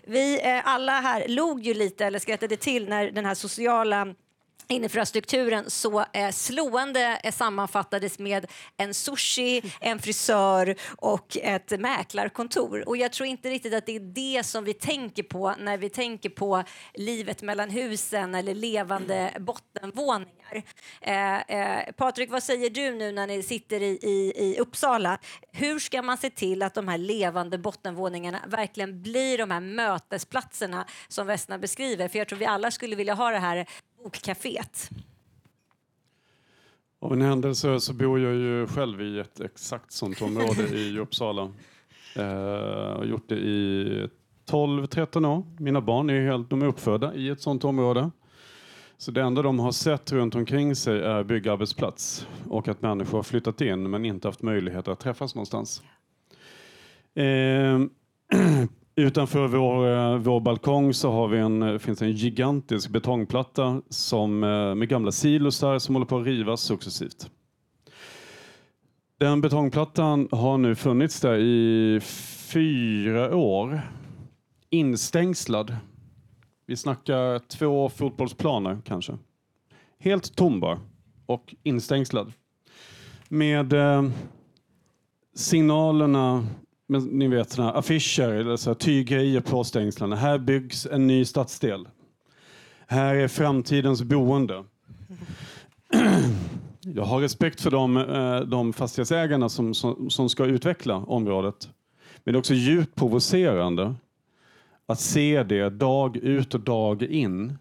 Vi 0.03 0.47
eh, 0.47 0.67
alla 0.67 0.91
här 0.91 1.27
log 1.27 1.61
ju 1.61 1.73
lite 1.73 2.05
eller 2.05 2.19
skrattade 2.19 2.57
till 2.57 2.89
när 2.89 3.11
den 3.11 3.25
här 3.25 3.35
sociala 3.35 4.15
infrastrukturen 4.67 5.69
så 5.69 6.05
eh, 6.13 6.31
slående 6.31 7.19
eh, 7.23 7.31
sammanfattades 7.31 8.19
med 8.19 8.45
en 8.77 8.93
sushi, 8.93 9.73
en 9.81 9.99
frisör 9.99 10.75
och 10.97 11.37
ett 11.41 11.79
mäklarkontor. 11.79 12.87
Och 12.89 12.97
jag 12.97 13.11
tror 13.11 13.27
inte 13.27 13.49
riktigt 13.49 13.73
att 13.73 13.85
det 13.85 13.95
är 13.95 13.99
det 13.99 14.43
som 14.43 14.63
vi 14.63 14.73
tänker 14.73 15.23
på 15.23 15.55
när 15.59 15.77
vi 15.77 15.89
tänker 15.89 16.29
på 16.29 16.63
livet 16.93 17.41
mellan 17.41 17.69
husen 17.69 18.35
eller 18.35 18.55
levande 18.55 19.31
bottenvåningar. 19.39 20.63
Eh, 21.01 21.35
eh, 21.41 21.91
Patrik, 21.91 22.31
vad 22.31 22.43
säger 22.43 22.69
du 22.69 22.91
nu 22.91 23.11
när 23.11 23.27
ni 23.27 23.43
sitter 23.43 23.81
i, 23.81 23.99
i, 24.01 24.33
i 24.35 24.59
Uppsala? 24.59 25.19
Hur 25.51 25.79
ska 25.79 26.01
man 26.01 26.17
se 26.17 26.29
till 26.29 26.61
att 26.61 26.73
de 26.73 26.87
här 26.87 26.97
levande 26.97 27.57
bottenvåningarna 27.57 28.39
verkligen 28.47 29.01
blir 29.01 29.37
de 29.37 29.51
här 29.51 29.59
mötesplatserna 29.59 30.85
som 31.07 31.27
Västna 31.27 31.57
beskriver? 31.57 32.07
För 32.07 32.19
jag 32.19 32.27
tror 32.27 32.39
vi 32.39 32.45
alla 32.45 32.71
skulle 32.71 32.95
vilja 32.95 33.13
ha 33.13 33.31
det 33.31 33.39
här 33.39 33.65
Bokcaféet. 34.05 34.89
Av 36.99 37.13
en 37.13 37.21
händelse 37.21 37.79
så 37.79 37.93
bor 37.93 38.19
jag 38.19 38.33
ju 38.33 38.67
själv 38.67 39.01
i 39.01 39.19
ett 39.19 39.39
exakt 39.39 39.91
sånt 39.91 40.21
område 40.21 40.63
i 40.63 40.99
Uppsala. 40.99 41.51
Jag 42.15 42.25
eh, 42.25 42.97
har 42.97 43.05
gjort 43.05 43.29
det 43.29 43.35
i 43.35 44.09
12-13 44.49 45.27
år. 45.27 45.43
Mina 45.57 45.81
barn 45.81 46.09
är, 46.09 46.21
helt, 46.21 46.49
de 46.49 46.61
är 46.61 46.65
uppfödda 46.65 47.15
i 47.15 47.29
ett 47.29 47.41
sånt 47.41 47.63
område. 47.63 48.11
Så 48.97 49.11
det 49.11 49.21
enda 49.21 49.41
de 49.41 49.59
har 49.59 49.71
sett 49.71 50.11
runt 50.11 50.35
omkring 50.35 50.75
sig 50.75 51.01
är 51.01 51.23
byggarbetsplats 51.23 52.27
och 52.49 52.67
att 52.67 52.81
människor 52.81 53.17
har 53.17 53.23
flyttat 53.23 53.61
in 53.61 53.89
men 53.89 54.05
inte 54.05 54.27
haft 54.27 54.41
möjlighet 54.41 54.87
att 54.87 54.99
träffas 54.99 55.35
någonstans. 55.35 55.83
Eh, 57.15 57.79
Utanför 58.97 59.47
vår, 59.47 59.87
eh, 59.87 60.17
vår 60.17 60.39
balkong 60.39 60.93
så 60.93 61.11
har 61.11 61.27
vi 61.27 61.39
en, 61.39 61.61
eh, 61.63 61.77
finns 61.77 62.01
en 62.01 62.11
gigantisk 62.11 62.89
betongplatta 62.89 63.81
som, 63.89 64.43
eh, 64.43 64.75
med 64.75 64.89
gamla 64.89 65.11
silosar 65.11 65.79
som 65.79 65.95
håller 65.95 66.05
på 66.05 66.17
att 66.17 66.25
rivas 66.25 66.61
successivt. 66.61 67.29
Den 69.19 69.41
betongplattan 69.41 70.27
har 70.31 70.57
nu 70.57 70.75
funnits 70.75 71.21
där 71.21 71.37
i 71.37 71.99
fyra 72.53 73.35
år. 73.35 73.81
Instängslad. 74.69 75.75
Vi 76.65 76.75
snackar 76.75 77.39
två 77.39 77.89
fotbollsplaner 77.89 78.81
kanske. 78.85 79.17
Helt 79.99 80.35
tom 80.35 80.59
bara 80.59 80.79
och 81.25 81.55
instängslad. 81.63 82.33
Med 83.29 83.73
eh, 83.73 84.09
signalerna 85.35 86.47
men 86.87 87.03
ni 87.03 87.27
vet 87.27 87.51
såna 87.51 87.71
affischer 87.71 88.29
eller 88.31 88.55
så 88.57 88.69
här, 88.69 88.75
tyggrejer 88.75 89.41
på 89.41 89.63
stängslarna. 89.63 90.15
Här 90.15 90.37
byggs 90.37 90.85
en 90.85 91.07
ny 91.07 91.25
stadsdel. 91.25 91.87
Här 92.87 93.15
är 93.15 93.27
framtidens 93.27 94.03
boende. 94.03 94.63
Jag 96.81 97.03
har 97.03 97.19
respekt 97.19 97.61
för 97.61 97.71
de, 97.71 97.97
eh, 97.97 98.39
de 98.39 98.73
fastighetsägarna 98.73 99.49
som, 99.49 99.73
som, 99.73 100.09
som 100.09 100.29
ska 100.29 100.45
utveckla 100.45 100.95
området. 100.95 101.69
Men 102.23 102.33
det 102.33 102.37
är 102.37 102.39
också 102.39 102.53
djupt 102.53 102.95
provocerande 102.95 103.95
att 104.85 104.99
se 104.99 105.43
det 105.43 105.69
dag 105.69 106.17
ut 106.17 106.53
och 106.53 106.59
dag 106.59 107.03
in 107.03 107.57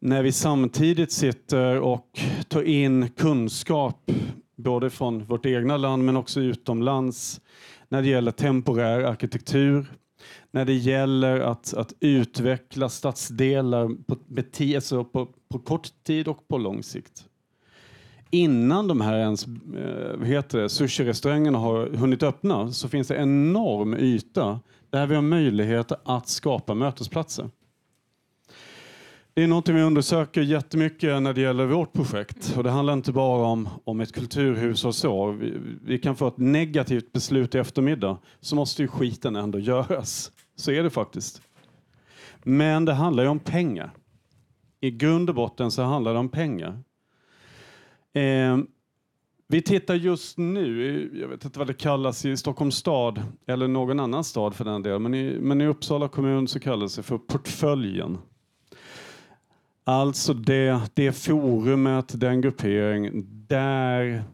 när 0.00 0.22
vi 0.22 0.32
samtidigt 0.32 1.12
sitter 1.12 1.80
och 1.80 2.20
tar 2.48 2.62
in 2.62 3.08
kunskap 3.08 4.10
både 4.56 4.90
från 4.90 5.24
vårt 5.24 5.46
egna 5.46 5.76
land 5.76 6.04
men 6.04 6.16
också 6.16 6.40
utomlands 6.40 7.40
när 7.88 8.02
det 8.02 8.08
gäller 8.08 8.32
temporär 8.32 9.00
arkitektur, 9.00 9.86
när 10.50 10.64
det 10.64 10.74
gäller 10.74 11.40
att, 11.40 11.74
att 11.74 11.92
utveckla 12.00 12.88
stadsdelar 12.88 13.88
på, 13.88 14.16
alltså 14.74 15.04
på, 15.04 15.28
på 15.50 15.58
kort 15.58 15.88
tid 16.06 16.28
och 16.28 16.48
på 16.48 16.58
lång 16.58 16.82
sikt. 16.82 17.24
Innan 18.30 18.88
de 18.88 19.00
här 19.00 19.18
ens, 19.18 19.46
eh, 19.46 20.68
sushi-restaurangerna 20.68 21.58
har 21.58 21.86
hunnit 21.86 22.22
öppna 22.22 22.72
så 22.72 22.88
finns 22.88 23.08
det 23.08 23.16
enorm 23.16 23.94
yta 23.94 24.60
där 24.90 25.06
vi 25.06 25.14
har 25.14 25.22
möjlighet 25.22 25.92
att 26.04 26.28
skapa 26.28 26.74
mötesplatser. 26.74 27.50
Det 29.36 29.42
är 29.42 29.46
något 29.46 29.68
vi 29.68 29.82
undersöker 29.82 30.42
jättemycket 30.42 31.22
när 31.22 31.32
det 31.32 31.40
gäller 31.40 31.66
vårt 31.66 31.92
projekt. 31.92 32.54
Och 32.56 32.64
det 32.64 32.70
handlar 32.70 32.92
inte 32.92 33.12
bara 33.12 33.46
om, 33.46 33.68
om 33.84 34.00
ett 34.00 34.12
kulturhus 34.12 34.84
och 34.84 34.94
så. 34.94 35.30
Vi, 35.30 35.54
vi, 35.84 35.98
kan 35.98 36.16
få 36.16 36.28
ett 36.28 36.38
negativt 36.38 37.12
beslut 37.12 37.54
i 37.54 37.58
eftermiddag 37.58 38.18
så 38.40 38.56
måste 38.56 38.82
ju 38.82 38.88
skiten 38.88 39.36
ändå 39.36 39.58
göras. 39.58 40.32
Så 40.56 40.70
är 40.70 40.82
det 40.82 40.90
faktiskt. 40.90 41.42
Men 42.42 42.84
det 42.84 42.92
handlar 42.92 43.22
ju 43.22 43.28
om 43.28 43.38
pengar. 43.38 43.90
I 44.80 44.90
grund 44.90 45.28
och 45.28 45.34
botten 45.36 45.70
så 45.70 45.82
handlar 45.82 46.12
det 46.12 46.18
om 46.18 46.28
pengar. 46.28 46.78
Eh, 48.12 48.58
vi 49.48 49.62
tittar 49.62 49.94
just 49.94 50.38
nu, 50.38 51.10
jag 51.20 51.28
vet 51.28 51.44
inte 51.44 51.58
vad 51.58 51.68
det 51.68 51.74
kallas 51.74 52.24
i 52.24 52.36
Stockholms 52.36 52.76
stad 52.76 53.22
eller 53.46 53.68
någon 53.68 54.00
annan 54.00 54.24
stad 54.24 54.54
för 54.54 54.64
den 54.64 54.82
delen, 54.82 55.02
men 55.02 55.14
i, 55.14 55.38
men 55.40 55.60
i 55.60 55.66
Uppsala 55.66 56.08
kommun 56.08 56.48
så 56.48 56.60
kallas 56.60 56.96
det 56.96 57.02
för 57.02 57.18
portföljen. 57.18 58.18
Alltså 59.88 60.34
det, 60.34 60.80
det 60.94 61.12
forumet, 61.12 62.20
den 62.20 62.40
gruppering 62.40 63.26
där 63.48 64.24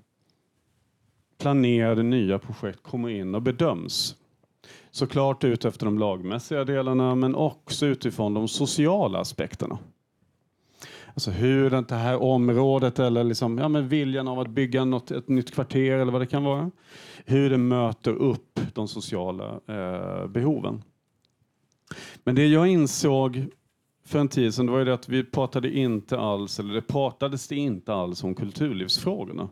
planerade 1.39 2.03
nya 2.03 2.39
projekt 2.39 2.83
kommer 2.83 3.09
in 3.09 3.35
och 3.35 3.43
bedöms. 3.43 4.17
Såklart 4.91 5.45
ut 5.45 5.65
efter 5.65 5.87
de 5.87 5.99
lagmässiga 5.99 6.65
delarna 6.65 7.15
men 7.15 7.35
också 7.35 7.87
utifrån 7.87 8.35
de 8.35 8.49
sociala 8.49 9.19
aspekterna. 9.19 9.79
Alltså 11.07 11.31
hur 11.31 11.71
det 11.71 11.95
här 11.95 12.23
området 12.23 12.99
eller 12.99 13.25
liksom, 13.25 13.59
ja, 13.59 13.69
men 13.69 13.89
viljan 13.89 14.29
av 14.29 14.41
att 14.41 14.49
bygga 14.49 14.85
något, 14.85 15.11
ett 15.11 15.29
nytt 15.29 15.55
kvarter 15.55 15.99
eller 15.99 16.13
vad 16.13 16.21
det 16.21 16.27
kan 16.27 16.45
vara. 16.45 16.71
Hur 17.25 17.51
det 17.51 17.59
möter 17.59 18.13
upp 18.13 18.61
de 18.75 18.89
sociala 18.89 19.61
eh, 19.67 20.27
behoven. 20.27 20.83
Men 22.25 22.35
det 22.35 22.47
jag 22.47 22.67
insåg 22.67 23.47
för 24.13 24.19
en 24.19 24.29
tid 24.29 24.55
sedan, 24.55 24.67
det 24.67 24.73
var 24.73 24.79
ju 24.79 24.85
det 24.85 24.95
att 24.95 25.09
vi 25.09 25.25
pratade 25.25 25.71
inte 25.71 26.19
alls, 26.19 26.61
eller 26.61 26.75
det 26.75 26.83
pratades 26.83 27.49
det 27.49 27.57
inte 27.57 27.95
alls 27.95 28.25
om 28.25 28.35
kulturlivsfrågorna 28.35 29.49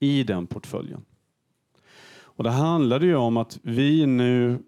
i 0.00 0.22
den 0.22 0.46
portföljen. 0.46 1.04
Och 2.20 2.44
det 2.44 2.50
handlade 2.50 3.06
ju 3.06 3.16
om 3.16 3.36
att 3.36 3.58
vi 3.62 4.06
nu, 4.06 4.58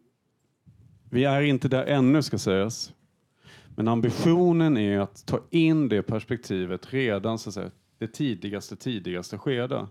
vi 1.10 1.24
är 1.24 1.42
inte 1.42 1.68
där 1.68 1.84
ännu 1.84 2.22
ska 2.22 2.38
sägas, 2.38 2.92
men 3.76 3.88
ambitionen 3.88 4.76
är 4.76 4.98
att 4.98 5.26
ta 5.26 5.40
in 5.50 5.88
det 5.88 6.02
perspektivet 6.02 6.92
redan 6.92 7.38
så 7.38 7.50
att 7.50 7.54
säga, 7.54 7.70
det 7.98 8.08
tidigaste, 8.08 8.76
tidigaste 8.76 9.38
skede. 9.38 9.86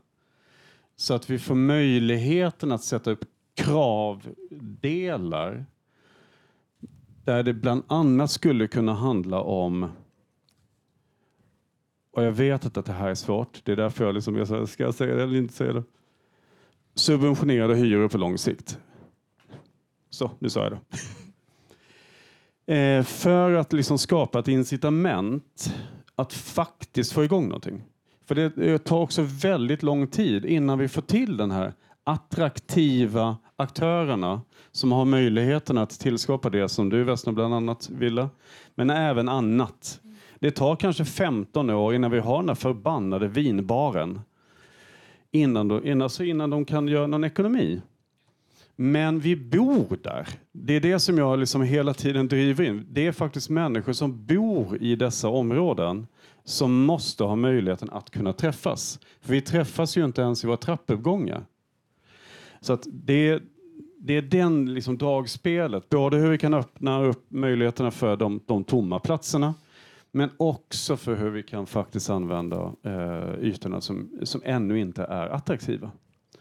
Så 0.96 1.14
att 1.14 1.30
vi 1.30 1.40
får 1.40 1.56
möjligheten 1.56 2.72
att 2.72 2.84
sätta 2.84 3.12
upp 3.12 3.26
kravdelar 3.56 4.86
där 7.30 7.44
det 7.44 7.54
bland 7.54 7.84
annat 7.88 8.32
skulle 8.32 8.68
kunna 8.68 8.94
handla 8.94 9.42
om 9.42 9.90
och 12.12 12.24
jag 12.24 12.32
vet 12.32 12.78
att 12.78 12.86
det 12.86 12.92
här 12.92 13.10
är 13.10 13.16
svårt. 13.16 13.62
Det 13.64 13.72
är 13.72 13.76
därför 13.76 14.06
jag, 14.06 14.16
liksom, 14.16 14.36
jag 14.36 14.48
säger, 14.48 14.66
ska 14.66 14.84
jag 14.84 14.96
säga 14.96 15.16
det 15.16 15.24
eller 15.24 15.36
inte 15.38 15.54
säga 15.54 15.74
det? 15.74 15.84
Subventionerade 16.96 17.76
hyror 17.76 18.08
på 18.08 18.18
lång 18.18 18.38
sikt. 18.38 18.80
Så, 20.10 20.32
nu 20.40 20.50
sa 20.50 20.64
jag 20.64 20.72
det. 20.72 20.80
Eh, 22.74 23.04
för 23.04 23.54
att 23.54 23.74
liksom 23.74 23.98
skapa 23.98 24.40
ett 24.40 24.48
incitament 24.48 25.76
att 26.16 26.34
faktiskt 26.34 27.12
få 27.12 27.24
igång 27.24 27.44
någonting. 27.48 27.84
För 28.26 28.36
det 28.36 28.78
tar 28.80 29.00
också 29.00 29.22
väldigt 29.22 29.84
lång 29.84 30.08
tid 30.08 30.46
innan 30.46 30.80
vi 30.80 30.88
får 30.88 31.02
till 31.02 31.38
den 31.38 31.52
här 31.52 31.74
attraktiva 32.04 33.38
aktörerna 33.60 34.42
som 34.72 34.92
har 34.92 35.06
möjligheten 35.06 35.78
att 35.78 35.90
tillskapa 35.90 36.50
det 36.50 36.70
som 36.70 36.90
du 36.90 37.04
Vesna 37.04 37.32
bland 37.32 37.54
annat 37.54 37.90
ville, 37.90 38.30
men 38.76 38.90
även 38.90 39.30
annat. 39.30 40.02
Det 40.40 40.52
tar 40.52 40.76
kanske 40.76 41.06
15 41.06 41.70
år 41.70 41.96
innan 41.96 42.12
vi 42.12 42.20
har 42.20 42.38
den 42.38 42.50
här 42.50 42.56
förbannade 42.56 43.28
vinbaren 43.28 44.22
innan 45.32 45.68
de, 45.68 45.86
innan, 45.86 46.02
alltså 46.02 46.24
innan 46.24 46.50
de 46.50 46.66
kan 46.66 46.88
göra 46.88 47.08
någon 47.08 47.24
ekonomi. 47.24 47.82
Men 48.76 49.20
vi 49.20 49.36
bor 49.36 49.98
där. 50.04 50.28
Det 50.52 50.76
är 50.76 50.80
det 50.80 51.00
som 51.00 51.18
jag 51.18 51.40
liksom 51.40 51.62
hela 51.62 51.94
tiden 51.94 52.28
driver 52.28 52.64
in. 52.64 52.86
Det 52.90 53.08
är 53.08 53.12
faktiskt 53.12 53.50
människor 53.50 53.94
som 53.94 54.26
bor 54.26 54.78
i 54.82 54.96
dessa 54.96 55.30
områden 55.30 56.08
som 56.44 56.86
måste 56.86 57.24
ha 57.24 57.36
möjligheten 57.36 57.90
att 57.90 58.10
kunna 58.10 58.34
träffas. 58.34 59.00
För 59.22 59.34
vi 59.34 59.42
träffas 59.42 59.98
ju 59.98 60.06
inte 60.06 60.22
ens 60.22 60.44
i 60.44 60.48
våra 60.48 60.58
trappuppgångar. 60.58 61.46
Så 62.62 62.74
att 62.74 62.88
det, 62.92 63.44
det 64.00 64.14
är 64.14 64.22
den 64.22 64.74
liksom 64.74 64.98
dragspelet, 64.98 65.90
både 65.90 66.18
hur 66.18 66.30
vi 66.30 66.38
kan 66.38 66.54
öppna 66.54 67.04
upp 67.04 67.32
möjligheterna 67.32 67.92
för 67.92 68.16
de, 68.16 68.40
de 68.46 68.64
tomma 68.64 69.00
platserna, 69.00 69.54
men 70.12 70.30
också 70.38 70.98
för 70.98 71.16
hur 71.16 71.30
vi 71.30 71.44
kan 71.44 71.66
faktiskt 71.66 72.10
använda 72.10 72.74
eh, 72.84 73.40
ytorna 73.40 73.82
som, 73.82 74.20
som 74.24 74.42
ännu 74.46 74.80
inte 74.80 75.04
är 75.04 75.28
attraktiva. 75.28 75.92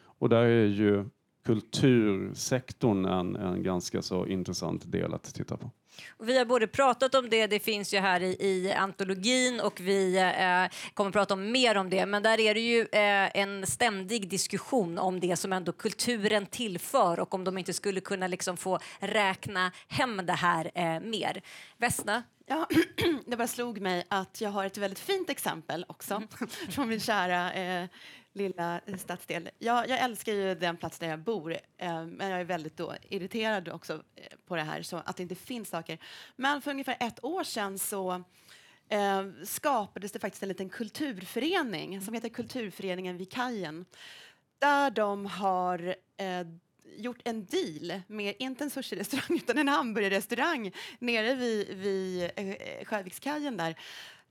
Och 0.02 0.28
där 0.28 0.42
är 0.42 0.66
ju 0.66 1.04
kultursektorn 1.44 3.04
en, 3.04 3.36
en 3.36 3.62
ganska 3.62 4.02
så 4.02 4.26
intressant 4.26 4.92
del 4.92 5.14
att 5.14 5.34
titta 5.34 5.56
på. 5.56 5.70
Och 6.08 6.28
vi 6.28 6.38
har 6.38 6.44
både 6.44 6.66
pratat 6.66 7.14
om 7.14 7.30
det, 7.30 7.46
det 7.46 7.60
finns 7.60 7.94
ju 7.94 7.98
här 7.98 8.22
i, 8.22 8.36
i 8.40 8.72
antologin 8.72 9.60
och 9.60 9.80
vi 9.80 10.16
eh, 10.16 10.78
kommer 10.94 11.10
prata 11.10 11.34
om 11.34 11.52
mer 11.52 11.76
om 11.76 11.90
det. 11.90 12.06
Men 12.06 12.22
där 12.22 12.40
är 12.40 12.54
det 12.54 12.60
ju 12.60 12.80
eh, 12.80 13.40
en 13.40 13.66
ständig 13.66 14.28
diskussion 14.28 14.98
om 14.98 15.20
det 15.20 15.36
som 15.36 15.52
ändå 15.52 15.72
kulturen 15.72 16.46
tillför 16.46 17.20
och 17.20 17.34
om 17.34 17.44
de 17.44 17.58
inte 17.58 17.72
skulle 17.72 18.00
kunna 18.00 18.26
liksom 18.26 18.56
få 18.56 18.78
räkna 18.98 19.72
hem 19.88 20.26
det 20.26 20.32
här 20.32 20.70
eh, 20.74 21.00
mer. 21.00 21.42
Vesna? 21.76 22.22
Ja, 22.46 22.66
det 23.26 23.36
bara 23.36 23.48
slog 23.48 23.80
mig 23.80 24.04
att 24.08 24.40
jag 24.40 24.50
har 24.50 24.66
ett 24.66 24.78
väldigt 24.78 24.98
fint 24.98 25.30
exempel 25.30 25.84
också 25.88 26.14
mm. 26.14 26.28
från 26.70 26.88
min 26.88 27.00
kära 27.00 27.52
eh, 27.52 27.88
lilla 28.38 28.80
stadsdel. 28.98 29.50
Jag, 29.58 29.88
jag, 29.88 29.98
älskar 29.98 30.32
ju 30.32 30.54
den 30.54 30.76
plats 30.76 30.98
där 30.98 31.08
jag 31.08 31.18
bor, 31.18 31.52
eh, 31.52 32.04
men 32.06 32.30
jag 32.30 32.40
är 32.40 32.44
väldigt 32.44 32.76
då 32.76 32.94
irriterad 33.08 33.68
också 33.68 33.92
eh, 33.92 34.22
på 34.46 34.56
det 34.56 34.62
här, 34.62 34.82
så 34.82 34.96
att 34.96 35.16
det 35.16 35.22
inte 35.22 35.34
finns 35.34 35.68
saker. 35.68 35.98
Men 36.36 36.62
för 36.62 36.70
ungefär 36.70 36.96
ett 37.00 37.24
år 37.24 37.44
sedan 37.44 37.78
så 37.78 38.22
eh, 38.88 39.22
skapades 39.44 40.12
det 40.12 40.18
faktiskt 40.18 40.42
en 40.42 40.48
liten 40.48 40.68
kulturförening 40.68 42.00
som 42.00 42.14
heter 42.14 42.28
Kulturföreningen 42.28 43.16
vid 43.16 43.32
kajen, 43.32 43.84
där 44.58 44.90
de 44.90 45.26
har 45.26 45.94
eh, 46.16 46.46
gjort 46.96 47.20
en 47.24 47.44
deal 47.44 48.00
med, 48.06 48.34
inte 48.38 48.64
en 48.64 48.70
sushi-restaurang, 48.70 49.36
utan 49.36 49.58
en 49.58 49.68
hamburgerrestaurang 49.68 50.72
nere 50.98 51.34
vid, 51.34 51.68
vid 51.68 52.30
eh, 52.36 52.84
Sjövikskajen 52.84 53.56
där 53.56 53.78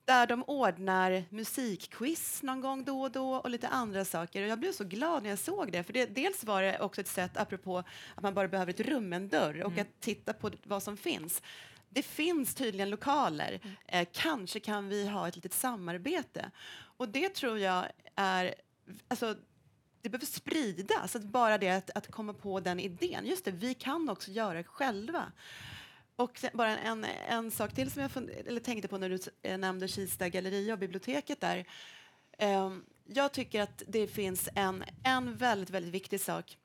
där 0.08 0.28
de 0.28 0.44
ordnar 0.44 1.24
musikquiz 1.30 2.44
någon 2.44 2.62
gång 2.62 2.84
då 2.84 3.02
och 3.02 3.12
då 3.12 3.36
och 3.36 3.50
lite 3.50 3.68
andra 3.68 4.06
saker. 4.06 4.42
Och 4.42 4.48
jag 4.48 4.60
blev 4.60 4.72
så 4.72 4.84
glad 4.84 5.24
när 5.24 5.30
jag 5.30 5.40
såg 5.40 5.72
det. 5.72 5.84
För 5.84 5.94
det, 5.94 6.06
dels 6.06 6.44
var 6.44 6.62
det 6.62 6.80
också 6.80 7.02
ett 7.02 7.08
sätt, 7.08 7.38
apropå 7.38 7.84
att 8.16 8.24
man 8.24 8.34
bara 8.34 8.48
behöver 8.48 8.74
ett 8.74 8.80
rum, 8.80 9.14
en 9.14 9.30
dörr 9.30 9.64
och 9.64 9.72
mm. 9.72 9.82
att 9.82 10.02
titta 10.02 10.34
på 10.34 10.52
vad 10.64 10.84
som 10.84 10.98
finns. 10.98 11.42
Det 11.90 12.04
finns 12.04 12.56
tydligen 12.56 12.90
lokaler. 12.90 13.60
Mm. 13.64 13.76
Eh, 13.86 14.08
kanske 14.14 14.60
kan 14.60 14.90
vi 14.90 15.08
ha 15.08 15.28
ett 15.28 15.36
litet 15.36 15.54
samarbete. 15.54 16.52
Och 16.98 17.10
det 17.10 17.30
tror 17.30 17.60
jag 17.60 17.86
är... 18.16 18.56
Alltså, 19.08 19.36
det 20.02 20.10
behöver 20.10 20.26
spridas, 20.26 21.16
att 21.16 21.24
bara 21.24 21.58
det 21.58 21.70
att, 21.70 21.90
att 21.90 22.12
komma 22.12 22.34
på 22.34 22.60
den 22.60 22.80
idén. 22.80 23.26
Just 23.26 23.46
det, 23.46 23.52
vi 23.52 23.74
kan 23.74 24.10
också 24.10 24.32
göra 24.32 24.58
det 24.58 24.64
själva. 24.64 25.32
Och 26.18 26.46
bara 26.54 26.78
en, 26.78 27.06
en 27.28 27.52
sak 27.52 27.74
till 27.74 27.92
som 27.92 28.02
jag 28.02 28.12
fund, 28.12 28.30
eller 28.30 28.60
tänkte 28.60 28.88
på 28.88 28.98
när 28.98 29.10
du 29.10 29.20
eh, 29.42 29.58
nämnde 29.58 29.88
Kista 29.88 30.30
galleria 30.30 30.74
och 30.74 30.80
biblioteket 30.80 31.42
där. 31.42 31.66
Um, 32.40 32.86
jag 33.06 33.32
tycker 33.32 33.62
att 33.62 33.84
det 33.88 34.08
finns 34.08 34.50
en, 34.56 34.84
en 35.04 35.36
väldigt, 35.36 35.70
väldigt 35.70 35.94
viktig 35.94 36.22
sak 36.22 36.58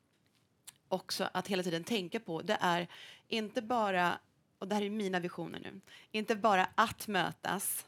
också 0.89 1.29
att 1.33 1.49
hela 1.49 1.63
tiden 1.63 1.85
tänka 1.85 2.21
på. 2.21 2.43
Det 2.43 2.59
är 2.61 2.89
inte 3.29 3.63
bara, 3.63 4.19
och 4.59 4.69
det 4.69 4.75
här 4.75 4.83
är 4.83 4.91
mina 4.91 5.21
visioner 5.21 5.61
nu, 5.61 5.81
inte 6.11 6.37
bara 6.37 6.69
att 6.75 7.09
mötas 7.09 7.87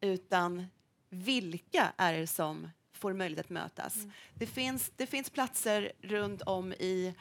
utan 0.00 0.66
vilka 1.08 1.92
är 1.96 2.18
det 2.18 2.26
som 2.26 2.70
får 2.92 3.12
möjlighet 3.12 3.46
att 3.46 3.50
mötas. 3.50 3.96
Mm. 3.96 4.10
Det, 4.34 4.46
finns, 4.46 4.92
det 4.96 5.06
finns 5.06 5.30
platser 5.30 5.92
runt 6.02 6.42
om 6.42 6.72
i 6.72 7.06
Eh, 7.06 7.14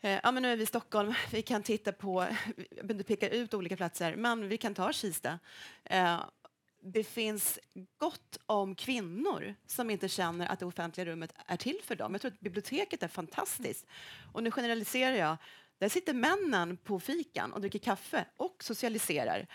Eh, 0.00 0.20
ja, 0.22 0.32
men 0.32 0.42
nu 0.42 0.52
är 0.52 0.56
vi 0.56 0.62
i 0.62 0.66
Stockholm. 0.66 1.14
Vi 1.30 1.42
kan 1.42 1.62
titta 1.62 1.92
på, 1.92 2.26
jag 2.76 2.86
behöver 2.86 3.04
peka 3.04 3.28
ut 3.28 3.54
olika 3.54 3.76
platser, 3.76 4.16
men 4.16 4.48
vi 4.48 4.58
kan 4.58 4.74
ta 4.74 4.92
Kista. 4.92 5.38
Eh, 5.84 6.20
det 6.80 7.04
finns 7.04 7.58
gott 7.98 8.38
om 8.46 8.74
kvinnor 8.74 9.54
som 9.66 9.90
inte 9.90 10.08
känner 10.08 10.46
att 10.46 10.58
det 10.58 10.66
offentliga 10.66 11.06
rummet 11.06 11.34
är 11.46 11.56
till 11.56 11.78
för 11.84 11.96
dem. 11.96 12.12
Jag 12.12 12.20
tror 12.20 12.32
att 12.32 12.40
biblioteket 12.40 13.02
är 13.02 13.08
fantastiskt. 13.08 13.86
Och 14.32 14.42
nu 14.42 14.50
generaliserar 14.50 15.16
jag. 15.16 15.36
Där 15.78 15.88
sitter 15.88 16.14
männen 16.14 16.76
på 16.76 17.00
fikan 17.00 17.52
och 17.52 17.60
dricker 17.60 17.78
kaffe 17.78 18.24
och 18.36 18.64
socialiserar. 18.64 19.46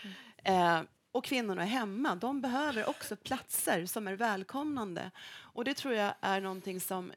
Mm. 0.44 0.86
Och 1.12 1.24
kvinnorna 1.24 1.62
är 1.62 1.66
hemma. 1.66 2.14
De 2.14 2.40
behöver 2.40 2.88
också 2.88 3.16
platser 3.16 3.86
som 3.86 4.08
är 4.08 4.12
välkomnande. 4.12 5.10
Och 5.26 5.64
det 5.64 5.74
tror 5.74 5.94
jag 5.94 6.14
är 6.20 6.40
någonting 6.40 6.80
som 6.80 7.12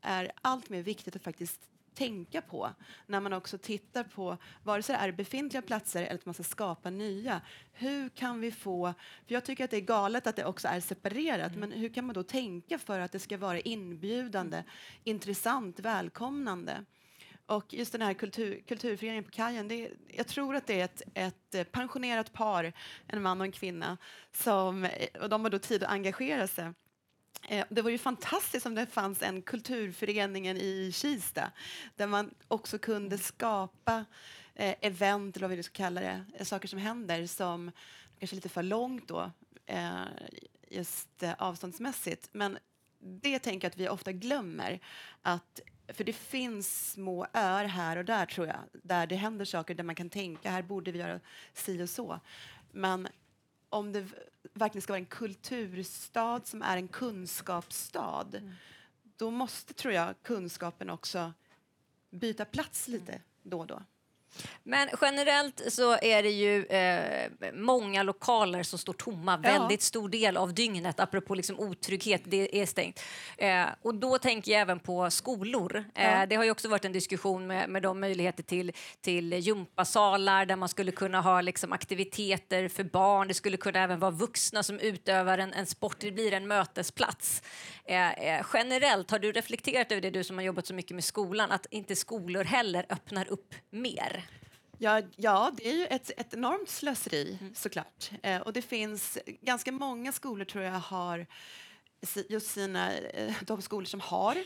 är 0.00 0.32
allt 0.42 0.68
mer 0.68 0.82
viktigt 0.82 1.16
att 1.16 1.22
faktiskt 1.22 1.69
tänka 1.94 2.42
på 2.42 2.70
när 3.06 3.20
man 3.20 3.32
också 3.32 3.58
tittar 3.58 4.04
på 4.04 4.36
vare 4.62 4.82
sig 4.82 4.96
det 4.96 5.02
är 5.02 5.12
befintliga 5.12 5.62
platser 5.62 6.02
eller 6.02 6.14
att 6.14 6.26
man 6.26 6.34
ska 6.34 6.42
skapa 6.42 6.90
nya. 6.90 7.40
Hur 7.72 8.08
kan 8.08 8.40
vi 8.40 8.52
få... 8.52 8.94
För 9.26 9.34
jag 9.34 9.44
tycker 9.44 9.64
att 9.64 9.70
det 9.70 9.76
är 9.76 9.80
galet 9.80 10.26
att 10.26 10.36
det 10.36 10.44
också 10.44 10.68
är 10.68 10.80
separerat, 10.80 11.56
mm. 11.56 11.60
men 11.60 11.72
hur 11.80 11.88
kan 11.88 12.04
man 12.04 12.14
då 12.14 12.22
tänka 12.22 12.78
för 12.78 13.00
att 13.00 13.12
det 13.12 13.18
ska 13.18 13.38
vara 13.38 13.60
inbjudande, 13.60 14.56
mm. 14.56 14.68
intressant, 15.04 15.80
välkomnande? 15.80 16.84
Och 17.46 17.74
just 17.74 17.92
den 17.92 18.02
här 18.02 18.14
kultur, 18.14 18.62
kulturföreningen 18.66 19.24
på 19.24 19.30
kajen, 19.30 19.68
det, 19.68 19.90
jag 20.08 20.26
tror 20.26 20.56
att 20.56 20.66
det 20.66 20.80
är 20.80 20.84
ett, 20.84 21.02
ett 21.14 21.72
pensionerat 21.72 22.32
par, 22.32 22.72
en 23.06 23.22
man 23.22 23.40
och 23.40 23.44
en 23.44 23.52
kvinna, 23.52 23.96
som, 24.32 24.88
och 25.20 25.28
de 25.28 25.42
har 25.42 25.50
då 25.50 25.58
tid 25.58 25.82
att 25.82 25.90
engagera 25.90 26.46
sig. 26.46 26.72
Eh, 27.48 27.64
det 27.68 27.82
var 27.82 27.90
ju 27.90 27.98
fantastiskt 27.98 28.66
om 28.66 28.74
det 28.74 28.86
fanns 28.86 29.22
en 29.22 29.42
kulturföreningen 29.42 30.56
i 30.56 30.92
Kista 30.94 31.50
där 31.96 32.06
man 32.06 32.34
också 32.48 32.78
kunde 32.78 33.18
skapa 33.18 34.04
eh, 34.54 34.74
event, 34.80 35.36
eller 35.36 35.48
vad 35.48 35.56
vi 35.56 35.62
ska 35.62 35.74
kalla 35.74 36.00
det, 36.00 36.24
eh, 36.34 36.44
saker 36.44 36.68
som 36.68 36.78
händer 36.78 37.26
som 37.26 37.72
kanske 38.18 38.34
är 38.34 38.36
lite 38.36 38.48
för 38.48 38.62
långt 38.62 39.08
då, 39.08 39.30
just 40.70 41.22
avståndsmässigt. 41.38 42.28
Men 42.32 42.58
det 42.98 43.38
tänker 43.38 43.66
jag 43.66 43.70
att 43.70 43.76
vi 43.76 43.88
ofta 43.88 44.12
glömmer. 44.12 44.80
Att, 45.22 45.60
för 45.88 46.04
det 46.04 46.12
finns 46.12 46.92
små 46.92 47.26
öar 47.32 47.64
här 47.64 47.96
och 47.96 48.04
där, 48.04 48.26
tror 48.26 48.46
jag, 48.46 48.58
där 48.72 49.06
det 49.06 49.16
händer 49.16 49.44
saker 49.44 49.74
där 49.74 49.84
man 49.84 49.94
kan 49.94 50.10
tänka 50.10 50.50
här 50.50 50.62
borde 50.62 50.92
vi 50.92 50.98
göra 50.98 51.20
si 51.54 51.82
och 51.82 51.90
så. 51.90 52.20
Men 52.72 53.08
om 53.70 53.92
det 53.92 54.06
verkligen 54.52 54.82
ska 54.82 54.92
vara 54.92 54.98
en 54.98 55.06
kulturstad 55.06 56.40
som 56.44 56.62
är 56.62 56.76
en 56.76 56.88
kunskapsstad 56.88 58.26
mm. 58.34 58.52
då 59.16 59.30
måste, 59.30 59.74
tror 59.74 59.94
jag, 59.94 60.14
kunskapen 60.22 60.90
också 60.90 61.32
byta 62.10 62.44
plats 62.44 62.88
lite 62.88 63.22
då 63.42 63.58
och 63.60 63.66
då. 63.66 63.82
Men 64.62 64.88
generellt 65.00 65.62
så 65.72 65.92
är 66.02 66.22
det 66.22 66.30
ju 66.30 66.64
eh, 66.64 67.52
många 67.52 68.02
lokaler 68.02 68.62
som 68.62 68.78
står 68.78 68.92
tomma 68.92 69.40
ja. 69.44 69.50
väldigt 69.52 69.82
stor 69.82 70.08
del 70.08 70.36
av 70.36 70.54
dygnet, 70.54 71.00
apropå 71.00 71.34
liksom 71.34 71.60
otrygghet, 71.60 72.22
det 72.24 72.62
är 72.62 72.66
stängt. 72.66 73.00
Eh, 73.38 73.66
och 73.82 73.94
då 73.94 74.18
tänker 74.18 74.52
jag 74.52 74.60
även 74.60 74.80
på 74.80 75.10
skolor. 75.10 75.84
Eh, 75.94 76.26
Det 76.28 76.36
har 76.36 76.44
ju 76.44 76.50
också 76.50 76.68
varit 76.68 76.84
en 76.84 76.92
diskussion 76.92 77.46
med, 77.46 77.68
med 77.68 77.82
de 77.82 78.00
möjligheter 78.00 78.42
till, 78.42 78.72
till 79.00 79.32
gympasalar 79.32 80.46
där 80.46 80.56
man 80.56 80.68
skulle 80.68 80.92
kunna 80.92 81.20
ha 81.20 81.40
liksom, 81.40 81.72
aktiviteter 81.72 82.68
för 82.68 82.84
barn. 82.84 83.28
Det 83.28 83.34
skulle 83.34 83.56
kunna 83.56 83.78
även 83.78 83.98
vara 83.98 84.10
vuxna 84.10 84.62
som 84.62 84.78
utövar 84.78 85.38
en, 85.38 85.52
en 85.52 85.66
sport. 85.66 85.96
Det 86.00 86.10
blir 86.10 86.32
en 86.32 86.46
mötesplats. 86.46 87.42
Eh, 87.84 88.10
eh, 88.10 88.46
generellt, 88.54 89.10
har 89.10 89.18
du 89.18 89.32
reflekterat 89.32 89.92
över 89.92 90.02
det, 90.02 90.10
du 90.10 90.24
som 90.24 90.36
har 90.36 90.44
jobbat 90.44 90.66
så 90.66 90.74
mycket 90.74 90.94
med 90.94 91.04
skolan, 91.04 91.50
att 91.50 91.66
inte 91.70 91.96
skolor 91.96 92.44
heller 92.44 92.86
öppnar 92.88 93.28
upp 93.32 93.54
mer? 93.70 94.19
Ja, 94.82 95.02
ja, 95.16 95.52
det 95.56 95.68
är 95.68 95.74
ju 95.74 95.86
ett, 95.86 96.10
ett 96.16 96.34
enormt 96.34 96.68
slöseri 96.68 97.38
mm. 97.40 97.54
såklart. 97.54 98.10
Eh, 98.22 98.40
och 98.40 98.52
det 98.52 98.62
finns 98.62 99.18
ganska 99.26 99.72
många 99.72 100.12
skolor 100.12 100.44
tror 100.44 100.64
jag 100.64 100.72
har 100.72 101.26
just 102.28 102.50
sina, 102.50 102.96
eh, 102.98 103.34
de 103.46 103.62
skolor 103.62 103.84
som 103.84 104.00
har 104.00 104.44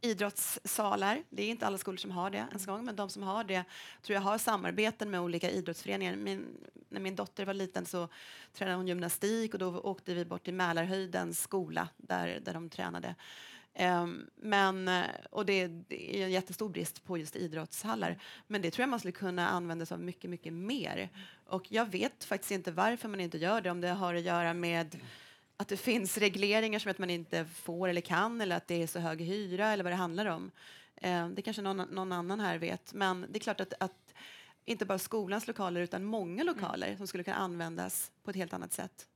idrottssalar. 0.00 1.22
Det 1.30 1.42
är 1.42 1.48
inte 1.48 1.66
alla 1.66 1.78
skolor 1.78 1.96
som 1.96 2.10
har 2.10 2.30
det 2.30 2.36
ens 2.36 2.66
gång, 2.66 2.84
men 2.84 2.96
de 2.96 3.10
som 3.10 3.22
har 3.22 3.44
det 3.44 3.64
tror 4.02 4.14
jag 4.14 4.20
har 4.20 4.38
samarbeten 4.38 5.10
med 5.10 5.20
olika 5.20 5.50
idrottsföreningar. 5.50 6.16
Min, 6.16 6.46
när 6.88 7.00
min 7.00 7.16
dotter 7.16 7.44
var 7.44 7.54
liten 7.54 7.86
så 7.86 8.08
tränade 8.52 8.76
hon 8.76 8.88
gymnastik 8.88 9.54
och 9.54 9.58
då 9.58 9.80
åkte 9.80 10.14
vi 10.14 10.24
bort 10.24 10.44
till 10.44 10.54
Mälarhöjdens 10.54 11.42
skola 11.42 11.88
där, 11.96 12.40
där 12.44 12.54
de 12.54 12.70
tränade. 12.70 13.14
Um, 13.78 14.26
men, 14.36 14.90
och 15.30 15.46
det, 15.46 15.52
är 15.88 16.24
en 16.24 16.30
jättestor 16.30 16.68
brist 16.68 17.04
på 17.04 17.18
just 17.18 17.36
idrottshallar. 17.36 18.22
Men 18.46 18.62
det 18.62 18.70
tror 18.70 18.82
jag 18.82 18.88
man 18.88 18.98
skulle 18.98 19.12
kunna 19.12 19.48
använda 19.48 19.86
sig 19.86 19.94
av 19.94 20.00
mycket, 20.00 20.30
mycket 20.30 20.52
mer. 20.52 21.08
Och 21.46 21.72
jag 21.72 21.90
vet 21.90 22.24
faktiskt 22.24 22.50
inte 22.50 22.72
varför 22.72 23.08
man 23.08 23.20
inte 23.20 23.38
gör 23.38 23.60
det, 23.60 23.70
om 23.70 23.80
det 23.80 23.88
har 23.88 24.14
att 24.14 24.22
göra 24.22 24.54
med 24.54 24.96
att 25.56 25.68
det 25.68 25.76
finns 25.76 26.18
regleringar 26.18 26.78
som 26.78 26.90
att 26.90 26.98
man 26.98 27.10
inte 27.10 27.44
får 27.44 27.88
eller 27.88 28.00
kan 28.00 28.40
eller 28.40 28.56
att 28.56 28.66
det 28.66 28.82
är 28.82 28.86
så 28.86 28.98
hög 28.98 29.20
hyra 29.20 29.68
eller 29.68 29.84
vad 29.84 29.92
det 29.92 29.96
handlar 29.96 30.26
om. 30.26 30.50
Eh, 30.96 31.28
det 31.28 31.42
kanske 31.42 31.62
någon, 31.62 31.76
någon, 31.76 32.12
annan 32.12 32.40
här 32.40 32.58
vet. 32.58 32.92
Men 32.94 33.26
det 33.30 33.38
är 33.38 33.40
klart 33.40 33.60
att, 33.60 33.74
att 33.80 34.14
inte 34.64 34.86
bara 34.86 34.98
skolans 34.98 35.46
lokaler 35.46 35.80
utan 35.80 36.04
många 36.04 36.44
lokaler 36.44 36.86
mm. 36.86 36.98
som 36.98 37.06
skulle 37.06 37.24
kunna 37.24 37.36
användas 37.36 38.10
på 38.22 38.30
ett 38.30 38.36
helt 38.36 38.52
annat 38.52 38.72
sätt. 38.72 39.08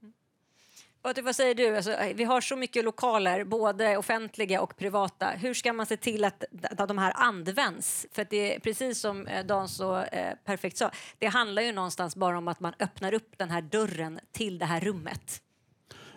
Vad 1.23 1.37
säger 1.37 1.55
du? 1.55 1.77
Alltså, 1.77 1.97
vi 2.15 2.25
har 2.25 2.41
så 2.41 2.57
mycket 2.57 2.85
lokaler, 2.85 3.45
både 3.45 3.97
offentliga 3.97 4.61
och 4.61 4.77
privata. 4.77 5.27
Hur 5.27 5.55
ska 5.55 5.73
man 5.73 5.87
se 5.87 5.97
till 5.97 6.25
att, 6.25 6.45
att 6.79 6.89
de 6.89 6.99
här 6.99 7.13
används? 7.17 8.07
För 8.13 8.27
det 8.31 8.55
är 8.55 8.61
precis 8.61 9.01
som 9.01 9.27
eh, 9.27 9.47
Dan 9.47 9.69
så 9.69 9.97
eh, 9.97 10.35
perfekt 10.45 10.77
sa, 10.77 10.91
det 11.19 11.27
handlar 11.27 11.63
ju 11.63 11.73
någonstans 11.73 12.17
bara 12.17 12.39
om 12.39 12.49
att 12.49 12.61
man 12.61 12.73
öppnar 12.79 13.15
upp 13.15 13.39
den 13.39 13.51
här 13.51 13.63
dörren 13.63 14.21
till 14.33 14.59
det 14.59 14.67
här 14.67 14.81
rummet. 14.81 15.43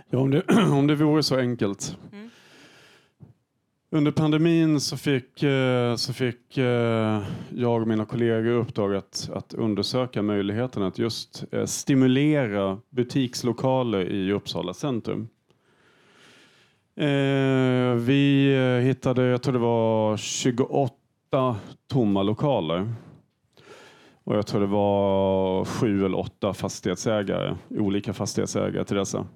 Ja, 0.10 0.20
om 0.20 0.32
det, 0.32 0.44
om 0.72 0.88
det 0.88 0.96
vore 0.96 1.24
så 1.24 1.38
enkelt. 1.38 1.98
Mm. 2.12 2.30
Under 3.92 4.12
pandemin 4.12 4.80
så 4.80 4.98
fick, 4.98 5.44
eh, 5.44 5.96
så 5.96 6.14
fick 6.14 6.58
eh, 6.58 7.24
jag 7.56 7.82
och 7.82 7.88
mina 7.88 8.06
kollegor 8.06 8.52
uppdraget 8.52 9.30
att 9.34 9.54
undersöka 9.54 10.22
möjligheten 10.22 10.84
att 10.84 11.00
just 11.00 11.44
eh, 11.52 11.66
stimulera 11.66 12.80
butikslokaler 12.90 14.06
i 14.06 14.32
Uppsala 14.32 14.74
centrum. 14.74 15.30
Vi 17.98 18.56
hittade, 18.84 19.24
jag 19.24 19.42
tror 19.42 19.54
det 19.54 19.60
var 19.60 20.18
28 20.18 20.96
tomma 21.88 22.24
lokaler. 22.24 22.94
Och 24.24 24.36
jag 24.36 24.48
tror 24.48 24.62
det 24.62 24.68
var 24.68 25.66
sju 25.66 26.06
eller 26.06 26.18
åtta 26.18 26.54
fastighetsägare, 26.54 27.56
olika 27.70 28.14
fastighetsägare 28.14 28.86
till 28.86 28.98
dessa 28.98 29.28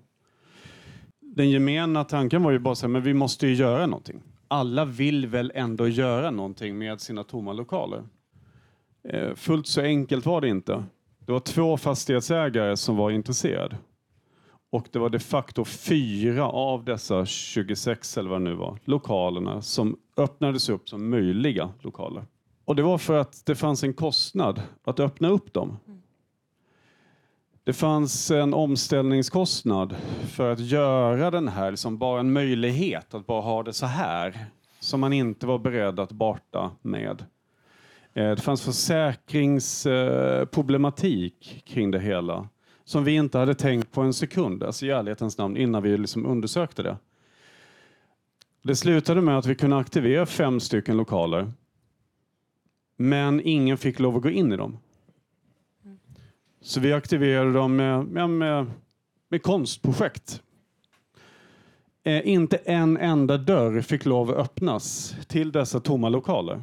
den 1.36 1.50
gemena 1.50 2.04
tanken 2.04 2.44
var 2.44 2.52
ju 2.52 2.60
bara 2.60 2.76
så 2.76 2.86
här, 2.86 2.92
men 2.92 3.02
vi 3.02 3.14
måste 3.14 3.48
ju 3.48 3.54
göra 3.54 3.86
någonting. 3.86 4.22
Alla 4.54 4.86
vill 4.86 5.28
väl 5.28 5.52
ändå 5.56 5.88
göra 5.88 6.32
någonting 6.32 6.78
med 6.78 7.02
sina 7.02 7.24
tomma 7.24 7.54
lokaler. 7.54 8.04
Eh, 9.10 9.36
fullt 9.36 9.68
så 9.68 9.82
enkelt 9.82 10.26
var 10.26 10.42
det 10.42 10.50
inte. 10.50 10.84
Det 11.20 11.32
var 11.32 11.40
två 11.40 11.78
fastighetsägare 11.78 12.78
som 12.78 12.98
var 12.98 13.12
intresserade. 13.12 13.78
Och 14.72 14.88
det 14.92 15.00
var 15.00 15.10
de 15.10 15.20
facto 15.20 15.66
fyra 15.66 16.48
av 16.50 16.84
dessa 16.84 17.26
26 17.26 18.18
eller 18.18 18.30
vad 18.30 18.42
det 18.42 18.44
nu 18.44 18.54
var, 18.54 18.80
lokalerna 18.84 19.62
som 19.62 20.00
öppnades 20.18 20.70
upp 20.70 20.90
som 20.90 21.10
möjliga 21.10 21.70
lokaler. 21.82 22.26
Och 22.66 22.76
det 22.76 22.84
var 22.84 22.98
för 22.98 23.18
att 23.18 23.46
det 23.46 23.56
fanns 23.56 23.84
en 23.84 23.94
kostnad 23.94 24.62
att 24.84 25.00
öppna 25.00 25.28
upp 25.28 25.54
dem. 25.54 25.78
Mm. 25.88 26.03
Det 27.66 27.74
fanns 27.74 28.32
en 28.32 28.54
omställningskostnad 28.54 29.96
för 30.28 30.52
att 30.52 30.60
göra 30.60 31.32
den 31.32 31.48
här, 31.48 31.72
liksom 31.72 31.98
bara 31.98 32.20
en 32.20 32.34
möjlighet 32.34 33.14
att 33.14 33.26
bara 33.26 33.42
ha 33.42 33.64
det 33.64 33.74
så 33.74 33.86
här, 33.86 34.46
som 34.80 35.00
man 35.00 35.14
inte 35.14 35.46
var 35.46 35.60
beredd 35.60 36.00
att 36.00 36.12
barta 36.12 36.72
med. 36.82 37.26
Eh, 38.14 38.30
det 38.30 38.42
fanns 38.42 38.62
försäkringsproblematik 38.62 41.54
eh, 41.56 41.62
kring 41.74 41.92
det 41.92 42.00
hela 42.00 42.48
som 42.86 43.04
vi 43.04 43.16
inte 43.16 43.38
hade 43.38 43.56
tänkt 43.56 43.92
på 43.92 44.02
en 44.02 44.14
sekund, 44.14 44.64
alltså 44.64 44.86
i 44.86 44.90
ärlighetens 44.90 45.38
namn, 45.38 45.58
innan 45.58 45.84
vi 45.84 45.98
liksom 45.98 46.26
undersökte 46.26 46.84
det. 46.84 46.98
Det 48.62 48.76
slutade 48.76 49.22
med 49.22 49.38
att 49.38 49.46
vi 49.46 49.56
kunde 49.56 49.78
aktivera 49.78 50.26
fem 50.26 50.60
stycken 50.60 50.98
lokaler, 50.98 51.52
men 52.98 53.42
ingen 53.44 53.78
fick 53.78 54.00
lov 54.00 54.16
att 54.16 54.24
gå 54.24 54.30
in 54.30 54.52
i 54.52 54.58
dem. 54.58 54.78
Så 56.66 56.80
vi 56.80 56.94
aktiverade 56.94 57.54
dem 57.54 57.76
med, 57.76 58.06
med, 58.06 58.30
med, 58.30 58.72
med 59.30 59.44
konstprojekt. 59.44 60.42
Eh, 62.04 62.28
inte 62.28 62.58
en 62.58 62.98
enda 62.98 63.38
dörr 63.38 63.82
fick 63.82 64.06
lov 64.06 64.30
att 64.30 64.38
öppnas 64.38 65.16
till 65.28 65.52
dessa 65.52 65.80
tomma 65.80 66.10
lokaler. 66.10 66.62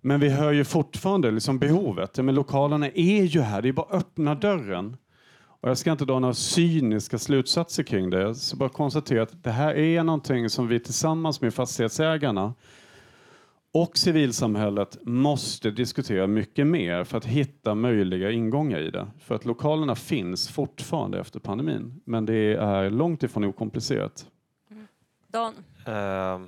Men 0.00 0.20
vi 0.20 0.28
hör 0.28 0.52
ju 0.52 0.64
fortfarande 0.64 1.30
liksom 1.30 1.58
behovet. 1.58 2.18
Men 2.18 2.34
lokalerna 2.34 2.88
är 2.88 3.22
ju 3.22 3.40
här, 3.40 3.62
det 3.62 3.68
är 3.68 3.72
bara 3.72 3.86
att 3.86 3.94
öppna 3.94 4.34
dörren. 4.34 4.96
Och 5.38 5.68
jag 5.68 5.78
ska 5.78 5.92
inte 5.92 6.04
dra 6.04 6.18
några 6.18 6.34
cyniska 6.34 7.18
slutsatser 7.18 7.82
kring 7.82 8.10
det. 8.10 8.20
Jag 8.20 8.36
ska 8.36 8.56
bara 8.56 8.68
konstatera 8.68 9.22
att 9.22 9.44
det 9.44 9.50
här 9.50 9.74
är 9.74 10.02
någonting 10.02 10.50
som 10.50 10.68
vi 10.68 10.80
tillsammans 10.80 11.40
med 11.40 11.54
fastighetsägarna 11.54 12.54
och 13.72 13.98
civilsamhället 13.98 14.98
måste 15.02 15.70
diskutera 15.70 16.26
mycket 16.26 16.66
mer 16.66 17.04
för 17.04 17.18
att 17.18 17.24
hitta 17.24 17.74
möjliga 17.74 18.30
ingångar 18.30 18.80
i 18.80 18.90
det. 18.90 19.06
För 19.18 19.34
att 19.34 19.44
lokalerna 19.44 19.94
finns 19.94 20.48
fortfarande 20.48 21.20
efter 21.20 21.40
pandemin, 21.40 22.00
men 22.04 22.26
det 22.26 22.54
är 22.54 22.90
långt 22.90 23.22
ifrån 23.22 23.44
okomplicerat. 23.44 24.26
Mm. 24.70 24.86
Dan? 25.28 25.54
Uh, 25.88 26.46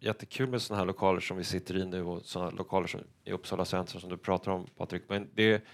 jättekul 0.00 0.48
med 0.48 0.62
sådana 0.62 0.78
här 0.78 0.86
lokaler 0.86 1.20
som 1.20 1.36
vi 1.36 1.44
sitter 1.44 1.76
i 1.76 1.84
nu 1.84 2.02
och 2.02 2.22
sådana 2.22 2.50
lokaler 2.50 2.86
som 2.86 3.00
i 3.24 3.32
Uppsala 3.32 3.64
centrum 3.64 4.00
som 4.00 4.10
du 4.10 4.16
pratar 4.16 4.52
om 4.52 4.66
Patrik. 4.76 5.02
Men 5.08 5.28
det 5.34 5.64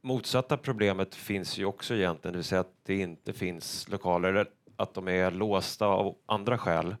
motsatta 0.00 0.56
problemet 0.56 1.14
finns 1.14 1.58
ju 1.58 1.64
också 1.64 1.94
egentligen, 1.94 2.32
det 2.32 2.38
vill 2.38 2.44
säga 2.44 2.60
att 2.60 2.74
det 2.82 2.96
inte 2.96 3.32
finns 3.32 3.88
lokaler, 3.88 4.46
att 4.76 4.94
de 4.94 5.08
är 5.08 5.30
låsta 5.30 5.86
av 5.86 6.16
andra 6.26 6.58
skäl. 6.58 6.96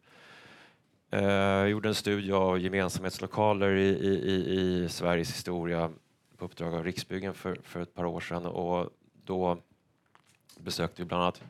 Eh, 1.12 1.22
jag 1.22 1.70
gjorde 1.70 1.88
en 1.88 1.94
studie 1.94 2.32
av 2.32 2.58
gemensamhetslokaler 2.58 3.70
i, 3.74 3.88
i, 3.88 4.54
i 4.84 4.88
Sveriges 4.88 5.30
historia 5.30 5.90
på 6.36 6.44
uppdrag 6.44 6.74
av 6.74 6.84
Riksbyggen 6.84 7.34
för, 7.34 7.58
för 7.62 7.80
ett 7.80 7.94
par 7.94 8.04
år 8.04 8.20
sedan 8.20 8.46
och 8.46 8.90
då 9.24 9.58
besökte 10.58 11.02
vi 11.02 11.06
bland 11.06 11.22
annat 11.22 11.42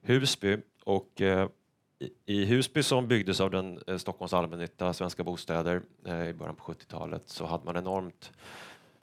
Husby 0.00 0.58
och 0.84 1.20
eh, 1.20 1.48
i 2.26 2.44
Husby 2.44 2.82
som 2.82 3.08
byggdes 3.08 3.40
av 3.40 3.50
den 3.50 3.80
eh, 3.86 3.96
Stockholms 3.96 4.32
allmännytta, 4.32 4.92
Svenska 4.92 5.24
Bostäder, 5.24 5.82
eh, 6.04 6.28
i 6.28 6.32
början 6.32 6.56
på 6.56 6.72
70-talet 6.72 7.22
så 7.26 7.46
hade 7.46 7.64
man 7.64 7.76
enormt 7.76 8.32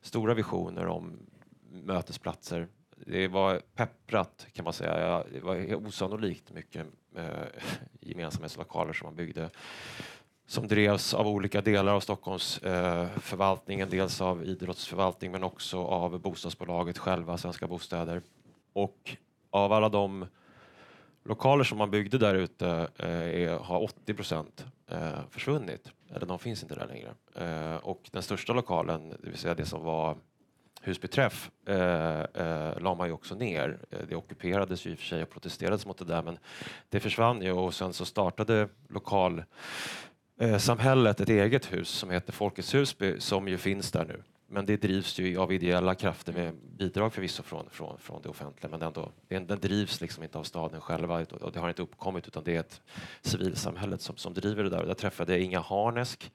stora 0.02 0.34
visioner 0.34 0.88
om 0.88 1.20
mötesplatser. 1.72 2.68
Det 3.06 3.28
var 3.28 3.62
pepprat 3.76 4.48
kan 4.54 4.64
man 4.64 4.74
säga. 4.74 5.24
Det 5.34 5.40
var 5.40 5.76
osannolikt 5.76 6.52
mycket 6.52 6.88
eh, 7.16 7.26
gemensamhetslokaler 8.00 8.94
som 8.94 9.06
man 9.06 9.16
byggde 9.16 9.50
som 10.46 10.68
drevs 10.68 11.14
av 11.14 11.28
olika 11.28 11.62
delar 11.62 11.94
av 11.94 12.00
Stockholmsförvaltningen. 12.00 13.88
eh, 13.88 13.92
dels 13.92 14.22
av 14.22 14.46
idrottsförvaltning 14.46 15.32
men 15.32 15.44
också 15.44 15.84
av 15.84 16.20
bostadsbolaget 16.20 16.98
själva, 16.98 17.38
Svenska 17.38 17.68
Bostäder. 17.68 18.22
Och 18.74 19.18
av 19.50 19.74
alla 19.74 19.90
de 19.90 20.26
lokaler 21.24 21.64
som 21.64 21.78
man 21.78 21.92
byggde 21.92 22.18
där 22.18 22.36
ute 22.36 22.88
eh, 22.98 23.62
har 23.62 23.84
80 23.84 24.14
procent 24.14 24.66
eh, 24.88 25.20
försvunnit, 25.30 25.92
eller 26.16 26.26
de 26.26 26.40
finns 26.40 26.64
inte 26.64 26.76
där 26.76 26.88
längre. 26.88 27.14
Eh, 27.36 27.76
och 27.76 28.10
den 28.12 28.24
största 28.24 28.54
lokalen, 28.54 29.10
det 29.10 29.30
vill 29.30 29.38
säga 29.38 29.56
det 29.56 29.66
som 29.66 29.84
var 29.84 30.18
Husbyträff 30.84 31.52
eh, 31.68 32.20
eh, 32.34 32.80
la 32.80 32.96
man 32.96 33.08
ju 33.08 33.14
också 33.14 33.36
ner. 33.36 33.80
Eh, 33.92 34.00
det 34.10 34.16
ockuperades 34.16 34.86
ju 34.86 34.92
i 34.92 34.94
och 34.94 35.00
för 35.00 35.06
sig 35.06 35.24
och 35.24 35.30
protesterades 35.30 35.86
mot 35.86 35.98
det 35.98 36.06
där 36.06 36.24
men 36.24 36.38
det 36.90 37.00
försvann 37.00 37.42
ju 37.42 37.52
och 37.52 37.74
sen 37.74 37.94
så 37.94 38.06
startade 38.06 38.68
lokal 38.90 39.44
eh, 40.40 40.58
samhället 40.58 41.22
ett 41.22 41.30
eget 41.30 41.74
hus 41.74 41.90
som 41.90 42.10
heter 42.10 42.34
Folkets 42.34 42.74
Husby 42.74 43.20
som 43.20 43.48
ju 43.48 43.58
finns 43.58 43.92
där 43.92 44.06
nu. 44.06 44.24
Men 44.54 44.66
det 44.66 44.78
drivs 44.78 45.20
ju 45.20 45.38
av 45.38 45.54
ideella 45.54 45.96
krafter 45.96 46.34
med 46.34 46.56
bidrag 46.56 47.14
förvisso 47.14 47.44
från, 47.44 47.70
från, 47.70 47.98
från 47.98 48.22
det 48.22 48.30
offentliga 48.30 48.72
men 48.72 48.82
ändå, 48.82 49.12
den, 49.28 49.48
den 49.48 49.60
drivs 49.60 50.02
liksom 50.02 50.24
inte 50.24 50.38
av 50.38 50.44
staden 50.44 50.82
själva 50.82 51.26
och 51.42 51.52
det 51.52 51.60
har 51.60 51.70
inte 51.70 51.82
uppkommit 51.82 52.28
utan 52.28 52.44
det 52.44 52.56
är 52.56 52.60
ett 52.60 52.82
civilsamhället 53.22 54.02
som, 54.02 54.18
som 54.18 54.34
driver 54.34 54.64
det 54.64 54.70
där. 54.70 54.86
Där 54.86 54.94
träffade 54.94 55.32
jag 55.32 55.42
Inga 55.42 55.60
Harnesk 55.60 56.32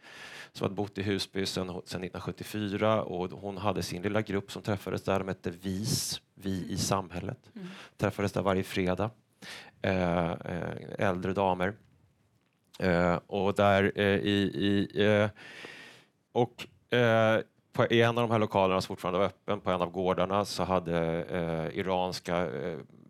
som 0.53 0.65
hade 0.65 0.75
bott 0.75 0.99
i 0.99 1.03
Husby 1.03 1.47
sedan, 1.47 1.67
sedan 1.67 2.05
1974 2.05 3.03
och 3.03 3.31
hon 3.31 3.57
hade 3.57 3.83
sin 3.83 4.03
lilla 4.03 4.23
grupp 4.23 4.53
som 4.53 4.63
träffades 4.63 5.03
där, 5.03 5.19
de 5.19 5.29
hette 5.29 5.51
VIS, 5.51 6.21
Vi 6.35 6.67
i 6.69 6.77
samhället. 6.77 7.51
Mm. 7.55 7.69
Träffades 7.97 8.33
där 8.33 8.43
varje 8.43 8.63
fredag, 8.63 9.11
eh 9.83 10.33
äldre 10.99 11.33
damer. 11.33 11.75
Eh, 12.79 13.21
och 13.27 13.55
där 13.55 13.93
eh, 13.95 14.05
i, 14.05 14.41
i 14.63 15.29
och 16.33 16.67
på, 17.79 17.95
en 17.95 18.19
av 18.19 18.29
de 18.29 18.31
här 18.31 18.39
lokalerna 18.39 18.81
som 18.81 18.97
fortfarande 18.97 19.19
var 19.19 19.27
öppen, 19.27 19.61
på 19.61 19.71
en 19.71 19.83
av 19.83 19.91
gårdarna, 19.91 20.45
så 20.45 20.65
hade 20.65 21.71
iranska 21.75 22.49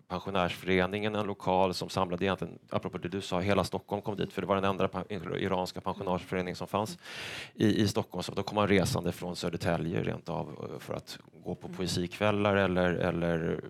pensionärsföreningen 0.09 1.15
en 1.15 1.27
lokal 1.27 1.75
som 1.75 1.89
samlade 1.89 2.25
egentligen, 2.25 2.59
apropå 2.71 2.99
det 2.99 3.09
du 3.09 3.21
sa, 3.21 3.41
hela 3.41 3.65
Stockholm 3.65 4.03
kom 4.03 4.17
dit 4.17 4.33
för 4.33 4.43
det 4.43 4.49
var 4.49 4.55
den 4.55 4.65
enda 4.65 4.89
iranska 5.39 5.81
pensionärsförening 5.81 6.55
som 6.55 6.67
fanns 6.67 6.99
i, 7.55 7.83
i 7.83 7.89
Stockholm. 7.89 8.23
Så 8.23 8.35
då 8.35 8.43
kom 8.43 8.55
man 8.55 8.69
resande 8.69 9.13
från 9.13 9.37
Södertälje 9.37 10.03
rent 10.03 10.29
av 10.29 10.49
eh, 10.49 10.79
för 10.79 10.95
att 10.95 11.19
gå 11.45 11.55
på 11.55 11.69
poesikvällar 11.69 12.57
eller, 12.57 12.95
eller 12.95 13.61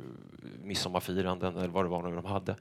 midsommarfiranden 0.63 1.57
eller 1.57 1.69
vad 1.69 1.85
det 1.85 1.89
var 1.89 2.03
nu 2.03 2.17
de 2.17 2.25
hade. 2.25 2.57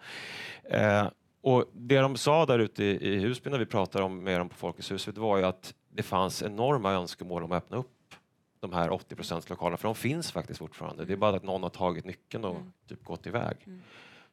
Eh, 0.64 1.08
och 1.42 1.66
det 1.74 2.00
de 2.00 2.18
sa 2.18 2.46
där 2.46 2.60
ute 2.60 2.84
i, 2.84 3.14
i 3.14 3.20
Husby 3.20 3.50
när 3.50 3.60
vi 3.60 3.66
pratade 3.66 4.06
om, 4.06 4.24
med 4.24 4.40
dem 4.40 4.50
på 4.50 4.56
Folkets 4.56 4.92
hus 4.92 5.08
var 5.08 5.38
ju 5.38 5.44
att 5.44 5.74
det 5.90 6.04
fanns 6.04 6.44
enorma 6.44 6.92
önskemål 6.92 7.44
om 7.44 7.52
att 7.52 7.64
öppna 7.64 7.78
upp 7.78 7.97
de 8.60 8.74
här 8.74 8.90
80 8.90 9.16
lokalerna, 9.50 9.78
för 9.78 9.88
de 9.88 9.96
finns 9.96 10.32
faktiskt 10.32 10.60
fortfarande. 10.60 11.06
Det 11.06 11.14
är 11.14 11.18
bara 11.18 11.36
att 11.36 11.44
någon 11.44 11.64
har 11.64 11.70
tagit 11.70 12.06
nyckeln 12.06 12.46
och 12.46 12.56
mm. 12.56 12.72
typ 12.88 13.04
gått 13.04 13.28
iväg. 13.28 13.58
Mm. 13.66 13.82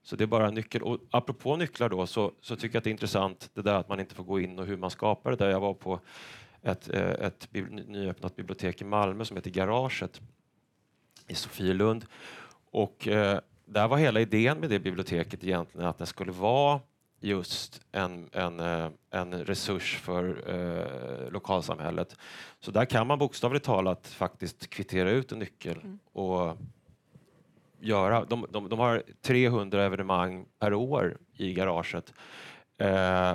Så 0.02 0.16
det 0.16 0.24
är 0.24 0.26
bara 0.26 0.50
nyckel. 0.50 0.82
Och 0.82 0.98
apropå 1.10 1.56
nycklar 1.56 1.88
då, 1.88 2.06
så, 2.06 2.32
så 2.40 2.56
tycker 2.56 2.74
jag 2.74 2.80
att 2.80 2.84
det 2.84 2.90
är 2.90 2.92
intressant 2.92 3.50
det 3.54 3.62
där 3.62 3.74
att 3.74 3.88
man 3.88 4.00
inte 4.00 4.14
får 4.14 4.24
gå 4.24 4.40
in 4.40 4.58
och 4.58 4.66
hur 4.66 4.76
man 4.76 4.90
skapar 4.90 5.30
det 5.30 5.36
där. 5.36 5.50
Jag 5.50 5.60
var 5.60 5.74
på 5.74 6.00
ett, 6.62 6.90
eh, 6.94 7.10
ett 7.10 7.48
nyöppnat 7.86 8.36
bibliotek 8.36 8.80
i 8.80 8.84
Malmö 8.84 9.24
som 9.24 9.36
heter 9.36 9.50
Garaget 9.50 10.20
i 11.28 11.34
Sofielund. 11.34 12.06
Och 12.70 13.08
eh, 13.08 13.40
där 13.66 13.88
var 13.88 13.96
hela 13.96 14.20
idén 14.20 14.58
med 14.58 14.70
det 14.70 14.78
biblioteket 14.78 15.44
egentligen 15.44 15.86
att 15.86 15.98
det 15.98 16.06
skulle 16.06 16.32
vara 16.32 16.80
just 17.24 17.80
en, 17.92 18.28
en, 18.32 18.60
eh, 18.60 18.88
en 19.10 19.44
resurs 19.44 19.98
för 19.98 20.44
eh, 20.46 21.30
lokalsamhället. 21.32 22.16
Så 22.60 22.70
där 22.70 22.84
kan 22.84 23.06
man 23.06 23.18
bokstavligt 23.18 23.64
talat 23.64 24.06
faktiskt 24.06 24.70
kvittera 24.70 25.10
ut 25.10 25.32
en 25.32 25.38
nyckel 25.38 25.76
mm. 25.76 25.98
och 26.12 26.56
göra. 27.80 28.24
De, 28.24 28.46
de, 28.50 28.68
de, 28.68 28.78
har 28.78 29.02
300 29.22 29.84
evenemang 29.84 30.46
per 30.58 30.74
år 30.74 31.16
i 31.36 31.52
garaget. 31.52 32.14
Eh, 32.78 33.34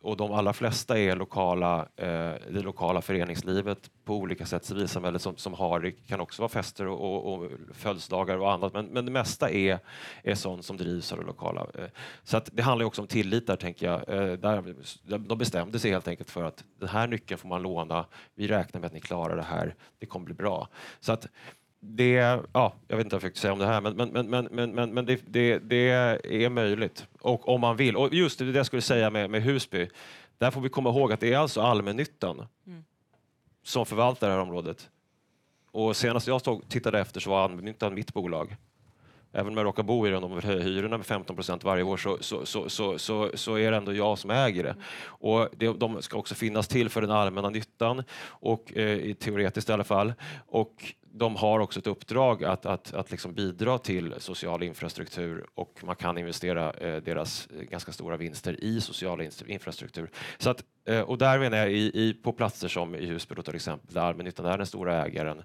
och 0.00 0.16
de 0.16 0.32
allra 0.32 0.52
flesta 0.52 0.98
är 0.98 1.16
lokala, 1.16 1.88
eh, 1.96 2.32
det 2.50 2.60
lokala 2.62 3.02
föreningslivet 3.02 3.90
på 4.04 4.14
olika 4.16 4.46
sätt, 4.46 4.64
civilsamhället 4.64 5.22
som, 5.22 5.36
som 5.36 5.54
har, 5.54 5.80
det 5.80 5.90
kan 5.90 6.20
också 6.20 6.42
vara 6.42 6.48
fester 6.48 6.86
och, 6.86 7.00
och, 7.00 7.34
och 7.34 7.50
födelsedagar 7.72 8.38
och 8.38 8.52
annat, 8.52 8.72
men, 8.72 8.86
men 8.86 9.04
det 9.04 9.12
mesta 9.12 9.50
är, 9.50 9.78
är 10.22 10.34
sånt 10.34 10.64
som 10.64 10.76
drivs 10.76 11.12
av 11.12 11.18
det 11.18 11.24
lokala. 11.24 11.66
Eh, 11.74 11.84
så 12.24 12.36
att 12.36 12.48
det 12.52 12.62
handlar 12.62 12.86
också 12.86 13.02
om 13.02 13.08
tillit 13.08 13.46
där, 13.46 13.56
tänker 13.56 13.86
jag. 13.86 14.08
Eh, 14.08 14.32
där, 14.32 14.74
de 15.18 15.38
bestämde 15.38 15.78
sig 15.78 15.90
helt 15.90 16.08
enkelt 16.08 16.30
för 16.30 16.44
att 16.44 16.64
den 16.78 16.88
här 16.88 17.06
nyckeln 17.06 17.38
får 17.38 17.48
man 17.48 17.62
låna, 17.62 18.06
vi 18.34 18.48
räknar 18.48 18.80
med 18.80 18.86
att 18.86 18.94
ni 18.94 19.00
klarar 19.00 19.36
det 19.36 19.42
här, 19.42 19.74
det 19.98 20.06
kommer 20.06 20.26
bli 20.26 20.34
bra. 20.34 20.68
Så 21.00 21.12
att 21.12 21.28
det, 21.80 22.40
ja, 22.52 22.74
jag 22.88 22.96
vet 22.96 23.06
inte 23.06 23.16
vad 23.16 23.16
jag 23.16 23.20
försökte 23.22 23.40
säga 23.40 23.52
om 23.52 23.58
det 23.58 23.66
här, 23.66 23.80
men, 23.80 23.96
men, 23.96 24.30
men, 24.30 24.48
men, 24.50 24.70
men, 24.70 24.94
men 24.94 25.06
det, 25.06 25.20
det, 25.26 25.58
det, 25.58 25.88
är 26.24 26.48
möjligt. 26.48 27.06
Och 27.20 27.48
om 27.48 27.60
man 27.60 27.76
vill. 27.76 27.96
Och 27.96 28.14
just 28.14 28.38
det, 28.38 28.52
det 28.52 28.56
jag 28.56 28.66
skulle 28.66 28.82
säga 28.82 29.10
med, 29.10 29.30
med 29.30 29.42
Husby, 29.42 29.88
där 30.38 30.50
får 30.50 30.60
vi 30.60 30.68
komma 30.68 30.90
ihåg 30.90 31.12
att 31.12 31.20
det 31.20 31.32
är 31.32 31.38
alltså 31.38 31.60
allmännyttan 31.60 32.46
mm. 32.66 32.84
som 33.62 33.86
förvaltar 33.86 34.28
det 34.28 34.34
här 34.34 34.40
området. 34.40 34.90
Och 35.70 35.96
senast 35.96 36.26
jag 36.26 36.40
stod, 36.40 36.68
tittade 36.68 37.00
efter 37.00 37.20
så 37.20 37.30
var 37.30 37.44
allmännyttan 37.44 37.94
mitt 37.94 38.14
bolag. 38.14 38.56
Även 39.32 39.52
om 39.52 39.56
jag 39.56 39.64
råkar 39.64 39.82
bo 39.82 40.06
i 40.06 40.10
den 40.10 40.24
och 40.24 40.30
de 40.30 40.46
höjer 40.46 40.60
hyrorna 40.60 40.96
med 40.96 41.06
15 41.06 41.36
procent 41.36 41.64
varje 41.64 41.82
år 41.82 41.96
så, 41.96 42.18
så, 42.20 42.46
så, 42.46 42.68
så, 42.68 42.98
så, 42.98 43.30
så 43.34 43.58
är 43.58 43.70
det 43.70 43.76
ändå 43.76 43.94
jag 43.94 44.18
som 44.18 44.30
äger 44.30 44.62
det. 44.62 44.76
Och 45.04 45.48
det, 45.56 45.72
de 45.72 46.02
ska 46.02 46.18
också 46.18 46.34
finnas 46.34 46.68
till 46.68 46.88
för 46.88 47.00
den 47.00 47.10
allmänna 47.10 47.50
nyttan, 47.50 48.02
och, 48.24 48.76
eh, 48.76 49.14
teoretiskt 49.14 49.70
i 49.70 49.72
alla 49.72 49.84
fall. 49.84 50.12
Och 50.46 50.94
de 51.18 51.36
har 51.36 51.60
också 51.60 51.80
ett 51.80 51.86
uppdrag 51.86 52.44
att, 52.44 52.66
att, 52.66 52.94
att 52.94 53.10
liksom 53.10 53.34
bidra 53.34 53.78
till 53.78 54.14
social 54.18 54.62
infrastruktur 54.62 55.46
och 55.54 55.80
man 55.84 55.96
kan 55.96 56.18
investera 56.18 56.72
eh, 56.72 57.02
deras 57.02 57.48
ganska 57.50 57.92
stora 57.92 58.16
vinster 58.16 58.64
i 58.64 58.80
social 58.80 59.28
infrastruktur. 59.46 60.10
Så 60.38 60.50
att, 60.50 60.64
eh, 60.84 61.00
och 61.00 61.18
där 61.18 61.38
menar 61.38 61.58
jag 61.58 61.72
i, 61.72 61.90
i, 61.94 62.14
på 62.14 62.32
platser 62.32 62.68
som 62.68 62.94
i 62.94 63.06
Husby 63.06 63.34
till 63.42 63.54
exempel, 63.54 63.94
där 63.94 64.00
allmännyttan 64.00 64.46
är 64.46 64.58
den 64.58 64.66
stora 64.66 65.04
ägaren, 65.04 65.42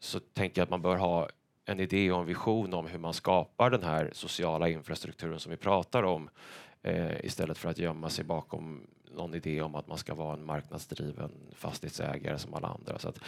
så 0.00 0.20
tänker 0.20 0.60
jag 0.60 0.64
att 0.64 0.70
man 0.70 0.82
bör 0.82 0.96
ha 0.96 1.28
en 1.64 1.80
idé 1.80 2.12
och 2.12 2.20
en 2.20 2.26
vision 2.26 2.74
om 2.74 2.86
hur 2.86 2.98
man 2.98 3.14
skapar 3.14 3.70
den 3.70 3.82
här 3.82 4.10
sociala 4.12 4.68
infrastrukturen 4.68 5.40
som 5.40 5.50
vi 5.50 5.56
pratar 5.56 6.02
om 6.02 6.30
eh, 6.82 7.24
istället 7.24 7.58
för 7.58 7.70
att 7.70 7.78
gömma 7.78 8.10
sig 8.10 8.24
bakom 8.24 8.86
någon 9.14 9.34
idé 9.34 9.62
om 9.62 9.74
att 9.74 9.88
man 9.88 9.98
ska 9.98 10.14
vara 10.14 10.34
en 10.34 10.44
marknadsdriven 10.44 11.30
fastighetsägare 11.54 12.38
som 12.38 12.54
alla 12.54 12.68
andra. 12.68 12.98
Så 12.98 13.08
att, 13.08 13.18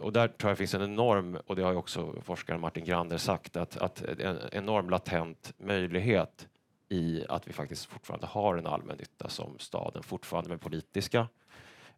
och 0.00 0.12
där 0.12 0.28
tror 0.28 0.50
jag 0.50 0.58
finns 0.58 0.74
en 0.74 0.82
enorm, 0.82 1.38
och 1.46 1.56
det 1.56 1.62
har 1.62 1.70
ju 1.70 1.78
också 1.78 2.14
forskaren 2.22 2.60
Martin 2.60 2.84
Grander 2.84 3.18
sagt, 3.18 3.56
att, 3.56 3.76
att 3.76 4.02
en 4.02 4.38
enorm 4.52 4.90
latent 4.90 5.52
möjlighet 5.58 6.48
i 6.88 7.24
att 7.28 7.48
vi 7.48 7.52
faktiskt 7.52 7.84
fortfarande 7.84 8.26
har 8.26 8.56
en 8.56 8.66
allmännytta 8.66 9.28
som 9.28 9.58
staden 9.58 10.02
fortfarande 10.02 10.50
med 10.50 10.60
politiska 10.60 11.28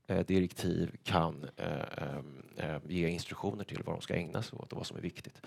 eh, 0.06 0.26
direktiv 0.26 0.96
kan 1.04 1.48
eh, 1.56 1.72
eh, 1.96 2.18
eh, 2.56 2.80
ge 2.88 3.08
instruktioner 3.08 3.64
till 3.64 3.82
vad 3.84 3.94
de 3.94 4.00
ska 4.00 4.14
ägna 4.14 4.42
sig 4.42 4.58
åt 4.58 4.72
och 4.72 4.78
vad 4.78 4.86
som 4.86 4.96
är 4.96 5.00
viktigt. 5.00 5.42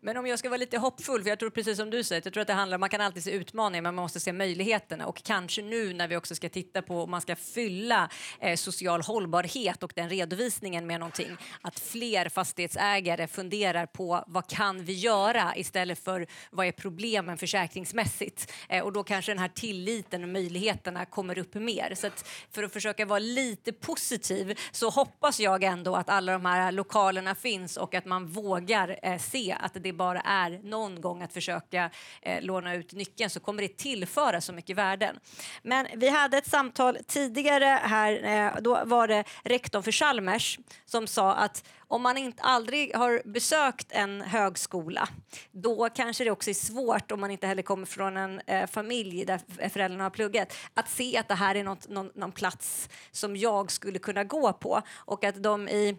Men 0.00 0.16
om 0.16 0.26
jag 0.26 0.38
ska 0.38 0.48
vara 0.48 0.58
lite 0.58 0.78
hoppfull, 0.78 1.22
för 1.22 1.28
jag 1.28 1.38
tror 1.38 1.50
precis 1.50 1.78
som 1.78 1.90
du 1.90 2.04
säger, 2.04 2.22
jag 2.24 2.32
tror 2.32 2.40
att 2.40 2.46
det 2.46 2.52
handlar 2.54 2.78
man 2.78 2.88
kan 2.88 3.00
alltid 3.00 3.24
se 3.24 3.30
utmaningar, 3.30 3.82
men 3.82 3.94
man 3.94 4.02
måste 4.02 4.20
se 4.20 4.32
möjligheterna 4.32 5.06
och 5.06 5.22
kanske 5.22 5.62
nu 5.62 5.92
när 5.92 6.08
vi 6.08 6.16
också 6.16 6.34
ska 6.34 6.48
titta 6.48 6.82
på 6.82 7.02
om 7.02 7.10
man 7.10 7.20
ska 7.20 7.36
fylla 7.36 8.10
eh, 8.40 8.56
social 8.56 9.02
hållbarhet 9.02 9.82
och 9.82 9.92
den 9.96 10.08
redovisningen 10.08 10.86
med 10.86 11.00
någonting, 11.00 11.36
att 11.62 11.80
fler 11.80 12.28
fastighetsägare 12.28 13.26
funderar 13.26 13.86
på 13.86 14.24
vad 14.26 14.50
kan 14.50 14.84
vi 14.84 14.92
göra 14.92 15.56
istället 15.56 16.04
för 16.04 16.26
vad 16.50 16.66
är 16.66 16.72
problemen 16.72 17.38
försäkringsmässigt? 17.38 18.52
Eh, 18.68 18.84
och 18.84 18.92
då 18.92 19.04
kanske 19.04 19.32
den 19.32 19.38
här 19.38 19.48
tilliten 19.48 20.22
och 20.22 20.28
möjligheterna 20.28 21.04
kommer 21.04 21.38
upp 21.38 21.54
mer. 21.54 21.94
Så 21.94 22.06
att 22.06 22.28
för 22.50 22.62
att 22.62 22.72
försöka 22.72 23.06
vara 23.06 23.18
lite 23.18 23.72
positiv 23.72 24.58
så 24.72 24.90
hoppas 24.90 25.40
jag 25.40 25.64
ändå 25.64 25.96
att 25.96 26.08
alla 26.08 26.32
de 26.32 26.44
här 26.44 26.72
lokalerna 26.72 27.34
finns 27.34 27.76
och 27.76 27.94
att 27.94 28.04
man 28.04 28.26
vågar 28.26 28.98
eh, 29.02 29.18
se 29.18 29.56
att 29.60 29.74
det 29.74 29.87
det 29.88 29.92
bara 29.92 30.20
är 30.20 30.60
någon 30.62 31.00
gång 31.00 31.22
att 31.22 31.32
försöka 31.32 31.90
eh, 32.22 32.42
låna 32.42 32.74
ut 32.74 32.92
nyckeln 32.92 33.30
så 33.30 33.40
kommer 33.40 33.62
det 33.62 33.76
tillföra 33.76 34.40
så 34.40 34.52
mycket 34.52 34.76
värden. 34.76 35.18
Men 35.62 35.86
vi 35.94 36.08
hade 36.08 36.38
ett 36.38 36.50
samtal 36.50 36.98
tidigare 37.06 37.80
här, 37.82 38.24
eh, 38.24 38.60
då 38.60 38.80
var 38.84 39.08
det 39.08 39.24
rektorn 39.44 39.82
för 39.82 39.92
Chalmers 39.92 40.58
som 40.84 41.06
sa 41.06 41.34
att 41.34 41.64
om 41.88 42.02
man 42.02 42.18
inte 42.18 42.42
aldrig 42.42 42.96
har 42.96 43.22
besökt 43.24 43.92
en 43.92 44.20
högskola 44.22 45.08
då 45.50 45.88
kanske 45.94 46.24
det 46.24 46.30
också 46.30 46.50
är 46.50 46.54
svårt 46.54 47.12
om 47.12 47.20
man 47.20 47.30
inte 47.30 47.46
heller 47.46 47.62
kommer 47.62 47.86
från 47.86 48.16
en 48.16 48.40
eh, 48.46 48.66
familj 48.66 49.24
där 49.24 49.68
föräldrarna 49.68 50.04
har 50.04 50.10
pluggat 50.10 50.56
att 50.74 50.88
se 50.88 51.16
att 51.16 51.28
det 51.28 51.34
här 51.34 51.54
är 51.54 51.64
något, 51.64 51.88
någon, 51.88 52.10
någon 52.14 52.32
plats 52.32 52.88
som 53.10 53.36
jag 53.36 53.72
skulle 53.72 53.98
kunna 53.98 54.24
gå 54.24 54.52
på 54.52 54.82
och 54.96 55.24
att 55.24 55.42
de 55.42 55.68
i 55.68 55.96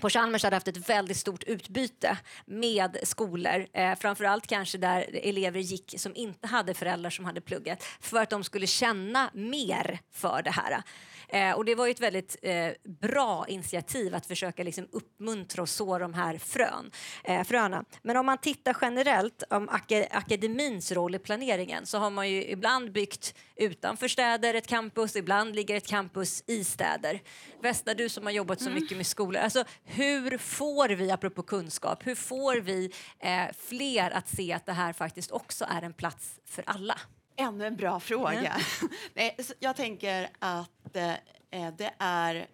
på 0.00 0.10
Chalmers 0.10 0.42
hade 0.42 0.56
haft 0.56 0.68
ett 0.68 0.88
väldigt 0.88 1.16
stort 1.16 1.44
utbyte 1.44 2.18
med 2.46 2.96
skolor, 3.02 3.66
eh, 3.72 3.94
framförallt 3.94 4.46
kanske 4.46 4.78
där 4.78 5.06
elever 5.22 5.60
gick 5.60 5.94
som 5.98 6.16
inte 6.16 6.46
hade 6.46 6.74
föräldrar 6.74 7.10
som 7.10 7.24
hade 7.24 7.40
pluggat, 7.40 7.82
för 8.00 8.22
att 8.22 8.30
de 8.30 8.44
skulle 8.44 8.66
känna 8.66 9.30
mer 9.34 9.98
för 10.12 10.42
det 10.42 10.50
här. 10.50 10.82
Eh, 11.28 11.52
och 11.52 11.64
det 11.64 11.74
var 11.74 11.88
ett 11.88 12.00
väldigt 12.00 12.36
eh, 12.42 12.68
bra 13.00 13.44
initiativ 13.48 14.14
att 14.14 14.26
försöka 14.26 14.62
liksom 14.62 14.88
uppmuntra 14.92 15.62
och 15.62 15.68
så 15.68 15.98
de 15.98 16.14
här 16.14 16.38
frön, 16.38 16.90
eh, 17.24 17.44
fröna. 17.44 17.84
Men 18.02 18.16
om 18.16 18.26
man 18.26 18.38
tittar 18.38 18.76
generellt 18.80 19.42
om 19.50 19.68
ak 19.68 19.92
akademins 20.10 20.92
roll 20.92 21.14
i 21.14 21.18
planeringen 21.18 21.86
så 21.86 21.98
har 21.98 22.10
man 22.10 22.30
ju 22.30 22.44
ibland 22.44 22.92
byggt 22.92 23.34
utanför 23.56 24.08
städer 24.08 24.54
ett 24.54 24.66
campus, 24.66 25.16
ibland 25.16 25.54
ligger 25.54 25.74
ett 25.74 25.86
campus 25.86 26.44
i 26.46 26.64
städer. 26.64 27.20
Västa, 27.62 27.94
du 27.94 28.08
som 28.08 28.24
har 28.24 28.32
jobbat 28.32 28.60
så 28.60 28.70
mm. 28.70 28.80
mycket 28.80 28.96
med 28.96 29.06
skolor, 29.06 29.40
alltså, 29.40 29.64
hur 29.88 30.38
får 30.38 30.88
vi, 30.88 31.10
apropå 31.10 31.42
kunskap, 31.42 32.06
hur 32.06 32.14
får 32.14 32.56
vi 32.56 32.92
eh, 33.18 33.46
fler 33.58 34.10
att 34.10 34.28
se 34.28 34.52
att 34.52 34.66
det 34.66 34.72
här 34.72 34.92
faktiskt 34.92 35.30
också 35.30 35.64
är 35.68 35.82
en 35.82 35.92
plats 35.92 36.40
för 36.44 36.64
alla? 36.66 36.98
Ännu 37.36 37.66
en 37.66 37.76
bra 37.76 38.00
fråga. 38.00 38.56
Nej, 39.14 39.36
jag 39.58 39.76
tänker 39.76 40.28
att 40.38 40.96
eh, 40.96 41.74
det 41.78 41.94
är 41.98 42.46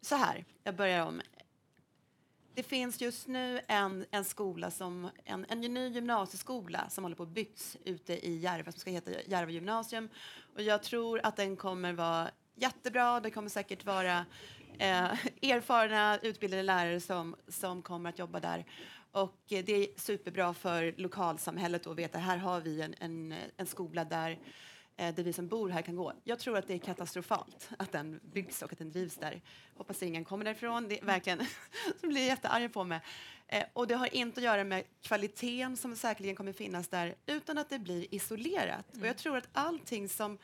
så 0.00 0.16
här. 0.16 0.44
Jag 0.64 0.76
börjar 0.76 1.06
om. 1.06 1.20
Det 2.54 2.62
finns 2.62 3.00
just 3.00 3.26
nu 3.26 3.60
en, 3.68 4.06
en 4.10 4.24
skola 4.24 4.70
som 4.70 5.10
en, 5.24 5.46
en 5.48 5.60
ny 5.60 5.88
gymnasieskola 5.88 6.88
som 6.88 7.04
håller 7.04 7.16
på 7.16 7.22
att 7.22 7.28
byggs 7.28 7.76
ute 7.84 8.26
i 8.26 8.38
Järva 8.38 8.72
som 8.72 8.80
ska 8.80 8.90
heta 8.90 9.10
Järva 9.26 9.50
gymnasium. 9.50 10.08
Och 10.54 10.62
jag 10.62 10.82
tror 10.82 11.20
att 11.22 11.36
den 11.36 11.56
kommer 11.56 11.92
vara 11.92 12.30
jättebra. 12.54 13.20
Det 13.20 13.30
kommer 13.30 13.48
säkert 13.48 13.84
vara 13.84 14.26
eh, 14.80 15.50
erfarna 15.50 16.18
utbildade 16.22 16.62
lärare 16.62 17.00
som, 17.00 17.36
som 17.48 17.82
kommer 17.82 18.10
att 18.10 18.18
jobba 18.18 18.40
där. 18.40 18.64
Och 19.12 19.36
det 19.48 19.70
är 19.70 20.00
superbra 20.00 20.54
för 20.54 20.94
lokalsamhället 20.96 21.86
att 21.86 21.96
veta 21.96 22.18
här 22.18 22.36
har 22.36 22.60
vi 22.60 22.80
en, 22.80 22.94
en, 22.98 23.34
en 23.56 23.66
skola 23.66 24.04
där 24.04 24.38
eh, 24.96 25.14
där 25.14 25.22
vi 25.22 25.32
som 25.32 25.48
bor 25.48 25.68
här 25.68 25.82
kan 25.82 25.96
gå. 25.96 26.12
Jag 26.24 26.38
tror 26.38 26.58
att 26.58 26.66
det 26.66 26.74
är 26.74 26.78
katastrofalt 26.78 27.70
att 27.78 27.92
den 27.92 28.20
byggs 28.22 28.62
och 28.62 28.72
att 28.72 28.78
den 28.78 28.92
drivs 28.92 29.16
där. 29.16 29.40
Hoppas 29.76 30.02
ingen 30.02 30.24
kommer 30.24 30.44
därifrån. 30.44 30.88
Det 30.88 31.00
är 31.00 31.04
verkligen, 31.04 31.46
så 32.00 32.06
blir 32.06 32.26
jättearga 32.26 32.68
på 32.68 32.84
mig. 32.84 33.00
Eh, 33.46 33.64
och 33.72 33.86
det 33.86 33.94
har 33.94 34.14
inte 34.14 34.40
att 34.40 34.44
göra 34.44 34.64
med 34.64 34.84
kvaliteten 35.02 35.76
som 35.76 35.96
säkerligen 35.96 36.36
kommer 36.36 36.52
finnas 36.52 36.88
där, 36.88 37.14
utan 37.26 37.58
att 37.58 37.70
det 37.70 37.78
blir 37.78 38.14
isolerat. 38.14 38.86
Och 39.00 39.06
jag 39.06 39.16
tror 39.16 39.36
att 39.36 39.48
allting 39.52 40.08
som, 40.08 40.38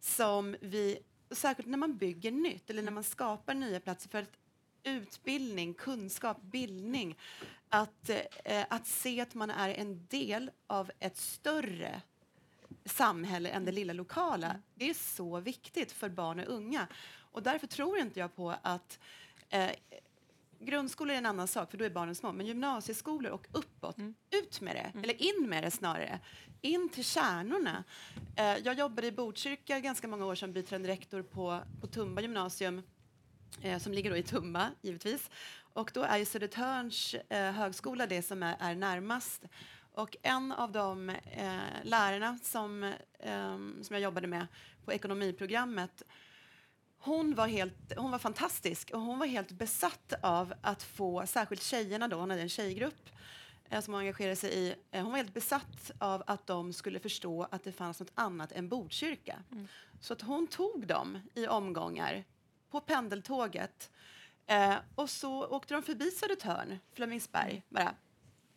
som 0.00 0.56
vi, 0.60 0.98
särskilt 1.30 1.68
när 1.68 1.78
man 1.78 1.96
bygger 1.96 2.32
nytt 2.32 2.70
eller 2.70 2.82
när 2.82 2.92
man 2.92 3.04
skapar 3.04 3.54
nya 3.54 3.80
platser 3.80 4.08
för 4.08 4.18
att 4.18 4.38
utbildning, 4.82 5.74
kunskap, 5.74 6.42
bildning, 6.42 7.18
att, 7.68 8.10
eh, 8.44 8.64
att 8.70 8.86
se 8.86 9.20
att 9.20 9.34
man 9.34 9.50
är 9.50 9.68
en 9.68 10.06
del 10.06 10.50
av 10.66 10.90
ett 10.98 11.16
större 11.16 12.02
samhälle 12.84 13.48
än 13.48 13.64
det 13.64 13.72
lilla 13.72 13.92
lokala. 13.92 14.56
Det 14.74 14.90
är 14.90 14.94
så 14.94 15.40
viktigt 15.40 15.92
för 15.92 16.08
barn 16.08 16.40
och 16.40 16.54
unga. 16.54 16.86
Och 17.36 17.42
därför 17.42 17.66
tror 17.66 17.98
inte 17.98 18.20
jag 18.20 18.36
på 18.36 18.54
att 18.62 18.98
eh, 19.48 19.70
Grundskolor 20.60 21.14
är 21.14 21.18
en 21.18 21.26
annan 21.26 21.48
sak, 21.48 21.70
för 21.70 21.78
då 21.78 21.84
är 21.84 21.90
barnen 21.90 22.14
små. 22.14 22.32
Men 22.32 22.46
gymnasieskolor 22.46 23.32
och 23.32 23.46
uppåt, 23.52 23.98
Mm. 23.98 24.14
ut 24.30 24.60
med 24.60 24.76
det. 24.76 25.00
Eller 25.02 25.22
in 25.22 25.48
med 25.48 25.62
det 25.64 25.70
snarare. 25.70 26.20
In 26.60 26.88
till 26.88 27.04
kärnorna. 27.04 27.84
Eh, 28.36 28.56
jag 28.56 28.78
jobbade 28.78 29.06
i 29.06 29.12
Botkyrka 29.12 29.80
ganska 29.80 30.08
många 30.08 30.26
år 30.26 30.34
som 30.34 30.52
biträdande 30.52 30.88
rektor 30.88 31.22
på, 31.22 31.60
på 31.80 31.86
Tumba 31.86 32.20
gymnasium, 32.22 32.82
eh, 33.62 33.78
som 33.78 33.92
ligger 33.92 34.10
då 34.10 34.16
i 34.16 34.22
Tumba, 34.22 34.70
givetvis. 34.82 35.30
Och 35.72 35.90
då 35.94 36.02
är 36.02 36.18
ju 36.18 36.24
Södertörns 36.24 37.14
eh, 37.14 37.52
högskola 37.52 38.06
det 38.06 38.22
som 38.22 38.42
är, 38.42 38.56
är 38.60 38.74
närmast. 38.74 39.44
Och 39.92 40.16
en 40.22 40.52
av 40.52 40.72
de 40.72 41.08
eh, 41.10 41.58
lärarna 41.82 42.38
som, 42.42 42.82
eh, 43.18 43.56
som 43.82 43.86
jag 43.90 44.00
jobbade 44.00 44.26
med 44.26 44.46
på 44.84 44.92
ekonomiprogrammet 44.92 46.02
hon 46.98 47.34
var, 47.34 47.46
helt, 47.46 47.92
hon 47.96 48.10
var 48.10 48.18
fantastisk 48.18 48.90
och 48.90 49.00
hon 49.00 49.18
var 49.18 49.26
helt 49.26 49.52
besatt 49.52 50.12
av 50.22 50.54
att 50.60 50.82
få, 50.82 51.26
särskilt 51.26 51.62
tjejerna 51.62 52.08
då, 52.08 52.16
hon 52.16 52.30
hade 52.30 52.42
en 52.42 52.48
tjejgrupp 52.48 53.10
eh, 53.70 53.80
som 53.80 53.94
hon 53.94 54.00
engagerade 54.00 54.36
sig 54.36 54.54
i. 54.54 54.74
Eh, 54.90 55.02
hon 55.02 55.10
var 55.10 55.16
helt 55.16 55.34
besatt 55.34 55.90
av 55.98 56.22
att 56.26 56.46
de 56.46 56.72
skulle 56.72 57.00
förstå 57.00 57.46
att 57.50 57.64
det 57.64 57.72
fanns 57.72 58.00
något 58.00 58.12
annat 58.14 58.52
än 58.52 58.68
Botkyrka. 58.68 59.42
Så 60.00 60.12
att 60.12 60.22
hon 60.22 60.46
tog 60.46 60.86
dem 60.86 61.18
i 61.34 61.46
omgångar 61.46 62.24
på 62.70 62.80
pendeltåget 62.80 63.90
eh, 64.46 64.74
och 64.94 65.10
så 65.10 65.46
åkte 65.46 65.74
de 65.74 65.82
förbi 65.82 66.10
Södertörn, 66.10 66.78
Flemingsberg, 66.92 67.62
bara 67.68 67.94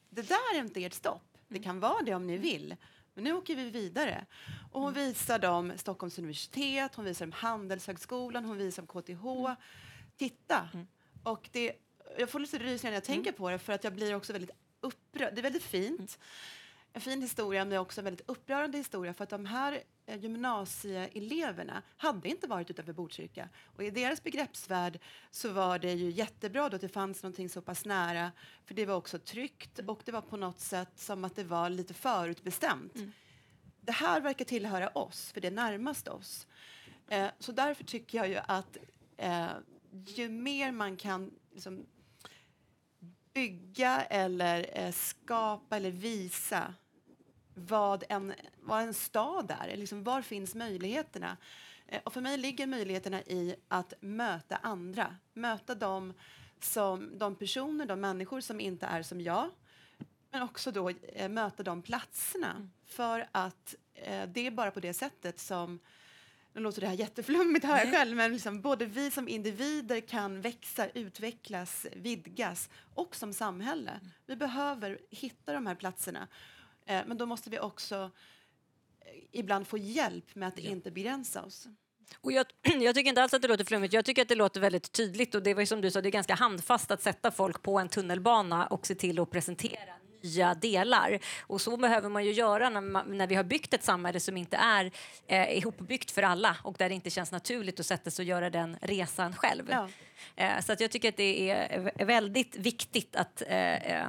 det 0.09 0.21
där 0.21 0.55
är 0.55 0.59
inte 0.59 0.85
ert 0.85 0.93
stopp. 0.93 1.37
Det 1.47 1.59
kan 1.59 1.79
vara 1.79 2.01
det 2.01 2.15
om 2.15 2.27
ni 2.27 2.37
vill. 2.37 2.75
Men 3.13 3.23
nu 3.23 3.33
åker 3.33 3.55
vi 3.55 3.69
vidare. 3.69 4.25
Och 4.71 4.81
hon 4.81 4.93
visar 4.93 5.39
dem 5.39 5.73
Stockholms 5.75 6.19
universitet, 6.19 6.95
hon 6.95 7.05
visar 7.05 7.25
dem 7.25 7.31
Handelshögskolan, 7.31 8.45
hon 8.45 8.57
visar 8.57 8.83
dem 8.83 9.01
KTH. 9.01 9.61
Titta! 10.17 10.69
Och 11.23 11.49
det, 11.51 11.73
jag 12.17 12.29
får 12.29 12.39
lite 12.39 12.57
rysningar 12.57 12.91
när 12.91 12.97
jag 12.97 13.03
tänker 13.03 13.31
på 13.31 13.49
det 13.49 13.59
för 13.59 13.73
att 13.73 13.83
jag 13.83 13.93
blir 13.93 14.15
också 14.15 14.33
väldigt 14.33 14.51
upprörd. 14.81 15.35
Det 15.35 15.41
är 15.41 15.43
väldigt 15.43 15.63
fint. 15.63 16.19
En 16.93 17.01
fin 17.01 17.21
historia, 17.21 17.65
men 17.65 17.77
också 17.77 18.01
en 18.01 18.05
väldigt 18.05 18.29
upprörande 18.29 18.77
historia 18.77 19.13
för 19.13 19.23
att 19.23 19.29
de 19.29 19.45
här 19.45 19.83
gymnasieeleverna 20.15 21.81
hade 21.97 22.29
inte 22.29 22.47
varit 22.47 22.69
utanför 22.69 22.93
Botkyrka. 22.93 23.49
Och 23.63 23.83
i 23.83 23.89
deras 23.89 24.23
begreppsvärld 24.23 24.99
så 25.31 25.51
var 25.51 25.79
det 25.79 25.93
ju 25.93 26.09
jättebra 26.09 26.69
då 26.69 26.75
att 26.75 26.81
det 26.81 26.89
fanns 26.89 27.23
någonting 27.23 27.49
så 27.49 27.61
pass 27.61 27.85
nära, 27.85 28.31
för 28.65 28.73
det 28.73 28.85
var 28.85 28.95
också 28.95 29.19
tryggt 29.19 29.79
och 29.79 30.01
det 30.05 30.11
var 30.11 30.21
på 30.21 30.37
något 30.37 30.59
sätt 30.59 30.91
som 30.95 31.25
att 31.25 31.35
det 31.35 31.43
var 31.43 31.69
lite 31.69 31.93
förutbestämt. 31.93 32.93
Det 33.81 33.91
här 33.91 34.21
verkar 34.21 34.45
tillhöra 34.45 34.87
oss, 34.89 35.31
för 35.31 35.41
det 35.41 35.47
är 35.47 35.51
närmast 35.51 36.07
oss. 36.07 36.47
Eh, 37.07 37.27
så 37.39 37.51
därför 37.51 37.83
tycker 37.83 38.17
jag 38.17 38.27
ju 38.27 38.39
att 38.47 38.77
eh, 39.17 39.47
ju 40.05 40.29
mer 40.29 40.71
man 40.71 40.97
kan 40.97 41.31
liksom, 41.53 41.85
bygga 43.33 44.01
eller 44.01 44.69
eh, 44.73 44.91
skapa 44.91 45.77
eller 45.77 45.91
visa 45.91 46.73
vad 47.67 48.03
en, 48.09 48.33
vad 48.59 48.81
en 48.81 48.93
stad 48.93 49.55
är. 49.59 49.77
Liksom, 49.77 50.03
var 50.03 50.21
finns 50.21 50.55
möjligheterna? 50.55 51.37
Eh, 51.87 52.01
och 52.03 52.13
för 52.13 52.21
mig 52.21 52.37
ligger 52.37 52.67
möjligheterna 52.67 53.21
i 53.21 53.55
att 53.67 53.93
möta 53.99 54.55
andra. 54.55 55.15
Möta 55.33 55.75
dem 55.75 56.13
som, 56.59 57.17
de 57.17 57.35
personer, 57.35 57.85
de 57.85 58.01
människor 58.01 58.41
som 58.41 58.59
inte 58.59 58.85
är 58.85 59.03
som 59.03 59.21
jag. 59.21 59.49
Men 60.31 60.41
också 60.41 60.71
då 60.71 60.89
eh, 60.89 61.29
möta 61.29 61.63
de 61.63 61.81
platserna. 61.81 62.69
För 62.85 63.27
att 63.31 63.75
eh, 63.93 64.29
det 64.29 64.47
är 64.47 64.51
bara 64.51 64.71
på 64.71 64.79
det 64.79 64.93
sättet 64.93 65.39
som 65.39 65.79
nu 66.53 66.61
låter 66.61 66.81
det 66.81 66.87
här 66.87 66.93
jätteflummigt 66.93 67.65
hör 67.65 67.77
jag 67.77 67.91
själv, 67.91 68.17
men 68.17 68.31
liksom 68.31 68.61
både 68.61 68.85
vi 68.85 69.11
som 69.11 69.27
individer 69.27 69.99
kan 69.99 70.41
växa, 70.41 70.89
utvecklas, 70.89 71.85
vidgas 71.95 72.69
och 72.95 73.15
som 73.15 73.33
samhälle. 73.33 73.99
Vi 74.25 74.35
behöver 74.35 74.99
hitta 75.09 75.53
de 75.53 75.67
här 75.67 75.75
platserna. 75.75 76.27
Eh, 76.89 77.01
men 77.05 77.17
då 77.17 77.25
måste 77.25 77.49
vi 77.49 77.59
också 77.59 78.11
eh, 78.99 79.23
ibland 79.31 79.67
få 79.67 79.77
hjälp 79.77 80.35
med 80.35 80.47
att 80.47 80.59
inte 80.59 80.91
begränsa 80.91 81.43
oss. 81.43 81.67
Och 82.21 82.31
jag, 82.31 82.45
jag 82.81 82.95
tycker 82.95 83.09
inte 83.09 83.23
alls 83.23 83.33
att 83.33 83.41
det 83.41 83.47
låter 83.47 83.65
flummigt. 83.65 83.93
Jag 83.93 84.05
tycker 84.05 84.21
att 84.21 84.27
det 84.27 84.35
låter 84.35 84.61
väldigt 84.61 84.91
tydligt. 84.91 85.35
Och 85.35 85.43
det 85.43 85.53
var 85.53 85.65
som 85.65 85.81
du 85.81 85.91
sa, 85.91 86.01
det 86.01 86.09
är 86.09 86.11
ganska 86.11 86.35
handfast 86.35 86.91
att 86.91 87.01
sätta 87.01 87.31
folk 87.31 87.61
på 87.61 87.79
en 87.79 87.89
tunnelbana 87.89 88.67
och 88.67 88.87
se 88.87 88.95
till 88.95 89.19
att 89.19 89.31
presentera 89.31 89.98
nya 90.21 90.53
delar. 90.53 91.19
Och 91.41 91.61
så 91.61 91.77
behöver 91.77 92.09
man 92.09 92.25
ju 92.25 92.31
göra 92.31 92.69
när, 92.69 92.81
man, 92.81 93.17
när 93.17 93.27
vi 93.27 93.35
har 93.35 93.43
byggt 93.43 93.73
ett 93.73 93.83
samhälle 93.83 94.19
som 94.19 94.37
inte 94.37 94.57
är 94.57 94.91
eh, 95.27 95.57
ihopbyggt 95.57 96.11
för 96.11 96.21
alla 96.23 96.57
och 96.63 96.75
där 96.77 96.89
det 96.89 96.95
inte 96.95 97.09
känns 97.09 97.31
naturligt 97.31 97.79
att 97.79 97.85
sätta 97.85 98.11
sig 98.11 98.23
och 98.23 98.27
göra 98.27 98.49
den 98.49 98.77
resan 98.81 99.35
själv. 99.35 99.67
Ja. 99.71 99.87
Eh, 100.35 100.61
så 100.61 100.73
att 100.73 100.79
jag 100.79 100.91
tycker 100.91 101.09
att 101.09 101.17
det 101.17 101.49
är 101.49 101.79
vä- 101.79 102.05
väldigt 102.05 102.55
viktigt 102.55 103.15
att 103.15 103.41
eh, 103.47 103.75
eh, 103.75 104.07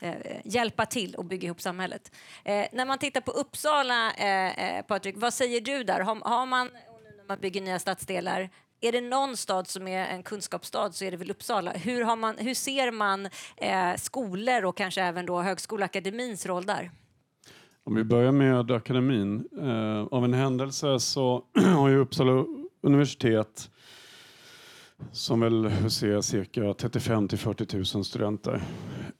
eh, 0.00 0.16
hjälpa 0.44 0.86
till 0.86 1.14
och 1.14 1.24
bygga 1.24 1.46
ihop 1.46 1.60
samhället. 1.60 2.12
Eh, 2.44 2.66
när 2.72 2.86
man 2.86 2.98
tittar 2.98 3.20
på 3.20 3.30
Uppsala, 3.30 4.12
eh, 4.12 4.82
Patrik, 4.82 5.14
vad 5.18 5.34
säger 5.34 5.60
du 5.60 5.84
där? 5.84 6.00
Har, 6.00 6.14
har 6.14 6.46
man, 6.46 6.66
nu 6.66 7.16
när 7.16 7.24
man 7.28 7.38
bygger 7.40 7.60
nya 7.60 7.78
stadsdelar, 7.78 8.50
är 8.80 8.92
det 8.92 9.00
någon 9.00 9.36
stad 9.36 9.68
som 9.68 9.88
är 9.88 10.06
en 10.06 10.22
kunskapsstad 10.22 10.92
så 10.92 11.04
är 11.04 11.10
det 11.10 11.16
väl 11.16 11.30
Uppsala. 11.30 11.72
Hur, 11.72 12.04
har 12.04 12.16
man, 12.16 12.38
hur 12.38 12.54
ser 12.54 12.90
man 12.90 13.28
eh, 13.56 13.94
skolor 13.96 14.64
och 14.64 14.76
kanske 14.76 15.02
även 15.02 15.26
då 15.26 15.42
Högskoleakademins 15.42 16.46
roll 16.46 16.66
där? 16.66 16.90
Om 17.84 17.94
vi 17.94 18.04
börjar 18.04 18.32
med 18.32 18.70
akademin. 18.70 19.48
Eh, 19.60 20.06
av 20.10 20.24
en 20.24 20.34
händelse 20.34 21.00
så 21.00 21.44
har 21.76 21.88
ju 21.88 21.98
Uppsala 21.98 22.44
universitet 22.82 23.70
som 25.12 25.40
väl 25.40 25.66
huserar 25.66 26.20
cirka 26.20 26.74
35 26.74 27.28
till 27.28 27.38
40 27.38 27.76
000 27.96 28.04
studenter. 28.04 28.62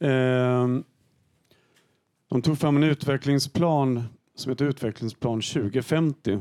Eh, 0.00 0.68
de 2.30 2.42
tog 2.42 2.58
fram 2.58 2.76
en 2.76 2.82
utvecklingsplan 2.82 4.04
som 4.34 4.50
heter 4.50 4.64
Utvecklingsplan 4.64 5.40
2050. 5.40 6.38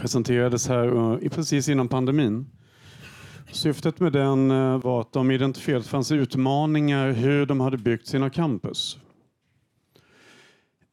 Presenterades 0.00 0.68
här 0.68 0.86
eh, 1.22 1.28
precis 1.30 1.68
innan 1.68 1.88
pandemin. 1.88 2.46
Syftet 3.52 4.00
med 4.00 4.12
den 4.12 4.50
eh, 4.50 4.78
var 4.78 5.00
att 5.00 5.12
de 5.12 5.30
identifierade 5.30 5.78
att 5.78 5.84
det 5.84 5.90
fanns 5.90 6.12
utmaningar 6.12 7.12
hur 7.12 7.46
de 7.46 7.60
hade 7.60 7.76
byggt 7.76 8.06
sina 8.06 8.30
campus. 8.30 8.98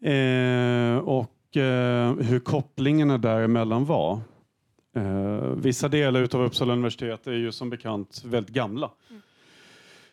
Eh, 0.01 0.97
och 0.97 1.57
eh, 1.57 2.15
hur 2.15 2.39
kopplingarna 2.39 3.17
däremellan 3.17 3.85
var. 3.85 4.19
Eh, 4.95 5.49
vissa 5.55 5.87
delar 5.87 6.35
av 6.35 6.41
Uppsala 6.41 6.73
universitet 6.73 7.27
är 7.27 7.33
ju 7.33 7.51
som 7.51 7.69
bekant 7.69 8.23
väldigt 8.25 8.55
gamla. 8.55 8.91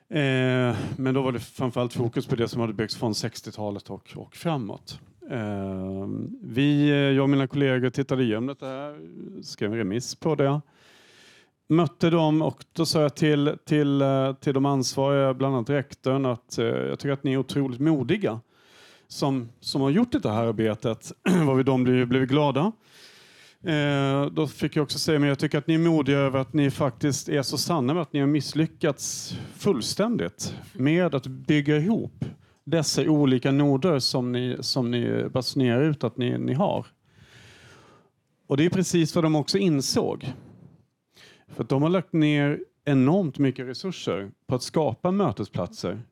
Eh, 0.09 0.77
men 0.97 1.15
då 1.15 1.23
var 1.23 1.33
det 1.33 1.41
framförallt 1.41 1.93
fokus 1.93 2.27
på 2.27 2.37
det 2.37 2.49
som 2.49 2.61
hade 2.61 2.73
byggts 2.73 2.97
från 2.97 3.13
60-talet 3.13 3.91
och, 3.91 4.13
och 4.17 4.37
framåt. 4.37 5.01
Ehm, 5.31 6.25
eh, 6.25 6.31
vi, 6.43 6.89
jag 7.15 7.23
och 7.23 7.31
mina 7.31 7.47
kollegor 7.47 7.91
tittade 7.91 8.23
igenom 8.23 8.57
det 8.61 8.67
här, 8.67 8.99
skrev 9.43 9.73
en 9.73 9.79
remiss 9.79 10.15
på 10.15 10.35
det. 10.35 10.61
Mötte 11.69 12.11
dem 12.11 12.43
och 12.43 12.65
då 12.73 12.87
sa 12.87 13.03
jag 13.03 13.15
till, 13.15 13.57
till, 13.65 14.03
eh, 14.03 14.33
till 14.33 14.55
de 14.55 14.67
ansvariga, 14.67 15.35
bland 15.35 15.55
annat 15.55 15.71
rektorn, 15.71 16.27
att 16.27 16.59
eh, 16.59 16.67
jag 16.67 16.99
tycker 16.99 17.13
att 17.13 17.25
ni 17.25 17.33
är 17.33 17.37
otroligt 17.37 17.81
modiga 17.81 18.41
som, 19.09 19.49
som 19.61 19.81
har 19.81 19.91
gjort 19.91 20.23
det 20.23 20.31
här 20.31 20.45
arbetet. 20.45 21.13
Varvid 21.47 21.67
de 21.67 21.85
blev, 21.85 22.07
blev 22.07 22.27
glada. 22.27 22.73
Eh, 23.63 24.27
då 24.27 24.47
fick 24.47 24.77
jag 24.77 24.83
också 24.83 24.99
säga, 24.99 25.19
men 25.19 25.29
jag 25.29 25.39
tycker 25.39 25.59
att 25.59 25.67
ni 25.67 25.75
är 25.75 25.79
modiga 25.79 26.19
över 26.19 26.39
att 26.39 26.53
ni 26.53 26.71
faktiskt 26.71 27.29
är 27.29 27.43
så 27.43 27.59
sanna 27.59 27.95
med 27.95 28.03
att 28.03 28.13
ni 28.13 28.21
har 28.21 28.27
misslyckats 28.27 29.37
fullständigt 29.57 30.55
med 30.73 31.15
att 31.15 31.27
bygga 31.27 31.77
ihop 31.77 32.25
dessa 32.65 33.03
olika 33.03 33.53
noder 33.53 33.99
som 33.99 34.33
ni, 34.33 34.57
som 34.61 34.91
ni 34.91 35.29
basunerar 35.29 35.83
ut 35.83 36.05
att 36.05 36.17
ni, 36.17 36.39
ni 36.39 36.55
har. 36.55 36.87
Och 38.47 38.57
det 38.57 38.65
är 38.65 38.71
precis 38.71 39.15
vad 39.15 39.25
de 39.25 39.37
också 39.37 39.59
insåg. 39.59 40.33
För 41.49 41.63
att 41.63 41.69
de 41.69 41.83
har 41.83 41.91
lagt 41.91 42.13
ner 42.13 42.61
enormt 42.85 43.39
mycket 43.39 43.67
resurser 43.67 44.31
på 44.47 44.55
att 44.55 44.63
skapa 44.63 45.11
mötesplatser 45.11 46.03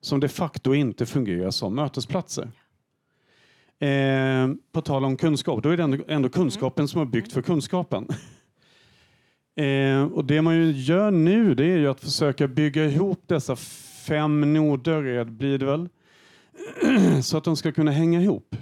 som 0.00 0.20
de 0.20 0.28
facto 0.28 0.74
inte 0.74 1.06
fungerar 1.06 1.50
som 1.50 1.74
mötesplatser. 1.74 2.50
Eh, 3.78 4.48
på 4.72 4.80
tal 4.80 5.04
om 5.04 5.16
kunskap, 5.16 5.62
då 5.62 5.68
är 5.68 5.76
det 5.76 5.82
ändå, 5.82 5.98
ändå 6.08 6.28
kunskapen 6.28 6.88
som 6.88 6.98
har 6.98 7.06
byggt 7.06 7.32
för 7.32 7.42
kunskapen. 7.42 8.08
Eh, 9.56 10.04
och 10.04 10.24
det 10.24 10.42
man 10.42 10.56
ju 10.56 10.70
gör 10.70 11.10
nu 11.10 11.54
det 11.54 11.64
är 11.64 11.76
ju 11.76 11.88
att 11.88 12.00
försöka 12.00 12.48
bygga 12.48 12.84
ihop 12.84 13.22
dessa 13.26 13.56
fem 14.06 14.52
noder, 14.54 15.24
blir 15.24 15.58
det 15.58 15.66
väl, 15.66 15.88
så 17.22 17.36
att 17.36 17.44
de 17.44 17.56
ska 17.56 17.72
kunna 17.72 17.90
hänga 17.90 18.20
ihop. 18.20 18.56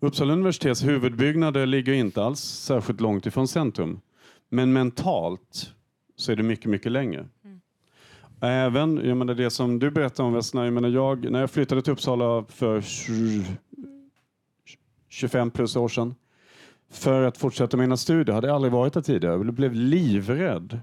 Uppsala 0.00 0.32
universitets 0.32 0.84
huvudbyggnader 0.84 1.66
ligger 1.66 1.92
inte 1.92 2.22
alls 2.22 2.40
särskilt 2.40 3.00
långt 3.00 3.26
ifrån 3.26 3.48
centrum. 3.48 4.00
Men 4.48 4.72
mentalt 4.72 5.74
så 6.16 6.32
är 6.32 6.36
det 6.36 6.42
mycket, 6.42 6.66
mycket 6.66 6.92
längre. 6.92 7.28
Mm. 7.44 7.60
Även 8.40 9.00
jag 9.04 9.16
menar 9.16 9.34
det 9.34 9.50
som 9.50 9.78
du 9.78 9.90
berättade 9.90 10.26
om 10.26 10.32
Vesna, 10.32 10.64
jag 10.64 10.72
menar 10.72 10.88
jag, 10.88 11.30
när 11.30 11.40
jag 11.40 11.50
flyttade 11.50 11.82
till 11.82 11.92
Uppsala 11.92 12.44
för 12.48 12.84
25 15.08 15.50
plus 15.50 15.76
år 15.76 15.88
sedan 15.88 16.14
för 16.90 17.22
att 17.22 17.38
fortsätta 17.38 17.76
mina 17.76 17.96
studier. 17.96 18.34
hade 18.34 18.46
jag 18.46 18.54
aldrig 18.54 18.72
varit 18.72 18.92
där 18.92 19.02
tidigare. 19.02 19.34
Jag 19.34 19.54
blev 19.54 19.74
livrädd 19.74 20.80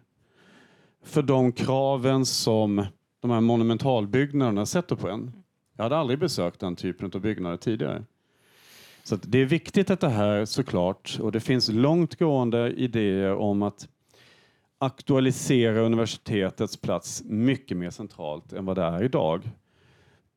för 1.03 1.21
de 1.21 1.51
kraven 1.51 2.25
som 2.25 2.85
de 3.21 3.31
här 3.31 3.41
monumentalbyggnaderna 3.41 4.65
sätter 4.65 4.95
på 4.95 5.09
en. 5.09 5.31
Jag 5.75 5.83
hade 5.83 5.97
aldrig 5.97 6.19
besökt 6.19 6.59
den 6.59 6.75
typen 6.75 7.11
av 7.15 7.21
byggnader 7.21 7.57
tidigare. 7.57 8.03
Så 9.03 9.15
det 9.15 9.39
är 9.39 9.45
viktigt 9.45 9.89
att 9.89 9.99
det 9.99 10.09
här 10.09 10.45
såklart, 10.45 11.17
och 11.21 11.31
det 11.31 11.39
finns 11.39 11.69
långtgående 11.69 12.71
idéer 12.71 13.35
om 13.35 13.63
att 13.63 13.87
aktualisera 14.77 15.79
universitetets 15.79 16.77
plats 16.77 17.23
mycket 17.25 17.77
mer 17.77 17.89
centralt 17.89 18.53
än 18.53 18.65
vad 18.65 18.75
det 18.75 18.83
är 18.83 19.03
idag. 19.03 19.41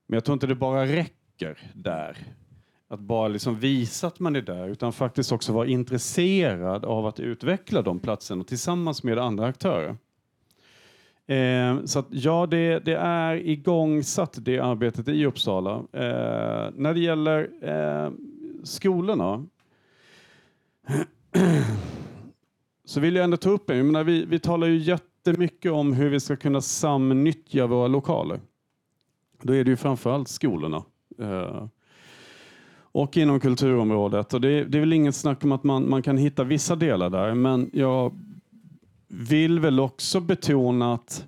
Men 0.06 0.16
jag 0.16 0.24
tror 0.24 0.32
inte 0.32 0.46
det 0.46 0.54
bara 0.54 0.86
räcker 0.86 1.72
där 1.74 2.16
att 2.88 3.00
bara 3.00 3.28
liksom 3.28 3.58
visa 3.58 4.06
att 4.06 4.20
man 4.20 4.36
är 4.36 4.42
där, 4.42 4.68
utan 4.68 4.92
faktiskt 4.92 5.32
också 5.32 5.52
vara 5.52 5.66
intresserad 5.66 6.84
av 6.84 7.06
att 7.06 7.20
utveckla 7.20 7.82
de 7.82 7.98
platserna 8.00 8.44
tillsammans 8.44 9.02
med 9.02 9.18
andra 9.18 9.46
aktörer. 9.46 9.96
Eh, 11.28 11.84
så 11.84 11.98
att, 11.98 12.06
ja, 12.10 12.46
det, 12.46 12.78
det, 12.78 12.96
är 12.96 13.34
igångsatt 13.34 14.38
det 14.40 14.58
arbetet 14.58 15.08
i 15.08 15.26
Uppsala. 15.26 15.74
Eh, 15.74 16.70
när 16.74 16.94
det 16.94 17.00
gäller 17.00 17.50
eh, 17.62 18.10
skolorna 18.62 19.46
så 22.84 23.00
vill 23.00 23.14
jag 23.14 23.24
ändå 23.24 23.36
ta 23.36 23.50
upp 23.50 23.70
en. 23.70 23.76
Jag 23.76 23.86
menar, 23.86 24.04
vi, 24.04 24.24
vi 24.24 24.38
talar 24.38 24.66
ju 24.66 24.76
jättemycket 24.76 25.72
om 25.72 25.92
hur 25.92 26.10
vi 26.10 26.20
ska 26.20 26.36
kunna 26.36 26.60
samnyttja 26.60 27.66
våra 27.66 27.88
lokaler. 27.88 28.40
Då 29.42 29.54
är 29.54 29.64
det 29.64 29.70
ju 29.70 29.76
framförallt 29.76 30.28
skolorna. 30.28 30.82
Eh, 31.18 31.66
och 32.92 33.16
inom 33.16 33.40
kulturområdet. 33.40 34.34
Och 34.34 34.40
det, 34.40 34.64
det 34.64 34.78
är 34.78 34.80
väl 34.80 34.92
inget 34.92 35.16
snack 35.16 35.44
om 35.44 35.52
att 35.52 35.64
man, 35.64 35.90
man 35.90 36.02
kan 36.02 36.16
hitta 36.16 36.44
vissa 36.44 36.76
delar 36.76 37.10
där, 37.10 37.34
men 37.34 37.70
jag 37.72 38.12
vill 39.08 39.60
väl 39.60 39.80
också 39.80 40.20
betona 40.20 40.94
att 40.94 41.26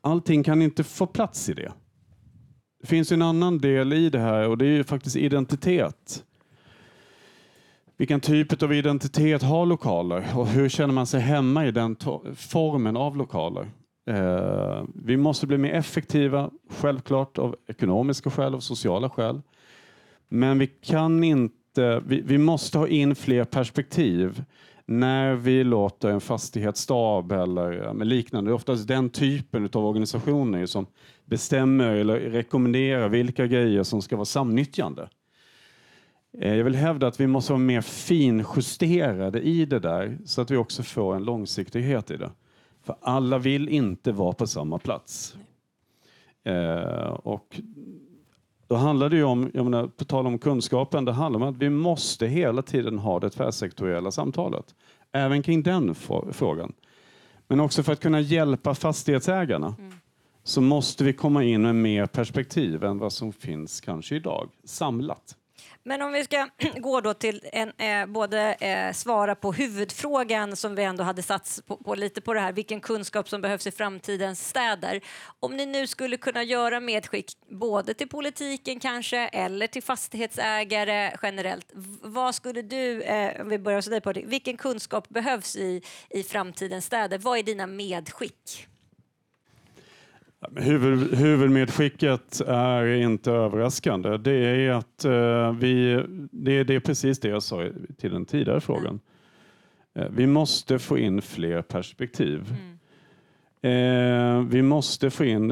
allting 0.00 0.44
kan 0.44 0.62
inte 0.62 0.84
få 0.84 1.06
plats 1.06 1.48
i 1.48 1.54
det. 1.54 1.72
Det 2.80 2.86
finns 2.86 3.12
en 3.12 3.22
annan 3.22 3.58
del 3.58 3.92
i 3.92 4.10
det 4.10 4.18
här 4.18 4.48
och 4.48 4.58
det 4.58 4.66
är 4.66 4.76
ju 4.76 4.84
faktiskt 4.84 5.16
identitet. 5.16 6.24
Vilken 7.96 8.20
typ 8.20 8.62
av 8.62 8.72
identitet 8.72 9.42
har 9.42 9.66
lokaler 9.66 10.24
och 10.36 10.46
hur 10.46 10.68
känner 10.68 10.94
man 10.94 11.06
sig 11.06 11.20
hemma 11.20 11.66
i 11.66 11.70
den 11.70 11.96
formen 12.36 12.96
av 12.96 13.16
lokaler? 13.16 13.68
Eh, 14.06 14.84
vi 14.94 15.16
måste 15.16 15.46
bli 15.46 15.58
mer 15.58 15.72
effektiva, 15.72 16.50
självklart 16.70 17.38
av 17.38 17.56
ekonomiska 17.66 18.30
skäl 18.30 18.54
och 18.54 18.62
sociala 18.62 19.10
skäl. 19.10 19.42
Men 20.28 20.58
vi 20.58 20.66
kan 20.66 21.24
inte, 21.24 22.02
vi, 22.06 22.20
vi 22.20 22.38
måste 22.38 22.78
ha 22.78 22.88
in 22.88 23.14
fler 23.14 23.44
perspektiv 23.44 24.44
när 24.88 25.34
vi 25.34 25.64
låter 25.64 26.08
en 26.08 26.20
fastighetsstab 26.20 27.32
eller 27.32 28.04
liknande, 28.04 28.50
det 28.50 28.52
är 28.52 28.54
oftast 28.54 28.88
den 28.88 29.10
typen 29.10 29.68
av 29.72 29.86
organisationer 29.86 30.66
som 30.66 30.86
bestämmer 31.24 31.94
eller 31.94 32.20
rekommenderar 32.20 33.08
vilka 33.08 33.46
grejer 33.46 33.82
som 33.82 34.02
ska 34.02 34.16
vara 34.16 34.24
samnyttjande. 34.24 35.08
Eh, 36.38 36.54
jag 36.54 36.64
vill 36.64 36.74
hävda 36.74 37.06
att 37.06 37.20
vi 37.20 37.26
måste 37.26 37.52
vara 37.52 37.60
mer 37.60 37.80
finjusterade 37.80 39.40
i 39.40 39.64
det 39.64 39.78
där 39.78 40.18
så 40.24 40.40
att 40.40 40.50
vi 40.50 40.56
också 40.56 40.82
får 40.82 41.16
en 41.16 41.24
långsiktighet 41.24 42.10
i 42.10 42.16
det. 42.16 42.30
För 42.82 42.96
alla 43.00 43.38
vill 43.38 43.68
inte 43.68 44.12
vara 44.12 44.32
på 44.32 44.46
samma 44.46 44.78
plats. 44.78 45.36
Eh, 46.44 47.08
och 47.08 47.60
då 48.68 48.74
handlar 48.74 49.08
det 49.08 49.16
ju 49.16 49.24
om, 49.24 49.50
jag 49.54 49.64
menar, 49.64 49.86
på 49.86 50.04
tal 50.04 50.26
om 50.26 50.38
kunskapen, 50.38 51.04
det 51.04 51.12
handlar 51.12 51.40
om 51.40 51.48
att 51.48 51.62
vi 51.62 51.70
måste 51.70 52.26
hela 52.26 52.62
tiden 52.62 52.98
ha 52.98 53.20
det 53.20 53.30
tvärsektoriella 53.30 54.10
samtalet. 54.10 54.74
Även 55.12 55.42
kring 55.42 55.62
den 55.62 55.94
frågan. 56.32 56.72
Men 57.48 57.60
också 57.60 57.82
för 57.82 57.92
att 57.92 58.00
kunna 58.00 58.20
hjälpa 58.20 58.74
fastighetsägarna 58.74 59.74
mm. 59.78 59.92
så 60.44 60.60
måste 60.60 61.04
vi 61.04 61.12
komma 61.12 61.44
in 61.44 61.62
med 61.62 61.74
mer 61.74 62.06
perspektiv 62.06 62.84
än 62.84 62.98
vad 62.98 63.12
som 63.12 63.32
finns 63.32 63.80
kanske 63.80 64.16
idag, 64.16 64.48
samlat. 64.64 65.36
Men 65.88 66.02
om 66.02 66.12
vi 66.12 66.24
ska 66.24 66.48
gå 66.76 67.00
då 67.00 67.14
till 67.14 67.40
en, 67.52 67.72
eh, 67.78 68.06
både 68.06 68.54
eh, 68.54 68.92
svara 68.92 69.34
på 69.34 69.52
huvudfrågan 69.52 70.56
som 70.56 70.74
vi 70.74 70.82
ändå 70.82 71.04
hade 71.04 71.22
satt 71.22 71.60
på, 71.66 71.76
på, 71.76 71.94
lite 71.94 72.20
på 72.20 72.34
det 72.34 72.40
här, 72.40 72.52
vilken 72.52 72.80
kunskap 72.80 73.28
som 73.28 73.40
behövs 73.40 73.66
i 73.66 73.70
framtidens 73.70 74.48
städer. 74.48 75.00
Om 75.40 75.56
ni 75.56 75.66
nu 75.66 75.86
skulle 75.86 76.16
kunna 76.16 76.42
göra 76.42 76.80
medskick 76.80 77.32
både 77.50 77.94
till 77.94 78.08
politiken 78.08 78.80
kanske 78.80 79.18
eller 79.18 79.66
till 79.66 79.82
fastighetsägare 79.82 81.12
generellt. 81.22 81.70
Vad 82.02 82.34
skulle 82.34 82.62
du, 82.62 83.02
eh, 83.02 83.40
om 83.40 83.48
vi 83.48 83.58
börjar 83.58 83.78
hos 83.78 83.86
dig 83.86 84.00
på 84.00 84.12
det, 84.12 84.22
vilken 84.24 84.56
kunskap 84.56 85.08
behövs 85.08 85.56
i, 85.56 85.82
i 86.10 86.22
framtidens 86.22 86.84
städer? 86.84 87.18
Vad 87.18 87.38
är 87.38 87.42
dina 87.42 87.66
medskick? 87.66 88.68
Huvud, 90.56 91.14
huvudmedskicket 91.14 92.40
är 92.40 92.86
inte 92.86 93.32
överraskande. 93.32 94.16
Det 94.16 94.32
är 94.32 94.70
att 94.70 95.04
eh, 95.04 95.52
vi, 95.52 96.04
det, 96.30 96.64
det, 96.64 96.74
är 96.74 96.80
precis 96.80 97.20
det 97.20 97.28
jag 97.28 97.42
sa 97.42 97.68
till 97.96 98.12
den 98.12 98.24
tidigare 98.24 98.60
frågan. 98.60 99.00
Eh, 99.94 100.06
vi 100.10 100.26
måste 100.26 100.78
få 100.78 100.98
in 100.98 101.22
fler 101.22 101.62
perspektiv. 101.62 102.54
Mm. 102.60 102.78
Eh, 103.62 104.48
vi 104.50 104.62
måste 104.62 105.10
få 105.10 105.24
in, 105.24 105.50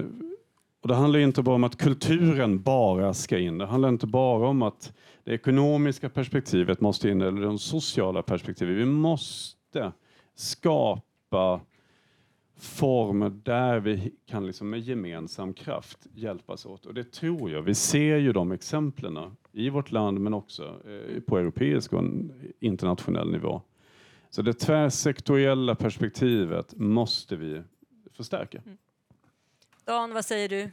och 0.82 0.89
det 0.89 0.95
handlar 0.95 1.20
inte 1.20 1.43
bara 1.43 1.55
om 1.55 1.64
att 1.64 1.76
kulturen 1.76 2.62
bara 2.62 3.14
ska 3.14 3.39
in. 3.39 3.59
Det 3.59 3.66
handlar 3.66 3.89
inte 3.89 4.07
bara 4.07 4.49
om 4.49 4.62
att 4.62 4.93
det 5.24 5.32
ekonomiska 5.32 6.09
perspektivet 6.09 6.80
måste 6.80 7.11
in 7.11 7.22
eller 7.22 7.53
det 7.53 7.59
sociala 7.59 8.22
perspektivet. 8.22 8.76
Vi 8.76 8.84
måste 8.84 9.93
skapa 10.34 11.61
former 12.57 13.30
där 13.30 13.80
vi 13.80 14.12
kan 14.26 14.46
liksom 14.46 14.70
med 14.70 14.80
gemensam 14.80 15.54
kraft 15.54 16.07
hjälpas 16.14 16.66
åt. 16.66 16.86
Och 16.86 16.94
det 16.94 17.12
tror 17.12 17.50
jag. 17.50 17.62
Vi 17.62 17.74
ser 17.74 18.16
ju 18.16 18.32
de 18.32 18.52
exemplen 18.52 19.36
i 19.52 19.70
vårt 19.70 19.90
land 19.90 20.20
men 20.20 20.34
också 20.34 20.80
eh, 20.88 21.20
på 21.20 21.38
europeisk 21.38 21.92
och 21.92 22.04
internationell 22.61 23.30
nivå. 23.30 23.62
Så 24.30 24.42
det 24.42 24.52
tvärsektoriella 24.52 25.74
perspektivet 25.74 26.74
måste 26.76 27.36
vi 27.36 27.62
förstärka. 28.12 28.62
Mm. 28.66 28.78
Dan, 29.84 30.14
vad 30.14 30.24
säger 30.24 30.48
du? 30.48 30.70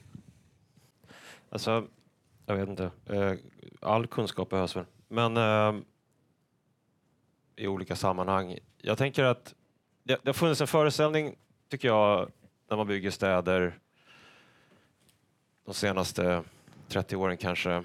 Alltså, 1.50 1.88
jag 2.46 2.56
vet 2.56 2.70
inte. 2.70 2.92
Eh, 3.06 3.34
all 3.80 4.08
kunskap 4.08 4.50
behövs 4.50 4.76
väl. 4.76 4.86
Men 5.08 5.38
eh, 5.38 5.82
i 7.56 7.68
olika 7.68 7.96
sammanhang. 7.96 8.58
Jag 8.78 8.98
tänker 8.98 9.24
att 9.24 9.56
det, 10.04 10.20
det 10.24 10.30
har 10.30 10.34
funnits 10.34 10.62
en 10.62 10.68
föreställning 10.68 11.36
tycker 11.74 11.88
jag, 11.88 12.32
när 12.68 12.78
man 12.78 12.88
bygger 12.88 13.12
städer 13.12 13.80
de 15.66 15.74
senaste 15.74 16.44
30 16.88 17.16
åren 17.16 17.38
kanske, 17.38 17.84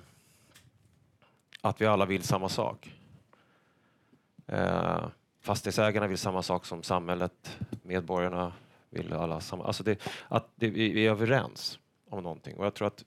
att 1.61 1.81
vi 1.81 1.87
alla 1.87 2.07
vill 2.07 2.23
samma 2.23 2.49
sak. 2.49 2.95
Eh, 4.47 5.09
fastighetsägarna 5.41 6.07
vill 6.07 6.19
samma 6.19 6.43
sak 6.43 6.67
som 6.67 6.83
samhället, 6.83 7.59
medborgarna 7.83 8.53
vill 8.91 9.13
alla 9.13 9.41
samma... 9.41 9.65
Alltså 9.65 9.83
det, 9.83 10.03
att 10.29 10.49
det, 10.55 10.71
vi 10.71 11.07
är 11.07 11.11
överens 11.11 11.79
om 12.09 12.23
någonting 12.23 12.57
och 12.57 12.67
jag 12.67 12.75
tror 12.75 12.89
att 12.89 13.05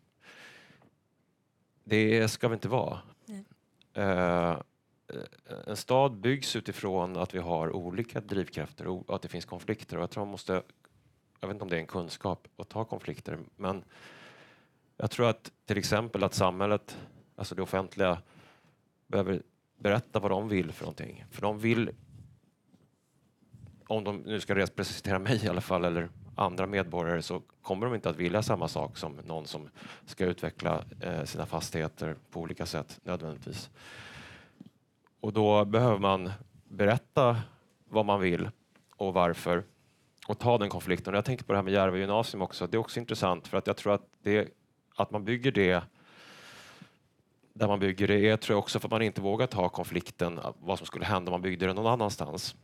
det 1.83 2.27
ska 2.27 2.47
vi 2.47 2.53
inte 2.53 2.69
vara. 2.69 2.99
Eh, 3.93 4.57
Eh, 5.13 5.57
en 5.67 5.75
stad 5.75 6.17
byggs 6.17 6.55
utifrån 6.55 7.17
att 7.17 7.33
vi 7.33 7.39
har 7.39 7.75
olika 7.75 8.21
drivkrafter 8.21 8.87
och 8.87 9.15
att 9.15 9.21
det 9.21 9.27
finns 9.27 9.45
konflikter. 9.45 9.97
Och 9.97 10.03
jag 10.03 10.09
tror 10.09 10.25
man 10.25 10.31
måste, 10.31 10.63
jag 11.39 11.47
vet 11.47 11.55
inte 11.55 11.63
om 11.63 11.69
det 11.69 11.75
är 11.75 11.79
en 11.79 11.87
kunskap 11.87 12.47
att 12.57 12.69
ta 12.69 12.85
konflikter, 12.85 13.39
men 13.55 13.83
jag 14.97 15.11
tror 15.11 15.29
att 15.29 15.51
till 15.65 15.77
exempel 15.77 16.23
att 16.23 16.33
samhället, 16.33 16.97
alltså 17.35 17.55
det 17.55 17.61
offentliga, 17.61 18.21
behöver 19.07 19.41
berätta 19.77 20.19
vad 20.19 20.31
de 20.31 20.49
vill 20.49 20.71
för 20.71 20.83
någonting. 20.83 21.25
För 21.31 21.41
de 21.41 21.59
vill, 21.59 21.91
om 23.87 24.03
de 24.03 24.17
nu 24.17 24.39
ska 24.39 24.55
representera 24.55 25.19
mig 25.19 25.45
i 25.45 25.47
alla 25.47 25.61
fall, 25.61 25.85
eller 25.85 26.09
andra 26.35 26.67
medborgare 26.67 27.21
så 27.21 27.41
kommer 27.61 27.85
de 27.85 27.95
inte 27.95 28.09
att 28.09 28.17
vilja 28.17 28.43
samma 28.43 28.67
sak 28.67 28.97
som 28.97 29.15
någon 29.25 29.47
som 29.47 29.69
ska 30.05 30.25
utveckla 30.25 30.83
eh, 30.99 31.23
sina 31.23 31.45
fastigheter 31.45 32.15
på 32.31 32.39
olika 32.39 32.65
sätt 32.65 32.99
nödvändigtvis. 33.03 33.69
Och 35.21 35.33
då 35.33 35.65
behöver 35.65 35.99
man 35.99 36.31
berätta 36.63 37.37
vad 37.89 38.05
man 38.05 38.19
vill 38.19 38.49
och 38.95 39.13
varför 39.13 39.63
och 40.27 40.39
ta 40.39 40.57
den 40.57 40.69
konflikten. 40.69 41.13
Och 41.13 41.17
jag 41.17 41.25
tänker 41.25 41.45
på 41.45 41.51
det 41.51 41.57
här 41.57 41.63
med 41.63 41.73
Järva 41.73 41.97
gymnasium 41.97 42.41
också. 42.41 42.67
Det 42.67 42.77
är 42.77 42.79
också 42.79 42.99
intressant 42.99 43.47
för 43.47 43.57
att 43.57 43.67
jag 43.67 43.77
tror 43.77 43.93
att, 43.93 44.07
det, 44.23 44.47
att 44.95 45.11
man 45.11 45.25
bygger 45.25 45.51
det 45.51 45.83
där 47.53 47.67
man 47.67 47.79
bygger 47.79 48.07
det 48.07 48.29
är 48.29 48.37
tror 48.37 48.55
jag 48.55 48.59
också 48.59 48.79
för 48.79 48.87
att 48.87 48.91
man 48.91 49.01
inte 49.01 49.21
vågar 49.21 49.47
ta 49.47 49.69
konflikten 49.69 50.39
vad 50.59 50.77
som 50.77 50.87
skulle 50.87 51.05
hända 51.05 51.29
om 51.29 51.33
man 51.33 51.41
byggde 51.41 51.65
det 51.65 51.73
någon 51.73 51.93
annanstans. 51.93 52.55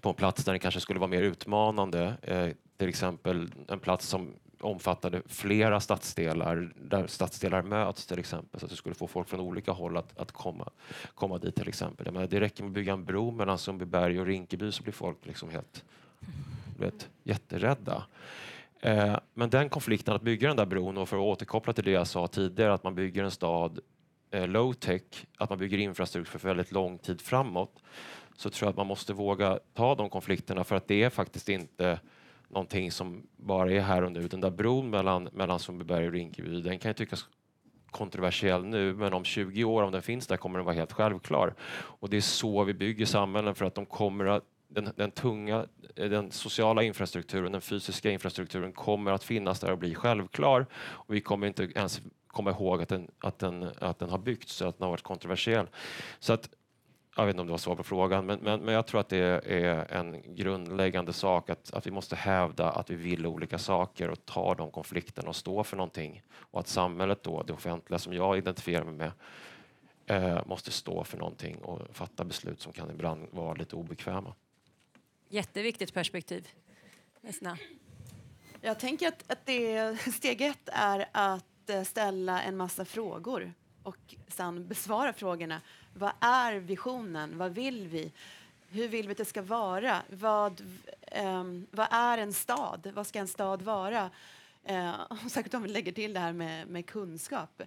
På 0.00 0.08
en 0.08 0.14
plats 0.14 0.44
där 0.44 0.52
det 0.52 0.58
kanske 0.58 0.80
skulle 0.80 1.00
vara 1.00 1.10
mer 1.10 1.22
utmanande. 1.22 2.16
Eh, 2.22 2.48
till 2.76 2.88
exempel 2.88 3.54
en 3.68 3.78
plats 3.78 4.06
som 4.06 4.34
omfattade 4.60 5.22
flera 5.26 5.80
stadsdelar, 5.80 6.72
där 6.76 7.06
stadsdelar 7.06 7.62
möts 7.62 8.06
till 8.06 8.18
exempel, 8.18 8.60
så 8.60 8.66
att 8.66 8.70
du 8.70 8.76
skulle 8.76 8.94
få 8.94 9.06
folk 9.06 9.28
från 9.28 9.40
olika 9.40 9.72
håll 9.72 9.96
att, 9.96 10.18
att 10.18 10.32
komma, 10.32 10.70
komma 11.14 11.38
dit 11.38 11.56
till 11.56 11.68
exempel. 11.68 12.06
Jag 12.06 12.12
menar, 12.12 12.26
det 12.26 12.40
räcker 12.40 12.62
med 12.62 12.70
att 12.70 12.74
bygga 12.74 12.92
en 12.92 13.04
bro 13.04 13.30
mellan 13.30 13.58
Sundbyberg 13.58 14.20
och 14.20 14.26
Rinkeby 14.26 14.72
så 14.72 14.82
blir 14.82 14.92
folk 14.92 15.26
liksom 15.26 15.50
helt 15.50 15.84
vet, 16.78 17.08
jätterädda. 17.22 18.04
Eh, 18.80 19.16
men 19.34 19.50
den 19.50 19.68
konflikten 19.68 20.14
att 20.14 20.22
bygga 20.22 20.48
den 20.48 20.56
där 20.56 20.66
bron 20.66 20.98
och 20.98 21.08
för 21.08 21.16
att 21.16 21.22
återkoppla 21.22 21.72
till 21.72 21.84
det 21.84 21.90
jag 21.90 22.06
sa 22.06 22.26
tidigare 22.26 22.74
att 22.74 22.84
man 22.84 22.94
bygger 22.94 23.24
en 23.24 23.30
stad 23.30 23.80
eh, 24.30 24.48
low 24.48 24.72
tech, 24.72 25.02
att 25.36 25.50
man 25.50 25.58
bygger 25.58 25.78
infrastruktur 25.78 26.38
för 26.38 26.48
väldigt 26.48 26.72
lång 26.72 26.98
tid 26.98 27.20
framåt 27.20 27.82
så 28.36 28.50
tror 28.50 28.66
jag 28.66 28.70
att 28.70 28.76
man 28.76 28.86
måste 28.86 29.12
våga 29.12 29.58
ta 29.74 29.94
de 29.94 30.10
konflikterna 30.10 30.64
för 30.64 30.76
att 30.76 30.88
det 30.88 31.02
är 31.02 31.10
faktiskt 31.10 31.48
inte 31.48 32.00
någonting 32.50 32.92
som 32.92 33.26
bara 33.36 33.72
är 33.72 33.80
här 33.80 34.02
och 34.02 34.12
nu. 34.12 34.28
Den 34.28 34.40
där 34.40 34.50
bron 34.50 34.90
mellan, 34.90 35.28
mellan 35.32 35.58
Sundbyberg 35.58 36.06
och 36.06 36.12
Rinkeby, 36.12 36.60
den 36.60 36.78
kan 36.78 36.90
ju 36.90 36.94
tyckas 36.94 37.26
kontroversiell 37.90 38.64
nu, 38.64 38.94
men 38.94 39.12
om 39.12 39.24
20 39.24 39.64
år, 39.64 39.82
om 39.82 39.92
den 39.92 40.02
finns 40.02 40.26
där, 40.26 40.36
kommer 40.36 40.58
den 40.58 40.66
vara 40.66 40.76
helt 40.76 40.92
självklar. 40.92 41.54
Och 41.72 42.10
det 42.10 42.16
är 42.16 42.20
så 42.20 42.64
vi 42.64 42.74
bygger 42.74 43.06
samhällen, 43.06 43.54
för 43.54 43.64
att 43.64 43.74
de 43.74 43.86
kommer 43.86 44.26
att 44.26 44.44
den, 44.68 44.90
den, 44.96 45.10
tunga, 45.10 45.66
den 45.94 46.30
sociala 46.30 46.82
infrastrukturen, 46.82 47.52
den 47.52 47.60
fysiska 47.60 48.10
infrastrukturen 48.10 48.72
kommer 48.72 49.12
att 49.12 49.24
finnas 49.24 49.60
där 49.60 49.72
och 49.72 49.78
bli 49.78 49.94
självklar. 49.94 50.66
Och 50.72 51.14
vi 51.14 51.20
kommer 51.20 51.46
inte 51.46 51.64
ens 51.74 52.00
komma 52.26 52.50
ihåg 52.50 52.82
att 52.82 52.88
den, 52.88 53.10
att 53.18 53.38
den, 53.38 53.70
att 53.78 53.98
den 53.98 54.10
har 54.10 54.18
byggts, 54.18 54.62
att 54.62 54.78
den 54.78 54.84
har 54.84 54.90
varit 54.90 55.02
kontroversiell. 55.02 55.66
Så 56.18 56.32
att, 56.32 56.48
jag 57.20 57.26
vet 57.26 57.34
inte 57.34 57.40
om 57.40 57.46
det 57.46 57.50
var 57.50 57.58
svar 57.58 57.76
på 57.76 57.82
frågan, 57.82 58.26
men, 58.26 58.38
men, 58.40 58.60
men 58.60 58.74
jag 58.74 58.86
tror 58.86 59.00
att 59.00 59.08
det 59.08 59.18
är 59.44 59.92
en 59.92 60.34
grundläggande 60.34 61.12
sak 61.12 61.50
att, 61.50 61.74
att 61.74 61.86
vi 61.86 61.90
måste 61.90 62.16
hävda 62.16 62.70
att 62.70 62.90
vi 62.90 62.94
vill 62.94 63.26
olika 63.26 63.58
saker 63.58 64.10
och 64.10 64.26
ta 64.26 64.54
de 64.54 64.70
konflikterna 64.70 65.28
och 65.28 65.36
stå 65.36 65.64
för 65.64 65.76
någonting. 65.76 66.22
Och 66.32 66.60
att 66.60 66.68
samhället 66.68 67.22
då, 67.22 67.42
det 67.42 67.52
offentliga 67.52 67.98
som 67.98 68.12
jag 68.12 68.38
identifierar 68.38 68.84
mig 68.84 68.94
med, 68.94 69.12
eh, 70.06 70.46
måste 70.46 70.70
stå 70.70 71.04
för 71.04 71.18
någonting 71.18 71.56
och 71.56 71.80
fatta 71.92 72.24
beslut 72.24 72.60
som 72.60 72.72
kan 72.72 72.90
ibland 72.90 73.28
vara 73.30 73.54
lite 73.54 73.76
obekväma. 73.76 74.34
Jätteviktigt 75.28 75.94
perspektiv. 75.94 76.48
Vesna. 77.20 77.58
Jag 78.60 78.78
tänker 78.78 79.08
att, 79.08 79.32
att 79.32 79.46
det, 79.46 79.96
steg 80.14 80.40
ett 80.40 80.68
är 80.72 81.08
att 81.12 81.70
eh, 81.70 81.82
ställa 81.82 82.42
en 82.42 82.56
massa 82.56 82.84
frågor 82.84 83.52
och 83.82 84.14
sen 84.28 84.68
besvara 84.68 85.12
frågorna. 85.12 85.60
Vad 85.94 86.12
är 86.20 86.56
visionen? 86.56 87.38
Vad 87.38 87.54
vill 87.54 87.88
vi? 87.88 88.12
Hur 88.68 88.88
vill 88.88 89.06
vi 89.06 89.12
att 89.12 89.18
det 89.18 89.24
ska 89.24 89.42
vara? 89.42 90.02
Vad, 90.08 90.60
um, 91.16 91.66
vad 91.70 91.88
är 91.90 92.18
en 92.18 92.32
stad? 92.32 92.90
Vad 92.94 93.06
ska 93.06 93.18
en 93.18 93.28
stad 93.28 93.62
vara? 93.62 94.10
Uh, 94.70 95.28
särskilt 95.28 95.54
om 95.54 95.62
vi 95.62 95.68
lägger 95.68 95.92
till 95.92 96.12
det 96.12 96.20
här 96.20 96.32
med, 96.32 96.68
med 96.68 96.86
kunskap. 96.86 97.62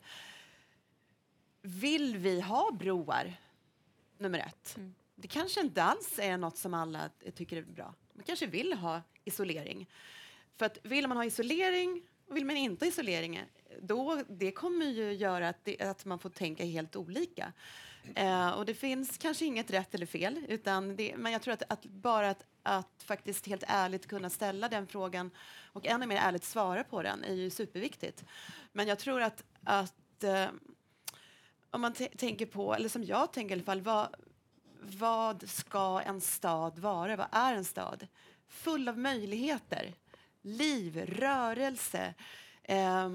Vill 1.62 2.18
vi 2.18 2.42
ha 2.42 2.72
broar? 2.72 3.34
Nummer 4.18 4.40
ett. 4.40 4.78
Mm 4.78 4.94
det 5.24 5.28
kanske 5.28 5.62
inte 5.62 5.84
alls 5.84 6.20
är 6.20 6.38
något 6.38 6.58
som 6.58 6.74
alla 6.74 7.10
tycker 7.36 7.58
är 7.58 7.62
bra. 7.62 7.94
Man 8.14 8.24
kanske 8.24 8.46
vill 8.46 8.74
ha 8.74 9.02
isolering. 9.26 9.90
För 10.56 10.66
att 10.66 10.78
vill 10.84 11.08
man 11.08 11.18
ha 11.18 11.26
isolering 11.26 12.02
och 12.28 12.38
vill 12.38 12.46
man 12.46 12.58
inte 12.58 12.86
ha 12.86 12.90
isolering, 12.90 13.44
då, 13.82 14.24
det 14.28 14.52
kommer 14.52 14.86
ju 14.86 15.14
göra 15.14 15.50
att, 15.50 15.66
det, 15.66 15.82
att 15.82 16.06
man 16.06 16.20
får 16.20 16.30
tänka 16.30 16.66
helt 16.66 16.96
olika. 16.96 17.54
Eh, 18.16 18.50
och 18.50 18.66
det 18.66 18.74
finns 18.74 19.18
kanske 19.18 19.46
inget 19.46 19.72
rätt 19.72 19.96
eller 19.96 20.06
fel, 20.06 20.46
utan 20.48 20.96
det, 20.96 21.18
men 21.18 21.32
jag 21.32 21.42
tror 21.42 21.54
att, 21.54 21.64
att 21.68 21.86
bara 21.86 22.30
att, 22.30 22.46
att, 22.64 23.04
faktiskt 23.06 23.48
helt 23.48 23.64
ärligt 23.68 24.08
kunna 24.08 24.30
ställa 24.30 24.70
den 24.70 24.88
frågan 24.88 25.32
och 25.66 25.88
ännu 25.88 26.06
mer 26.06 26.16
ärligt 26.16 26.44
svara 26.44 26.84
på 26.84 27.02
den 27.02 27.24
är 27.24 27.34
ju 27.34 27.50
superviktigt. 27.50 28.24
Men 28.72 28.88
jag 28.88 29.00
tror 29.00 29.22
att, 29.22 29.44
att 29.64 30.24
eh, 30.24 30.48
om 31.72 31.82
man 31.82 31.94
tänker 31.94 32.46
på, 32.46 32.76
eller 32.76 32.90
som 32.90 33.04
jag 33.04 33.34
tänker 33.34 33.56
i 33.56 33.60
alla 33.60 33.66
fall, 33.66 33.82
vad, 33.82 34.16
vad 34.82 35.50
ska 35.50 36.02
en 36.02 36.22
stad 36.22 36.80
vara? 36.80 37.16
Vad 37.16 37.28
är 37.32 37.56
en 37.56 37.66
stad? 37.66 38.08
Full 38.48 38.90
av 38.90 38.98
möjligheter, 38.98 39.94
liv, 40.42 41.06
rörelse. 41.06 42.14
Eh, 42.64 43.10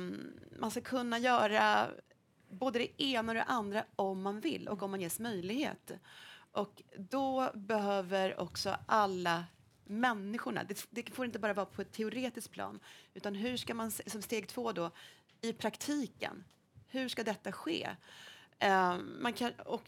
man 0.58 0.70
ska 0.70 0.80
kunna 0.80 1.18
göra 1.18 1.88
både 2.48 2.78
det 2.78 3.02
ena 3.02 3.32
och 3.32 3.34
det 3.34 3.42
andra 3.42 3.84
om 3.96 4.22
man 4.22 4.40
vill 4.40 4.68
och 4.68 4.82
om 4.82 4.90
man 4.90 5.00
ges 5.00 5.18
möjlighet. 5.18 5.92
Och 6.52 6.82
då 6.96 7.50
behöver 7.54 8.40
också 8.40 8.76
alla 8.86 9.44
människorna, 9.84 10.64
det, 10.64 10.86
det, 10.90 11.10
får 11.10 11.24
inte 11.24 11.38
bara 11.38 11.54
vara 11.54 11.66
på 11.66 11.82
ett 11.82 11.92
teoretiskt 11.92 12.50
plan, 12.50 12.80
utan 13.14 13.34
hur 13.34 13.56
ska 13.56 13.74
man 13.74 13.90
som 13.90 14.22
steg 14.22 14.48
två 14.48 14.72
då 14.72 14.90
i 15.40 15.52
praktiken, 15.52 16.44
hur 16.88 17.08
ska 17.08 17.22
detta 17.22 17.52
ske? 17.52 17.88
Uh, 18.64 18.98
man 19.20 19.32
kan, 19.32 19.52
och, 19.52 19.82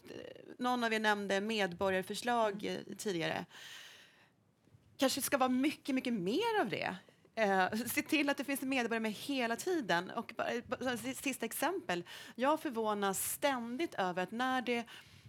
någon 0.57 0.83
av 0.83 0.93
er 0.93 0.99
nämnde 0.99 1.41
medborgarförslag 1.41 2.65
mm. 2.65 2.97
tidigare. 2.97 3.45
kanske 4.97 5.21
ska 5.21 5.37
vara 5.37 5.49
mycket, 5.49 5.95
mycket 5.95 6.13
mer 6.13 6.61
av 6.61 6.69
det. 6.69 6.95
Eh, 7.35 7.71
se 7.85 8.01
till 8.01 8.29
att 8.29 8.37
det 8.37 8.43
finns 8.43 8.61
medborgare 8.61 8.99
med 8.99 9.11
hela 9.11 9.55
tiden. 9.55 10.09
Och 10.09 10.33
bara, 10.37 10.97
sista 10.97 11.45
exempel. 11.45 12.03
Jag 12.35 12.59
förvånas 12.59 13.31
ständigt 13.31 13.93
över 13.93 14.23
att 14.23 14.31
när 14.31 14.61
det, 14.61 14.85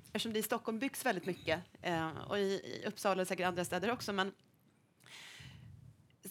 eftersom 0.06 0.32
det 0.32 0.38
i 0.38 0.42
Stockholm 0.42 0.78
byggs 0.78 1.06
väldigt 1.06 1.26
mycket, 1.26 1.60
eh, 1.82 2.18
och 2.28 2.38
i, 2.38 2.42
i 2.42 2.84
Uppsala 2.86 3.22
och 3.22 3.28
säkert 3.28 3.46
andra 3.46 3.64
städer 3.64 3.90
också, 3.90 4.12
men 4.12 4.32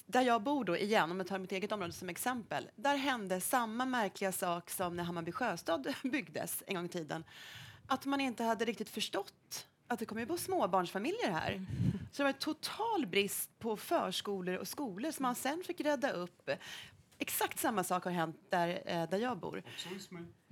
där 0.06 0.22
jag 0.22 0.44
bor 0.44 0.64
då 0.66 0.78
igen, 0.78 1.12
om 1.12 1.18
jag 1.18 1.28
tar 1.28 1.40
mitt 1.40 1.52
eget 1.52 1.72
område 1.72 1.94
som 1.94 2.10
exempel, 2.10 2.70
där 2.76 2.96
hände 2.96 3.42
samma 3.42 3.86
märkliga 3.86 4.32
sak 4.32 4.70
som 4.70 4.96
när 4.96 5.04
Hammarby 5.04 5.32
sjöstad 5.32 5.94
byggdes 6.04 6.64
en 6.68 6.76
gång 6.76 6.86
i 6.86 6.90
tiden. 6.90 7.24
Att 7.88 8.06
man 8.06 8.22
inte 8.22 8.44
hade 8.44 8.66
riktigt 8.66 8.90
förstått 8.90 9.68
att 9.92 10.00
det 10.00 10.06
kommer 10.06 10.22
ju 10.22 10.26
bo 10.26 10.38
småbarnsfamiljer 10.38 11.32
här. 11.32 11.66
Så 12.12 12.24
det 12.24 12.24
var 12.24 12.32
total 12.32 13.08
brist 13.08 13.60
på 13.60 13.78
förskolor 13.78 14.56
och 14.56 14.68
skolor 14.68 15.12
som 15.12 15.24
man 15.24 15.36
sen 15.36 15.64
fick 15.64 15.82
rädda 15.82 16.12
upp. 16.12 16.50
Exakt 17.18 17.60
samma 17.60 17.84
sak 17.84 18.04
har 18.04 18.12
hänt 18.12 18.36
där, 18.50 18.82
eh, 18.86 19.10
där 19.10 19.18
jag 19.18 19.38
bor. 19.38 19.64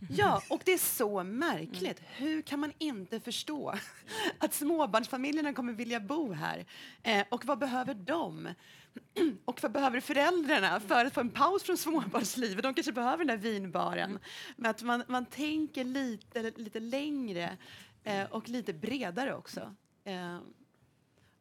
Ja, 0.09 0.41
och 0.49 0.61
det 0.65 0.73
är 0.73 0.77
så 0.77 1.23
märkligt. 1.23 2.01
Hur 2.05 2.41
kan 2.41 2.59
man 2.59 2.73
inte 2.77 3.19
förstå 3.19 3.73
att 4.37 4.53
småbarnsfamiljerna 4.53 5.53
kommer 5.53 5.73
vilja 5.73 5.99
bo 5.99 6.33
här? 6.33 6.65
Eh, 7.03 7.25
och 7.29 7.45
vad 7.45 7.59
behöver 7.59 7.93
de? 7.93 8.49
Och 9.45 9.63
vad 9.63 9.71
behöver 9.71 9.99
föräldrarna 9.99 10.79
för 10.79 11.05
att 11.05 11.13
få 11.13 11.19
en 11.19 11.29
paus 11.29 11.63
från 11.63 11.77
småbarnslivet? 11.77 12.63
De 12.63 12.73
kanske 12.73 12.91
behöver 12.91 13.17
den 13.17 13.27
där 13.27 13.51
vinbaren. 13.51 14.19
Men 14.55 14.71
att 14.71 14.83
man, 14.83 15.03
man 15.07 15.25
tänker 15.25 15.83
lite, 15.83 16.51
lite 16.55 16.79
längre 16.79 17.57
eh, 18.03 18.31
och 18.31 18.49
lite 18.49 18.73
bredare 18.73 19.35
också. 19.35 19.75
Eh, 20.03 20.37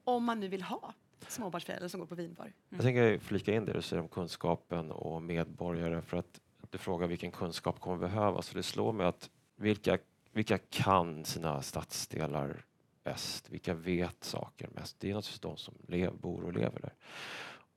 om 0.04 0.24
man 0.24 0.40
nu 0.40 0.48
vill 0.48 0.62
ha 0.62 0.94
småbarnsföräldrar 1.28 1.88
som 1.88 2.00
går 2.00 2.06
på 2.06 2.14
vinbar. 2.14 2.44
Mm. 2.44 2.54
Jag 2.68 2.80
tänker 2.80 3.18
flika 3.18 3.54
in 3.54 3.64
det 3.64 3.72
du 3.72 3.82
säger 3.82 4.02
om 4.02 4.09
kunskapen 4.09 4.90
och 4.90 5.22
medborgare 5.22 6.02
för 6.02 6.16
att 6.16 6.40
du 6.70 6.78
frågar 6.78 7.06
vilken 7.06 7.30
kunskap 7.30 7.80
kommer 7.80 7.96
behövas. 7.96 8.50
det 8.50 8.62
slår 8.62 8.92
mig 8.92 9.06
att 9.06 9.30
vilka, 9.56 9.98
vilka 10.32 10.59
kan 10.59 11.24
sina 11.24 11.62
stadsdelar 11.62 12.64
bäst? 13.04 13.50
Vilka 13.50 13.74
vet 13.74 14.24
saker 14.24 14.68
mest? 14.74 15.00
Det 15.00 15.11
är 15.11 15.14
naturligtvis 15.14 15.40
de 15.40 15.56
som 15.56 15.74
lev, 15.88 16.16
bor 16.16 16.44
och 16.44 16.52
lever 16.52 16.80
där. 16.80 16.94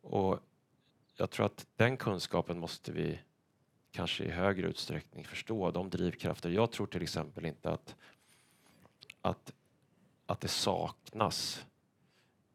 Och 0.02 0.40
jag 1.18 1.30
tror 1.30 1.46
att 1.46 1.68
den 1.76 1.98
kunskapen 1.98 2.60
måste 2.60 2.92
vi 2.92 3.20
kanske 3.92 4.24
i 4.24 4.30
högre 4.30 4.68
utsträckning 4.68 5.26
förstå, 5.26 5.72
de 5.72 5.90
drivkrafter. 5.90 6.50
Jag 6.50 6.72
tror 6.72 6.88
till 6.88 7.02
exempel 7.02 7.46
inte 7.46 7.70
att, 7.70 7.96
att, 9.22 9.54
att 10.26 10.42
det 10.42 10.48
saknas 10.48 11.66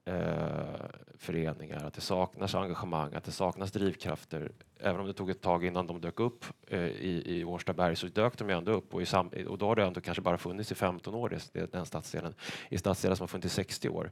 eh, 0.05 0.87
föreningar, 1.19 1.85
att 1.85 1.95
det 1.95 2.01
saknas 2.01 2.55
engagemang, 2.55 3.15
att 3.15 3.25
det 3.25 3.33
saknas 3.33 3.73
drivkrafter. 3.73 4.53
Även 4.79 5.01
om 5.01 5.07
det 5.07 5.13
tog 5.13 5.31
ett 5.31 5.41
tag 5.41 5.65
innan 5.65 5.87
de 5.87 6.01
dök 6.01 6.21
upp 6.21 6.45
eh, 6.67 6.81
i, 6.81 7.23
i 7.27 7.45
Årstaberg 7.45 7.97
så 7.97 8.07
dök 8.07 8.39
de 8.39 8.51
ändå 8.51 8.73
upp 8.73 8.95
och, 8.95 9.03
i 9.03 9.07
sam 9.07 9.31
och 9.49 9.59
då 9.59 9.67
har 9.67 9.77
det 9.77 9.85
ändå 9.85 10.01
kanske 10.01 10.23
bara 10.23 10.39
funnits 10.39 10.73
i 10.73 10.75
15 10.75 11.15
år, 11.15 11.39
det, 11.53 11.73
den 11.73 11.87
stadsdelen. 11.87 12.35
I 12.69 12.79
stadsdelar 12.79 13.15
som 13.15 13.23
har 13.23 13.29
funnits 13.29 13.47
i 13.47 13.51
60 13.51 13.89
år. 13.89 14.11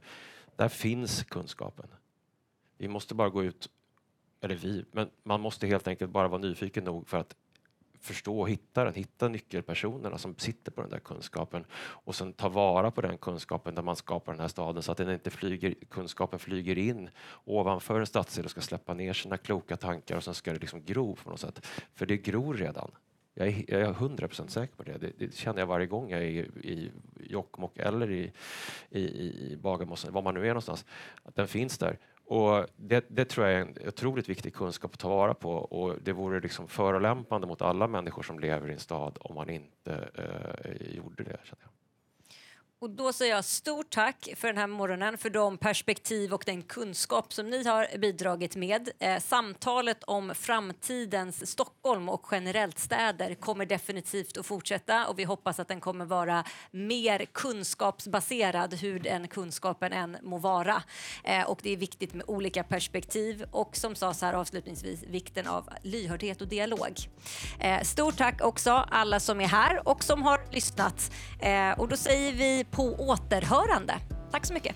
Där 0.55 0.69
finns 0.69 1.23
kunskapen. 1.23 1.87
Vi 2.77 2.87
måste 2.87 3.15
bara 3.15 3.29
gå 3.29 3.43
ut 3.43 3.69
eller 4.41 4.55
vi, 4.55 4.85
men 4.91 5.09
man 5.23 5.41
måste 5.41 5.67
helt 5.67 5.87
enkelt 5.87 6.11
bara 6.11 6.27
vara 6.27 6.41
nyfiken 6.41 6.83
nog 6.83 7.07
för 7.07 7.17
att 7.17 7.35
förstå 8.01 8.39
och 8.39 8.49
hitta 8.49 8.83
den, 8.83 8.93
hitta 8.93 9.27
nyckelpersonerna 9.27 10.17
som 10.17 10.35
sitter 10.37 10.71
på 10.71 10.81
den 10.81 10.89
där 10.89 10.99
kunskapen 10.99 11.65
och 11.75 12.15
sen 12.15 12.33
ta 12.33 12.49
vara 12.49 12.91
på 12.91 13.01
den 13.01 13.17
kunskapen 13.17 13.75
när 13.75 13.81
man 13.81 13.95
skapar 13.95 14.33
den 14.33 14.41
här 14.41 14.47
staden 14.47 14.83
så 14.83 14.91
att 14.91 14.97
den 14.97 15.09
inte 15.09 15.29
flyger, 15.29 15.75
kunskapen 15.89 16.39
flyger 16.39 16.77
in 16.77 17.09
ovanför 17.45 17.99
en 17.99 18.05
stadsdel 18.05 18.45
och 18.45 18.51
ska 18.51 18.61
släppa 18.61 18.93
ner 18.93 19.13
sina 19.13 19.37
kloka 19.37 19.77
tankar 19.77 20.17
och 20.17 20.23
sen 20.23 20.33
ska 20.33 20.53
det 20.53 20.59
liksom 20.59 20.85
gro 20.85 21.15
på 21.15 21.29
något 21.29 21.39
sätt. 21.39 21.65
För 21.93 22.05
det 22.05 22.17
gror 22.17 22.53
redan. 22.53 22.91
Jag 23.37 23.47
är, 23.47 23.65
jag 23.67 23.81
är 23.81 23.93
100% 23.93 24.47
säker 24.47 24.75
på 24.75 24.83
det. 24.83 24.97
det. 24.97 25.11
det. 25.17 25.35
känner 25.35 25.59
jag 25.59 25.67
varje 25.67 25.87
gång 25.87 26.09
jag 26.09 26.21
är 26.21 26.25
i, 26.25 26.39
i 26.39 26.91
Jokkmokk 27.19 27.77
eller 27.77 28.11
i, 28.11 28.31
i, 28.89 29.01
i 29.01 29.57
Bagarmossen, 29.61 30.13
var 30.13 30.21
man 30.21 30.33
nu 30.33 30.41
är 30.41 30.47
någonstans. 30.47 30.85
Att 31.23 31.35
den 31.35 31.47
finns 31.47 31.77
där. 31.77 31.97
Och 32.27 32.65
det, 32.75 33.05
det, 33.07 33.25
tror 33.25 33.47
jag 33.47 33.55
är 33.55 33.61
en 33.61 33.87
otroligt 33.87 34.29
viktig 34.29 34.53
kunskap 34.53 34.93
att 34.93 34.99
ta 34.99 35.09
vara 35.09 35.33
på 35.33 35.51
och 35.51 35.95
det 36.03 36.13
vore 36.13 36.39
liksom 36.39 36.67
förolämpande 36.67 37.47
mot 37.47 37.61
alla 37.61 37.87
människor 37.87 38.23
som 38.23 38.39
lever 38.39 38.69
i 38.69 38.73
en 38.73 38.79
stad 38.79 39.17
om 39.21 39.35
man 39.35 39.49
inte 39.49 40.09
eh, 40.15 40.95
gjorde 40.95 41.23
det. 41.23 41.37
Känner 41.43 41.61
jag. 41.63 41.84
Och 42.81 42.89
då 42.89 43.13
säger 43.13 43.35
jag 43.35 43.45
stort 43.45 43.89
tack 43.89 44.29
för 44.35 44.47
den 44.47 44.57
här 44.57 44.67
morgonen, 44.67 45.17
för 45.17 45.29
de 45.29 45.57
perspektiv 45.57 46.33
och 46.33 46.43
den 46.45 46.63
kunskap 46.63 47.33
som 47.33 47.49
ni 47.49 47.63
har 47.63 47.97
bidragit 47.97 48.55
med. 48.55 48.89
Eh, 48.99 49.19
samtalet 49.19 50.03
om 50.03 50.35
framtidens 50.35 51.51
Stockholm 51.51 52.09
och 52.09 52.27
generellt 52.31 52.79
städer 52.79 53.35
kommer 53.35 53.65
definitivt 53.65 54.37
att 54.37 54.45
fortsätta 54.45 55.07
och 55.07 55.19
vi 55.19 55.23
hoppas 55.23 55.59
att 55.59 55.67
den 55.67 55.79
kommer 55.79 56.05
vara 56.05 56.43
mer 56.71 57.25
kunskapsbaserad, 57.25 58.73
hur 58.73 58.99
den 58.99 59.27
kunskapen 59.27 59.93
än 59.93 60.17
må 60.21 60.37
vara. 60.37 60.83
Eh, 61.23 61.43
och 61.43 61.59
det 61.63 61.69
är 61.69 61.77
viktigt 61.77 62.13
med 62.13 62.25
olika 62.27 62.63
perspektiv 62.63 63.45
och 63.51 63.77
som 63.77 63.95
sades 63.95 64.21
här 64.21 64.33
avslutningsvis, 64.33 65.03
vikten 65.03 65.47
av 65.47 65.69
lyhördhet 65.81 66.41
och 66.41 66.47
dialog. 66.47 66.97
Eh, 67.59 67.81
stort 67.81 68.17
tack 68.17 68.41
också 68.41 68.71
alla 68.71 69.19
som 69.19 69.41
är 69.41 69.47
här 69.47 69.87
och 69.87 70.03
som 70.03 70.23
har 70.23 70.41
lyssnat. 70.51 71.11
Eh, 71.39 71.79
och 71.79 71.87
då 71.87 71.97
säger 71.97 72.33
vi 72.33 72.64
på 72.71 72.83
återhörande. 72.83 73.93
Tack 74.31 74.45
så 74.45 74.53
mycket. 74.53 74.75